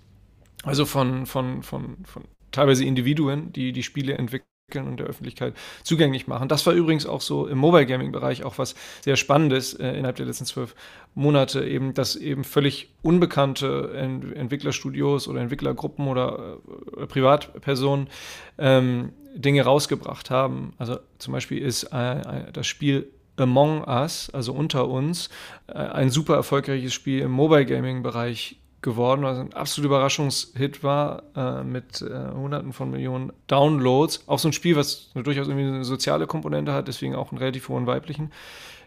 also 0.63 0.85
von, 0.85 1.27
von, 1.27 1.61
von, 1.61 1.97
von 2.05 2.23
teilweise 2.51 2.83
Individuen, 2.85 3.53
die 3.53 3.71
die 3.71 3.83
Spiele 3.83 4.17
entwickeln 4.17 4.56
und 4.75 4.97
der 4.97 5.07
Öffentlichkeit 5.07 5.53
zugänglich 5.83 6.27
machen. 6.27 6.49
Das 6.49 6.65
war 6.65 6.73
übrigens 6.73 7.05
auch 7.05 7.21
so 7.21 7.47
im 7.47 7.57
Mobile 7.57 7.85
Gaming 7.85 8.11
Bereich 8.11 8.43
auch 8.43 8.57
was 8.57 8.75
sehr 8.99 9.15
Spannendes 9.15 9.73
äh, 9.73 9.91
innerhalb 9.91 10.17
der 10.17 10.25
letzten 10.25 10.43
zwölf 10.43 10.75
Monate, 11.15 11.63
eben, 11.63 11.93
dass 11.93 12.17
eben 12.17 12.43
völlig 12.43 12.89
unbekannte 13.01 13.93
Ent 13.95 14.35
Entwicklerstudios 14.35 15.29
oder 15.29 15.39
Entwicklergruppen 15.39 16.09
oder 16.09 16.57
äh, 16.97 17.05
Privatpersonen 17.05 18.09
ähm, 18.57 19.13
Dinge 19.35 19.61
rausgebracht 19.61 20.29
haben. 20.31 20.73
Also 20.77 20.99
zum 21.17 21.31
Beispiel 21.31 21.59
ist 21.59 21.83
äh, 21.83 22.51
das 22.51 22.67
Spiel 22.67 23.09
Among 23.37 23.87
Us, 23.87 24.29
also 24.33 24.51
unter 24.51 24.89
uns, 24.89 25.29
äh, 25.67 25.75
ein 25.75 26.09
super 26.09 26.35
erfolgreiches 26.35 26.93
Spiel 26.93 27.21
im 27.21 27.31
Mobile 27.31 27.65
Gaming 27.65 28.03
Bereich 28.03 28.57
geworden, 28.87 29.21
was 29.21 29.37
ein 29.37 29.53
absoluter 29.53 29.95
Überraschungshit 29.95 30.81
war, 30.81 31.23
äh, 31.35 31.63
mit 31.63 32.01
äh, 32.01 32.31
Hunderten 32.33 32.71
von 32.71 32.89
Millionen 32.89 33.33
Downloads. 33.47 34.23
Auch 34.27 34.39
so 34.39 34.47
ein 34.47 34.53
Spiel, 34.53 34.77
was 34.77 35.11
durchaus 35.13 35.49
irgendwie 35.49 35.67
eine 35.67 35.83
soziale 35.83 36.25
Komponente 36.25 36.71
hat, 36.71 36.87
deswegen 36.87 37.13
auch 37.13 37.31
einen 37.31 37.39
relativ 37.39 37.67
hohen 37.67 37.85
weiblichen 37.85 38.31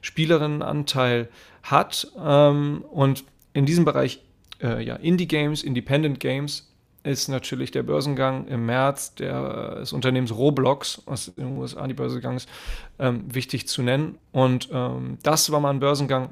Spielerinnenanteil 0.01 1.29
hat. 1.63 2.11
Ähm, 2.19 2.83
und 2.91 3.25
in 3.53 3.67
diesem 3.67 3.85
Bereich 3.85 4.23
äh, 4.63 4.83
ja, 4.83 4.97
Indie-Games, 4.97 5.63
Independent 5.63 6.19
Games, 6.19 6.67
ist 7.03 7.29
natürlich 7.29 7.71
der 7.71 7.83
Börsengang 7.83 8.47
im 8.47 8.67
März 8.67 9.15
der, 9.15 9.81
des 9.81 9.93
Unternehmens 9.93 10.35
Roblox, 10.35 11.03
was 11.05 11.29
in 11.29 11.49
den 11.49 11.59
USA 11.59 11.87
die 11.87 11.95
Börse 11.95 12.17
gegangen 12.17 12.39
ist, 12.39 12.49
ähm, 12.99 13.25
wichtig 13.33 13.69
zu 13.69 13.83
nennen. 13.83 14.19
Und 14.33 14.71
ähm, 14.73 15.19
das 15.23 15.53
war 15.53 15.61
mal 15.61 15.71
ein 15.71 15.81
Börsengang, 15.81 16.31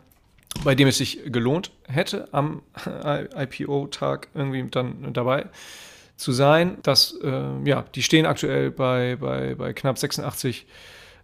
bei 0.64 0.74
dem 0.74 0.88
es 0.88 0.98
sich 0.98 1.20
gelohnt 1.26 1.70
hätte, 1.86 2.28
am 2.32 2.62
IPO-Tag 3.36 4.28
irgendwie 4.34 4.66
dann 4.70 5.12
dabei 5.12 5.46
zu 6.16 6.32
sein. 6.32 6.78
Das, 6.82 7.16
äh, 7.22 7.64
ja, 7.64 7.84
die 7.94 8.02
stehen 8.02 8.26
aktuell 8.26 8.70
bei, 8.70 9.16
bei, 9.16 9.54
bei 9.54 9.72
knapp 9.72 9.98
86 9.98 10.66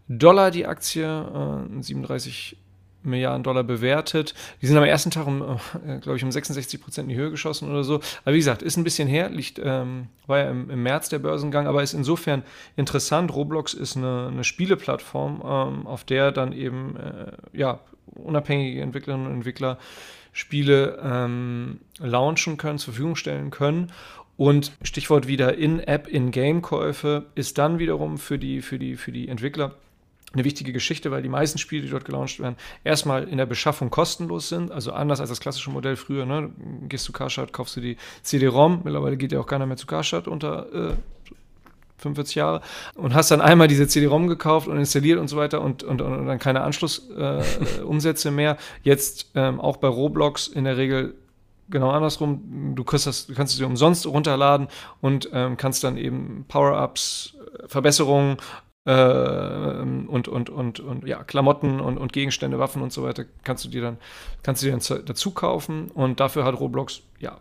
Dollar 0.08 0.50
die 0.50 0.66
Aktie, 0.66 1.04
äh, 1.04 1.82
37 1.82 2.56
Milliarden 3.04 3.42
Dollar 3.42 3.64
bewertet. 3.64 4.34
Die 4.62 4.66
sind 4.66 4.76
am 4.76 4.84
ersten 4.84 5.10
Tag 5.10 5.26
um, 5.26 5.42
äh, 5.42 5.98
glaube 5.98 6.16
ich, 6.16 6.24
um 6.24 6.32
66 6.32 6.80
Prozent 6.80 7.08
in 7.10 7.16
die 7.16 7.20
Höhe 7.20 7.30
geschossen 7.30 7.70
oder 7.70 7.84
so. 7.84 8.00
Aber 8.24 8.34
wie 8.34 8.38
gesagt, 8.38 8.62
ist 8.62 8.76
ein 8.76 8.84
bisschen 8.84 9.08
her, 9.08 9.28
liegt, 9.30 9.60
ähm, 9.62 10.08
war 10.26 10.38
ja 10.38 10.50
im, 10.50 10.70
im, 10.70 10.82
März 10.82 11.08
der 11.08 11.18
Börsengang, 11.18 11.66
aber 11.66 11.82
ist 11.82 11.94
insofern 11.94 12.42
interessant. 12.76 13.34
Roblox 13.34 13.74
ist 13.74 13.96
eine, 13.96 14.28
eine 14.30 14.44
Spieleplattform, 14.44 15.42
ähm, 15.44 15.86
auf 15.86 16.04
der 16.04 16.32
dann 16.32 16.52
eben 16.52 16.96
äh, 16.96 17.32
ja, 17.52 17.80
unabhängige 18.14 18.80
Entwicklerinnen 18.80 19.26
und 19.26 19.34
Entwickler 19.34 19.78
Spiele 20.32 21.00
ähm, 21.02 21.80
launchen 21.98 22.56
können, 22.56 22.78
zur 22.78 22.92
Verfügung 22.92 23.16
stellen 23.16 23.50
können. 23.50 23.92
Und 24.36 24.72
Stichwort 24.82 25.28
wieder 25.28 25.56
In-App, 25.56 26.08
In-Game-Käufe 26.08 27.26
ist 27.36 27.56
dann 27.58 27.78
wiederum 27.78 28.18
für 28.18 28.38
die, 28.38 28.62
für, 28.62 28.78
die, 28.78 28.96
für 28.96 29.12
die 29.12 29.28
Entwickler 29.28 29.76
eine 30.34 30.44
wichtige 30.44 30.72
Geschichte, 30.72 31.10
weil 31.10 31.22
die 31.22 31.28
meisten 31.28 31.58
Spiele, 31.58 31.82
die 31.82 31.90
dort 31.90 32.04
gelauncht 32.04 32.40
werden, 32.40 32.56
erstmal 32.82 33.24
in 33.28 33.38
der 33.38 33.46
Beschaffung 33.46 33.90
kostenlos 33.90 34.48
sind. 34.48 34.70
Also 34.70 34.92
anders 34.92 35.20
als 35.20 35.30
das 35.30 35.40
klassische 35.40 35.70
Modell 35.70 35.96
früher. 35.96 36.26
Ne? 36.26 36.50
Gehst 36.88 37.04
zu 37.04 37.12
Carshot, 37.12 37.52
kaufst 37.52 37.76
du 37.76 37.80
die 37.80 37.96
CD-ROM. 38.22 38.82
Mittlerweile 38.84 39.16
geht 39.16 39.32
ja 39.32 39.40
auch 39.40 39.46
keiner 39.46 39.66
mehr 39.66 39.76
zu 39.76 39.86
Carshot 39.86 40.28
unter 40.28 40.90
äh, 40.90 40.94
45 41.98 42.34
Jahre 42.34 42.60
und 42.94 43.14
hast 43.14 43.30
dann 43.30 43.40
einmal 43.40 43.68
diese 43.68 43.88
CD-ROM 43.88 44.26
gekauft 44.26 44.68
und 44.68 44.76
installiert 44.76 45.18
und 45.18 45.28
so 45.28 45.36
weiter 45.36 45.62
und, 45.62 45.82
und, 45.82 46.02
und 46.02 46.26
dann 46.26 46.38
keine 46.38 46.62
Anschlussumsätze 46.62 48.28
äh, 48.28 48.32
mehr. 48.32 48.56
Jetzt 48.82 49.30
ähm, 49.34 49.60
auch 49.60 49.78
bei 49.78 49.88
Roblox 49.88 50.48
in 50.48 50.64
der 50.64 50.76
Regel 50.76 51.14
genau 51.68 51.90
andersrum. 51.90 52.74
Du, 52.74 52.84
kriegst 52.84 53.06
das, 53.06 53.28
kannst 53.34 53.54
es 53.54 53.60
umsonst 53.60 54.06
runterladen 54.06 54.68
und 55.00 55.30
ähm, 55.32 55.56
kannst 55.56 55.84
dann 55.84 55.96
eben 55.96 56.44
Power-Ups, 56.48 57.34
Verbesserungen 57.66 58.36
äh, 58.36 58.40
und, 58.86 60.28
und, 60.28 60.50
und, 60.50 60.80
und 60.80 61.06
ja, 61.06 61.24
Klamotten 61.24 61.80
und, 61.80 61.96
und 61.96 62.12
Gegenstände, 62.12 62.58
Waffen 62.58 62.82
und 62.82 62.92
so 62.92 63.02
weiter 63.02 63.24
kannst 63.42 63.64
du 63.64 63.70
dir 63.70 63.80
dann, 63.80 63.96
kannst 64.42 64.62
du 64.62 64.66
dir 64.66 64.76
dann 64.76 65.04
dazu 65.06 65.30
kaufen 65.30 65.90
und 65.90 66.20
dafür 66.20 66.44
hat 66.44 66.60
Roblox 66.60 67.00
ja 67.18 67.38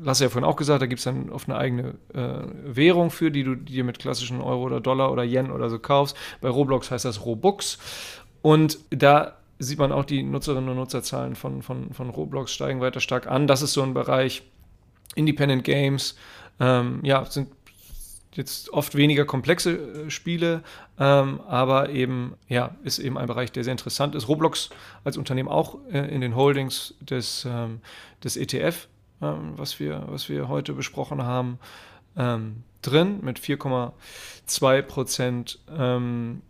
Lasse 0.00 0.24
ja 0.24 0.30
vorhin 0.30 0.48
auch 0.48 0.56
gesagt, 0.56 0.82
da 0.82 0.86
gibt 0.86 0.98
es 0.98 1.04
dann 1.04 1.30
oft 1.30 1.48
eine 1.48 1.56
eigene 1.56 1.94
äh, 2.12 2.42
Währung 2.64 3.10
für, 3.10 3.30
die 3.30 3.44
du 3.44 3.54
dir 3.54 3.84
mit 3.84 4.00
klassischen 4.00 4.40
Euro 4.40 4.64
oder 4.64 4.80
Dollar 4.80 5.12
oder 5.12 5.22
Yen 5.22 5.52
oder 5.52 5.70
so 5.70 5.78
kaufst. 5.78 6.16
Bei 6.40 6.48
Roblox 6.48 6.90
heißt 6.90 7.04
das 7.04 7.24
Robux. 7.24 7.78
Und 8.42 8.78
da 8.90 9.36
sieht 9.60 9.78
man 9.78 9.92
auch 9.92 10.04
die 10.04 10.24
Nutzerinnen 10.24 10.68
und 10.68 10.76
Nutzerzahlen 10.76 11.36
von, 11.36 11.62
von, 11.62 11.92
von 11.92 12.10
Roblox 12.10 12.52
steigen 12.52 12.80
weiter 12.80 12.98
stark 12.98 13.28
an. 13.28 13.46
Das 13.46 13.62
ist 13.62 13.72
so 13.72 13.82
ein 13.82 13.94
Bereich 13.94 14.42
Independent 15.14 15.62
Games. 15.62 16.16
Ähm, 16.58 16.98
ja, 17.04 17.24
sind 17.24 17.48
jetzt 18.36 18.72
oft 18.72 18.94
weniger 18.94 19.24
komplexe 19.24 19.72
äh, 20.06 20.10
Spiele, 20.10 20.62
ähm, 20.98 21.40
aber 21.48 21.90
eben, 21.90 22.34
ja, 22.48 22.76
ist 22.82 22.98
eben 22.98 23.18
ein 23.18 23.26
Bereich, 23.26 23.52
der 23.52 23.64
sehr 23.64 23.72
interessant 23.72 24.14
ist. 24.14 24.28
Roblox 24.28 24.70
als 25.04 25.16
Unternehmen 25.16 25.48
auch 25.48 25.78
äh, 25.90 26.12
in 26.14 26.20
den 26.20 26.36
Holdings 26.36 26.94
des, 27.00 27.46
ähm, 27.48 27.80
des 28.22 28.36
ETF 28.36 28.88
ähm, 29.24 29.54
was, 29.56 29.80
wir, 29.80 30.04
was 30.08 30.28
wir 30.28 30.48
heute 30.48 30.72
besprochen 30.72 31.22
haben, 31.22 31.58
ähm, 32.16 32.62
drin 32.82 33.20
mit 33.22 33.38
4,2 33.38 34.82
Prozent 34.82 35.58
ähm, 35.76 36.42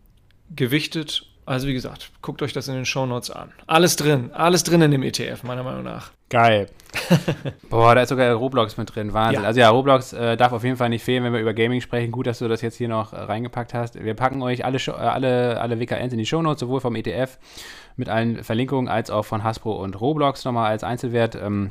gewichtet. 0.55 1.31
Also 1.47 1.67
wie 1.69 1.75
gesagt, 1.75 2.11
guckt 2.23 2.41
euch 2.43 2.53
das 2.55 2.69
in 2.69 2.75
den 2.75 2.87
Shownotes 2.87 3.31
an. 3.31 3.53
Alles 3.67 3.97
drin, 3.97 4.31
alles 4.33 4.65
drin 4.65 4.81
in 4.81 4.91
dem 4.91 5.03
ETF, 5.03 5.43
meiner 5.43 5.63
Meinung 5.63 5.83
nach. 5.83 6.11
Geil. 6.31 6.69
Boah, 7.71 7.95
da 7.95 8.03
ist 8.03 8.09
sogar 8.09 8.33
Roblox 8.33 8.79
mit 8.79 8.95
drin. 8.95 9.13
Wahnsinn. 9.13 9.43
Ja. 9.43 9.47
Also 9.47 9.61
ja, 9.61 9.69
Roblox 9.69 10.15
äh, 10.15 10.37
darf 10.37 10.53
auf 10.53 10.65
jeden 10.65 10.77
Fall 10.77 10.89
nicht 10.89 11.05
fehlen, 11.05 11.23
wenn 11.23 11.35
wir 11.35 11.41
über 11.41 11.53
Gaming 11.53 11.83
sprechen. 11.83 12.13
Gut, 12.13 12.27
dass 12.27 12.39
du 12.39 12.49
das 12.49 12.63
jetzt 12.63 12.77
hier 12.77 12.89
noch 12.89 13.13
äh, 13.13 13.17
reingepackt 13.17 13.75
hast. 13.75 14.03
Wir 14.03 14.15
packen 14.15 14.43
euch 14.43 14.65
alle, 14.65 14.79
äh, 14.79 14.91
alle, 14.91 15.61
alle 15.61 15.79
WKNs 15.79 16.13
in 16.13 16.19
die 16.19 16.27
Shownotes, 16.27 16.61
sowohl 16.61 16.81
vom 16.81 16.97
ETF 16.97 17.39
mit 17.97 18.09
allen 18.09 18.43
Verlinkungen 18.43 18.89
als 18.89 19.11
auch 19.11 19.25
von 19.25 19.45
Hasbro 19.45 19.83
und 19.83 20.01
Roblox 20.01 20.45
nochmal 20.45 20.71
als 20.71 20.83
Einzelwert. 20.83 21.35
Ähm, 21.35 21.71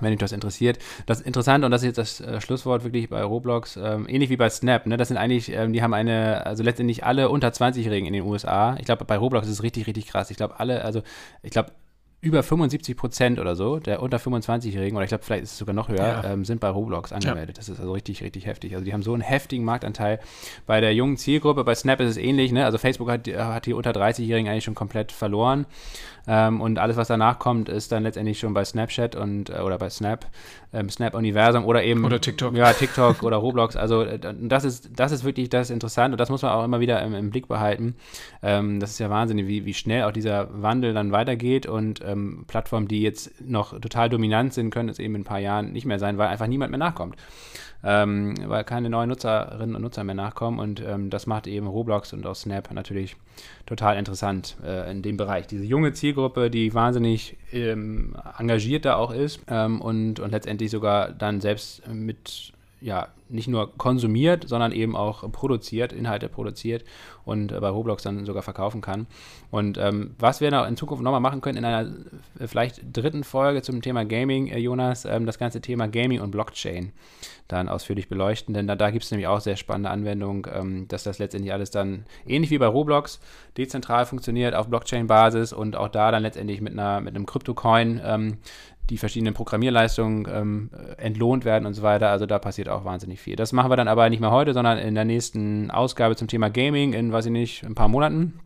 wenn 0.00 0.10
dich 0.10 0.20
das 0.20 0.32
interessiert. 0.32 0.78
Das 1.06 1.20
Interessante, 1.20 1.66
und 1.66 1.72
das 1.72 1.82
ist 1.82 1.86
jetzt 1.86 1.98
das 1.98 2.20
äh, 2.20 2.40
Schlusswort 2.40 2.84
wirklich 2.84 3.08
bei 3.08 3.22
Roblox, 3.22 3.76
ähm, 3.76 4.06
ähnlich 4.08 4.30
wie 4.30 4.36
bei 4.36 4.48
Snap, 4.48 4.86
ne? 4.86 4.96
das 4.96 5.08
sind 5.08 5.16
eigentlich, 5.16 5.50
ähm, 5.52 5.72
die 5.72 5.82
haben 5.82 5.94
eine, 5.94 6.46
also 6.46 6.62
letztendlich 6.62 7.04
alle 7.04 7.28
unter 7.28 7.48
20-Jährigen 7.48 8.06
in 8.06 8.12
den 8.12 8.22
USA. 8.24 8.76
Ich 8.78 8.84
glaube, 8.84 9.04
bei 9.04 9.16
Roblox 9.16 9.46
ist 9.46 9.54
es 9.54 9.62
richtig, 9.62 9.86
richtig 9.86 10.06
krass. 10.06 10.30
Ich 10.30 10.36
glaube, 10.36 10.58
alle, 10.60 10.84
also 10.84 11.02
ich 11.42 11.50
glaube, 11.50 11.72
über 12.22 12.42
75 12.42 12.96
Prozent 12.96 13.38
oder 13.38 13.56
so 13.56 13.78
der 13.78 14.02
unter 14.02 14.18
25-Jährigen, 14.18 14.96
oder 14.96 15.04
ich 15.04 15.08
glaube, 15.08 15.24
vielleicht 15.24 15.44
ist 15.44 15.52
es 15.52 15.58
sogar 15.58 15.74
noch 15.74 15.88
höher, 15.88 15.96
ja. 15.96 16.24
ähm, 16.24 16.44
sind 16.44 16.60
bei 16.60 16.68
Roblox 16.68 17.12
angemeldet. 17.12 17.56
Ja. 17.56 17.60
Das 17.60 17.68
ist 17.68 17.80
also 17.80 17.92
richtig, 17.92 18.22
richtig 18.22 18.46
heftig. 18.46 18.74
Also 18.74 18.84
die 18.84 18.92
haben 18.92 19.02
so 19.02 19.14
einen 19.14 19.22
heftigen 19.22 19.64
Marktanteil. 19.64 20.20
Bei 20.66 20.80
der 20.80 20.94
jungen 20.94 21.16
Zielgruppe, 21.16 21.64
bei 21.64 21.74
Snap 21.74 22.00
ist 22.00 22.10
es 22.10 22.16
ähnlich. 22.18 22.52
Ne? 22.52 22.64
Also 22.64 22.76
Facebook 22.76 23.10
hat, 23.10 23.26
hat 23.26 23.64
die 23.64 23.72
unter 23.72 23.92
30-Jährigen 23.92 24.50
eigentlich 24.50 24.64
schon 24.64 24.74
komplett 24.74 25.12
verloren. 25.12 25.66
Ähm, 26.26 26.60
und 26.60 26.78
alles, 26.78 26.96
was 26.96 27.08
danach 27.08 27.38
kommt, 27.38 27.68
ist 27.68 27.92
dann 27.92 28.02
letztendlich 28.02 28.38
schon 28.38 28.54
bei 28.54 28.64
Snapchat 28.64 29.16
und 29.16 29.50
äh, 29.50 29.60
oder 29.60 29.78
bei 29.78 29.88
Snap, 29.88 30.26
ähm, 30.72 30.90
Snap-Universum 30.90 31.64
oder 31.64 31.82
eben 31.82 32.04
oder 32.04 32.20
TikTok. 32.20 32.54
Ja, 32.54 32.72
TikTok 32.72 33.22
oder 33.22 33.38
Roblox. 33.38 33.76
Also 33.76 34.02
äh, 34.02 34.18
das 34.18 34.64
ist, 34.64 34.90
das 34.94 35.12
ist 35.12 35.24
wirklich 35.24 35.48
das 35.48 35.70
Interessante 35.70 36.14
und 36.14 36.20
das 36.20 36.28
muss 36.28 36.42
man 36.42 36.52
auch 36.52 36.64
immer 36.64 36.80
wieder 36.80 37.02
im, 37.02 37.14
im 37.14 37.30
Blick 37.30 37.48
behalten. 37.48 37.96
Ähm, 38.42 38.80
das 38.80 38.90
ist 38.90 38.98
ja 38.98 39.10
Wahnsinn, 39.10 39.38
wie, 39.46 39.64
wie 39.64 39.74
schnell 39.74 40.04
auch 40.04 40.12
dieser 40.12 40.48
Wandel 40.62 40.94
dann 40.94 41.12
weitergeht 41.12 41.66
und 41.66 42.02
ähm, 42.10 42.44
Plattformen, 42.46 42.88
die 42.88 43.02
jetzt 43.02 43.40
noch 43.40 43.78
total 43.80 44.08
dominant 44.08 44.54
sind, 44.54 44.70
können 44.70 44.88
es 44.88 44.98
eben 44.98 45.14
in 45.14 45.22
ein 45.22 45.24
paar 45.24 45.38
Jahren 45.38 45.72
nicht 45.72 45.86
mehr 45.86 45.98
sein, 45.98 46.18
weil 46.18 46.28
einfach 46.28 46.46
niemand 46.46 46.70
mehr 46.70 46.78
nachkommt 46.78 47.16
ähm, 47.82 48.34
weil 48.46 48.64
keine 48.64 48.90
neuen 48.90 49.08
Nutzerinnen 49.08 49.74
und 49.74 49.82
Nutzer 49.82 50.04
mehr 50.04 50.14
nachkommen. 50.14 50.58
Und 50.58 50.82
ähm, 50.86 51.10
das 51.10 51.26
macht 51.26 51.46
eben 51.46 51.66
Roblox 51.66 52.12
und 52.12 52.26
auch 52.26 52.34
Snap 52.34 52.70
natürlich 52.72 53.16
total 53.66 53.96
interessant 53.96 54.56
äh, 54.64 54.90
in 54.90 55.02
dem 55.02 55.16
Bereich. 55.16 55.46
Diese 55.46 55.64
junge 55.64 55.92
Zielgruppe, 55.92 56.50
die 56.50 56.74
wahnsinnig 56.74 57.36
ähm, 57.52 58.16
engagiert 58.38 58.84
da 58.84 58.96
auch 58.96 59.12
ist 59.12 59.40
ähm, 59.48 59.80
und, 59.80 60.20
und 60.20 60.30
letztendlich 60.30 60.70
sogar 60.70 61.10
dann 61.10 61.40
selbst 61.40 61.86
mit 61.88 62.52
ja, 62.80 63.08
nicht 63.28 63.48
nur 63.48 63.76
konsumiert, 63.76 64.48
sondern 64.48 64.72
eben 64.72 64.96
auch 64.96 65.30
produziert, 65.30 65.92
Inhalte 65.92 66.28
produziert 66.28 66.84
und 67.24 67.52
äh, 67.52 67.60
bei 67.60 67.68
Roblox 67.68 68.02
dann 68.02 68.24
sogar 68.26 68.42
verkaufen 68.42 68.80
kann. 68.80 69.06
Und 69.50 69.78
ähm, 69.78 70.14
was 70.18 70.40
wir 70.40 70.50
noch 70.50 70.66
in 70.66 70.76
Zukunft 70.76 71.02
nochmal 71.02 71.20
machen 71.20 71.40
können, 71.40 71.58
in 71.58 71.64
einer 71.64 71.88
äh, 72.38 72.46
vielleicht 72.46 72.80
dritten 72.92 73.24
Folge 73.24 73.62
zum 73.62 73.82
Thema 73.82 74.04
Gaming, 74.04 74.48
äh, 74.48 74.58
Jonas, 74.58 75.04
ähm, 75.04 75.26
das 75.26 75.38
ganze 75.38 75.60
Thema 75.60 75.88
Gaming 75.88 76.20
und 76.20 76.30
Blockchain 76.30 76.92
dann 77.48 77.68
ausführlich 77.68 78.08
beleuchten, 78.08 78.54
denn 78.54 78.68
da, 78.68 78.76
da 78.76 78.90
gibt 78.90 79.04
es 79.04 79.10
nämlich 79.10 79.26
auch 79.26 79.40
sehr 79.40 79.56
spannende 79.56 79.90
Anwendungen, 79.90 80.44
ähm, 80.52 80.88
dass 80.88 81.02
das 81.02 81.18
letztendlich 81.18 81.52
alles 81.52 81.70
dann 81.70 82.04
ähnlich 82.26 82.50
wie 82.50 82.58
bei 82.58 82.66
Roblox 82.66 83.20
dezentral 83.56 84.06
funktioniert 84.06 84.54
auf 84.54 84.68
Blockchain-Basis 84.68 85.52
und 85.52 85.76
auch 85.76 85.88
da 85.88 86.12
dann 86.12 86.22
letztendlich 86.22 86.60
mit, 86.60 86.72
einer, 86.72 87.00
mit 87.00 87.14
einem 87.14 87.26
Krypto-Coin 87.26 88.00
ähm, 88.04 88.38
die 88.88 88.98
verschiedenen 88.98 89.34
Programmierleistungen 89.34 90.26
ähm, 90.32 90.70
entlohnt 90.96 91.44
werden 91.44 91.66
und 91.66 91.74
so 91.74 91.82
weiter. 91.82 92.10
Also 92.10 92.26
da 92.26 92.38
passiert 92.38 92.68
auch 92.68 92.84
wahnsinnig 92.84 93.20
viel. 93.20 93.36
Das 93.36 93.52
machen 93.52 93.70
wir 93.70 93.76
dann 93.76 93.88
aber 93.88 94.08
nicht 94.10 94.20
mehr 94.20 94.32
heute, 94.32 94.52
sondern 94.52 94.78
in 94.78 94.94
der 94.94 95.04
nächsten 95.04 95.70
Ausgabe 95.70 96.16
zum 96.16 96.28
Thema 96.28 96.50
Gaming 96.50 96.92
in, 96.92 97.12
weiß 97.12 97.26
ich 97.26 97.32
nicht, 97.32 97.64
ein 97.64 97.74
paar 97.74 97.88
Monaten. 97.88 98.40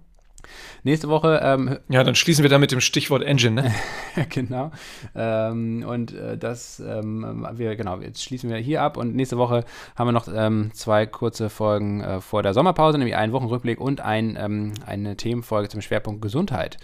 Nächste 0.83 1.09
Woche. 1.09 1.41
Ähm, 1.43 1.79
ja, 1.89 2.05
dann 2.05 2.15
schließen 2.15 2.43
wir 2.43 2.51
da 2.51 2.59
mit 2.59 2.73
dem 2.73 2.81
Stichwort 2.81 3.23
Engine, 3.23 3.63
ne? 3.63 3.75
genau. 4.29 4.71
Ähm, 5.15 5.85
und 5.87 6.13
äh, 6.13 6.37
das, 6.37 6.81
ähm, 6.81 7.47
wir, 7.55 7.77
genau, 7.77 8.01
jetzt 8.01 8.23
schließen 8.23 8.51
wir 8.51 8.59
hier 8.59 8.83
ab 8.83 8.97
und 8.97 9.15
nächste 9.15 9.39
Woche 9.39 9.65
haben 9.97 10.09
wir 10.09 10.13
noch 10.13 10.29
ähm, 10.33 10.71
zwei 10.75 11.07
kurze 11.07 11.49
Folgen 11.51 12.03
äh, 12.03 12.21
vor 12.21 12.43
der 12.43 12.55
Sommerpause, 12.55 12.99
nämlich 12.99 13.17
einen 13.17 13.33
Wochenrückblick 13.33 13.81
und 13.81 14.01
ein, 14.01 14.37
ähm, 14.39 14.75
eine 14.87 15.17
Themenfolge 15.17 15.69
zum 15.69 15.81
Schwerpunkt 15.81 16.21
Gesundheit. 16.21 16.79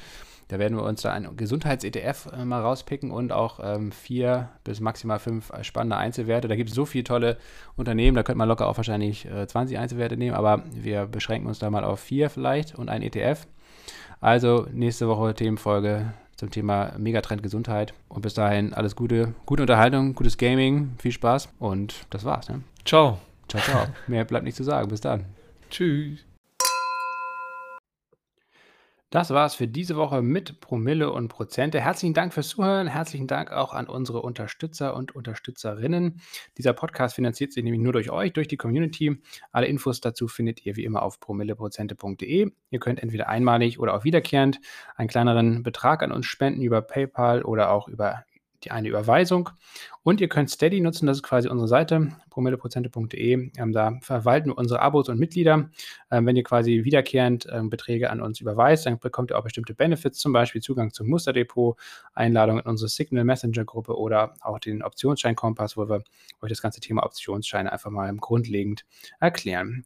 Da 0.51 0.59
werden 0.59 0.77
wir 0.77 0.83
uns 0.83 1.03
da 1.03 1.13
ein 1.13 1.37
Gesundheits-ETF 1.37 2.33
äh, 2.33 2.45
mal 2.45 2.61
rauspicken 2.61 3.11
und 3.11 3.31
auch 3.31 3.61
ähm, 3.63 3.93
vier 3.93 4.49
bis 4.65 4.81
maximal 4.81 5.19
fünf 5.19 5.51
äh, 5.51 5.63
spannende 5.63 5.97
Einzelwerte. 5.97 6.49
Da 6.49 6.57
gibt 6.57 6.71
es 6.71 6.75
so 6.75 6.85
viele 6.85 7.05
tolle 7.05 7.37
Unternehmen, 7.77 8.17
da 8.17 8.23
könnte 8.23 8.39
man 8.39 8.49
locker 8.49 8.67
auch 8.67 8.77
wahrscheinlich 8.77 9.27
äh, 9.27 9.47
20 9.47 9.79
Einzelwerte 9.79 10.17
nehmen, 10.17 10.35
aber 10.35 10.65
wir 10.73 11.07
beschränken 11.07 11.47
uns 11.47 11.61
da 11.61 11.71
mal 11.71 11.85
auf 11.85 12.01
vier 12.01 12.31
vielleicht 12.31 12.75
und 12.75 12.89
ein 12.89 13.03
ETF. 13.03 13.47
Also 14.21 14.67
nächste 14.73 15.09
Woche 15.09 15.35
Themenfolge 15.35 16.13
zum 16.37 16.51
Thema 16.51 16.93
Megatrend 16.99 17.43
Gesundheit. 17.43 17.95
Und 18.09 18.23
bis 18.23 18.35
dahin 18.35 18.75
alles 18.75 18.97
Gute, 18.97 19.35
gute 19.47 19.63
Unterhaltung, 19.63 20.15
gutes 20.15 20.37
Gaming, 20.37 20.93
viel 20.99 21.13
Spaß 21.13 21.49
und 21.59 22.07
das 22.11 22.25
war's. 22.25 22.49
Ne? 22.49 22.63
Ciao. 22.85 23.19
Ciao, 23.49 23.63
ciao. 23.63 23.87
Mehr 24.07 24.25
bleibt 24.25 24.45
nicht 24.45 24.57
zu 24.57 24.65
sagen. 24.65 24.89
Bis 24.89 25.01
dann. 25.01 25.27
Tschüss. 25.71 26.30
Das 29.11 29.31
war's 29.31 29.57
für 29.57 29.67
diese 29.67 29.97
Woche 29.97 30.23
mit 30.23 30.61
Promille 30.61 31.11
und 31.13 31.27
Prozente. 31.27 31.81
Herzlichen 31.81 32.15
Dank 32.15 32.33
fürs 32.33 32.51
Zuhören. 32.51 32.87
Herzlichen 32.87 33.27
Dank 33.27 33.51
auch 33.51 33.75
an 33.75 33.89
unsere 33.89 34.23
Unterstützer 34.23 34.95
und 34.95 35.17
Unterstützerinnen. 35.17 36.21
Dieser 36.57 36.75
Podcast 36.75 37.17
finanziert 37.17 37.53
sich 37.53 37.65
nämlich 37.65 37.83
nur 37.83 37.93
durch 37.93 38.13
euch, 38.13 38.33
durch 38.33 38.47
die 38.47 38.57
Community. 38.57 39.21
Alle 39.51 39.67
Infos 39.67 40.01
dazu 40.01 40.29
findet 40.29 40.65
ihr 40.65 40.77
wie 40.77 40.85
immer 40.85 41.03
auf 41.03 41.19
promilleprozente.de. 41.19 42.53
Ihr 42.71 42.79
könnt 42.79 43.03
entweder 43.03 43.29
einmalig 43.29 43.81
oder 43.81 43.95
auch 43.95 44.05
wiederkehrend 44.05 44.61
einen 44.95 45.09
kleineren 45.09 45.65
Betrag 45.65 46.05
an 46.05 46.13
uns 46.13 46.27
spenden 46.27 46.63
über 46.63 46.81
PayPal 46.81 47.43
oder 47.43 47.73
auch 47.73 47.89
über 47.89 48.25
die 48.65 48.71
eine 48.71 48.89
Überweisung. 48.89 49.51
Und 50.03 50.21
ihr 50.21 50.29
könnt 50.29 50.51
Steady 50.51 50.81
nutzen, 50.81 51.07
das 51.07 51.19
ist 51.19 51.23
quasi 51.23 51.49
unsere 51.49 51.69
Seite, 51.69 52.09
promilleprozente.de. 52.31 53.51
Ähm, 53.57 53.73
da 53.73 53.99
verwalten 54.01 54.49
wir 54.51 54.59
unsere 54.59 54.81
Abos 54.81 55.09
und 55.09 55.19
Mitglieder. 55.19 55.69
Ähm, 56.11 56.27
wenn 56.27 56.37
ihr 56.37 56.43
quasi 56.43 56.85
wiederkehrend 56.85 57.47
ähm, 57.53 57.69
Beträge 57.69 58.11
an 58.11 58.23
uns 58.23 58.41
überweist, 58.41 58.87
dann 58.87 58.99
bekommt 58.99 59.31
ihr 59.31 59.39
auch 59.39 59.45
bestimmte 59.45 59.75
Benefits, 59.75 60.19
zum 60.19 60.33
Beispiel 60.33 60.63
Zugang 60.63 60.93
zum 60.93 61.09
Musterdepot, 61.09 61.79
Einladung 62.15 62.59
in 62.59 62.65
unsere 62.65 62.89
Signal 62.89 63.25
Messenger 63.25 63.65
Gruppe 63.65 63.99
oder 63.99 64.35
auch 64.41 64.59
den 64.59 64.83
Optionsschein-Kompass, 64.83 65.77
wo 65.77 65.89
wir 65.89 66.03
euch 66.41 66.49
das 66.49 66.63
ganze 66.63 66.81
Thema 66.81 67.05
Optionsscheine 67.05 67.71
einfach 67.71 67.91
mal 67.91 68.15
grundlegend 68.17 68.85
erklären. 69.21 69.85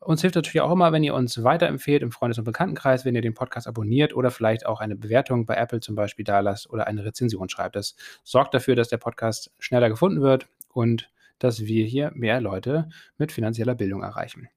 Uns 0.00 0.22
hilft 0.22 0.34
natürlich 0.34 0.62
auch 0.62 0.72
immer, 0.72 0.92
wenn 0.92 1.04
ihr 1.04 1.14
uns 1.14 1.44
weiterempfehlt 1.44 2.02
im 2.02 2.10
Freundes- 2.10 2.38
und 2.38 2.44
Bekanntenkreis, 2.44 3.04
wenn 3.04 3.14
ihr 3.14 3.20
den 3.20 3.34
Podcast 3.34 3.66
abonniert 3.66 4.14
oder 4.14 4.30
vielleicht 4.30 4.64
auch 4.64 4.80
eine 4.80 4.96
Bewertung 4.96 5.44
bei 5.44 5.56
Apple 5.56 5.80
zum 5.80 5.94
Beispiel 5.94 6.24
da 6.24 6.40
lasst 6.40 6.70
oder 6.70 6.86
eine 6.86 7.04
Rezension 7.04 7.50
schreibt. 7.50 7.76
Das 7.76 7.96
sorgt 8.24 8.54
dafür, 8.54 8.76
dass 8.76 8.88
der 8.88 8.96
Podcast 8.96 9.52
schneller 9.58 9.90
gefunden 9.90 10.22
wird 10.22 10.48
und 10.72 11.10
dass 11.38 11.60
wir 11.60 11.84
hier 11.84 12.12
mehr 12.14 12.40
Leute 12.40 12.88
mit 13.18 13.30
finanzieller 13.30 13.74
Bildung 13.74 14.02
erreichen. 14.02 14.48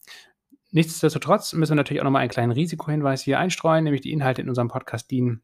Nichtsdestotrotz 0.71 1.53
müssen 1.53 1.73
wir 1.73 1.75
natürlich 1.75 2.01
auch 2.01 2.05
nochmal 2.05 2.21
einen 2.21 2.31
kleinen 2.31 2.51
Risikohinweis 2.51 3.21
hier 3.21 3.37
einstreuen, 3.37 3.83
nämlich 3.83 4.01
die 4.01 4.11
Inhalte 4.11 4.41
in 4.41 4.49
unserem 4.49 4.69
Podcast 4.69 5.11
dienen 5.11 5.41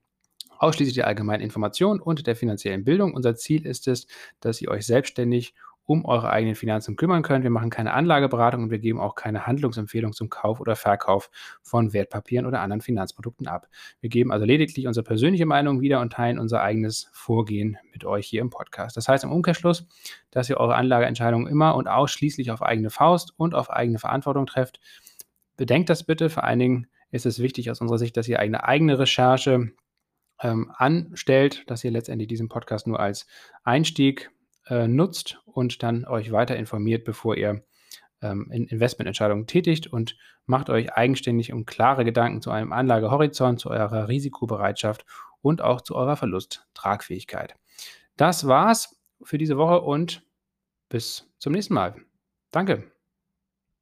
ausschließlich 0.59 0.95
der 0.95 1.07
allgemeinen 1.07 1.41
Information 1.41 1.99
und 1.99 2.27
der 2.27 2.35
finanziellen 2.35 2.83
Bildung. 2.83 3.13
Unser 3.13 3.35
Ziel 3.35 3.65
ist 3.65 3.87
es, 3.87 4.07
dass 4.39 4.61
ihr 4.61 4.69
euch 4.69 4.85
selbstständig 4.85 5.55
um 5.89 6.05
eure 6.05 6.29
eigenen 6.29 6.53
Finanzen 6.53 6.95
kümmern 6.95 7.23
könnt. 7.23 7.43
Wir 7.43 7.49
machen 7.49 7.71
keine 7.71 7.93
Anlageberatung 7.93 8.63
und 8.63 8.69
wir 8.69 8.77
geben 8.77 8.99
auch 8.99 9.15
keine 9.15 9.47
Handlungsempfehlung 9.47 10.13
zum 10.13 10.29
Kauf 10.29 10.59
oder 10.59 10.75
Verkauf 10.75 11.31
von 11.63 11.93
Wertpapieren 11.93 12.45
oder 12.45 12.61
anderen 12.61 12.81
Finanzprodukten 12.81 13.47
ab. 13.47 13.67
Wir 13.99 14.11
geben 14.11 14.31
also 14.31 14.45
lediglich 14.45 14.85
unsere 14.85 15.03
persönliche 15.03 15.47
Meinung 15.47 15.81
wieder 15.81 15.99
und 15.99 16.13
teilen 16.13 16.37
unser 16.37 16.61
eigenes 16.61 17.09
Vorgehen 17.11 17.79
mit 17.91 18.05
euch 18.05 18.27
hier 18.27 18.41
im 18.41 18.51
Podcast. 18.51 18.97
Das 18.97 19.07
heißt 19.07 19.23
im 19.23 19.31
Umkehrschluss, 19.31 19.87
dass 20.29 20.47
ihr 20.47 20.57
eure 20.57 20.75
Anlageentscheidungen 20.75 21.47
immer 21.47 21.73
und 21.73 21.87
ausschließlich 21.87 22.51
auf 22.51 22.61
eigene 22.61 22.91
Faust 22.91 23.33
und 23.37 23.55
auf 23.55 23.71
eigene 23.71 23.97
Verantwortung 23.97 24.45
trefft. 24.45 24.79
Bedenkt 25.57 25.89
das 25.89 26.03
bitte. 26.03 26.29
Vor 26.29 26.43
allen 26.43 26.59
Dingen 26.59 26.87
ist 27.09 27.25
es 27.25 27.39
wichtig 27.39 27.71
aus 27.71 27.81
unserer 27.81 27.97
Sicht, 27.97 28.15
dass 28.15 28.27
ihr 28.27 28.39
eine 28.39 28.63
eigene 28.63 28.99
Recherche 28.99 29.71
ähm, 30.43 30.71
anstellt, 30.75 31.63
dass 31.65 31.83
ihr 31.83 31.89
letztendlich 31.89 32.27
diesen 32.27 32.47
Podcast 32.47 32.85
nur 32.85 32.99
als 32.99 33.25
Einstieg 33.63 34.29
äh, 34.69 34.87
nutzt 34.87 35.39
und 35.45 35.83
dann 35.83 36.05
euch 36.05 36.31
weiter 36.31 36.55
informiert, 36.55 37.03
bevor 37.03 37.35
ihr 37.35 37.63
ähm, 38.21 38.49
in 38.51 38.65
Investmententscheidungen 38.65 39.47
tätigt 39.47 39.87
und 39.87 40.17
macht 40.45 40.69
euch 40.69 40.93
eigenständig 40.93 41.53
und 41.53 41.65
klare 41.65 42.05
Gedanken 42.05 42.41
zu 42.41 42.51
einem 42.51 42.73
Anlagehorizont, 42.73 43.59
zu 43.59 43.69
eurer 43.69 44.07
Risikobereitschaft 44.07 45.05
und 45.41 45.61
auch 45.61 45.81
zu 45.81 45.95
eurer 45.95 46.15
Verlusttragfähigkeit. 46.15 47.55
Das 48.17 48.47
war's 48.47 48.99
für 49.21 49.37
diese 49.37 49.57
Woche 49.57 49.81
und 49.81 50.23
bis 50.89 51.31
zum 51.37 51.53
nächsten 51.53 51.73
Mal. 51.73 51.95
Danke. 52.51 52.91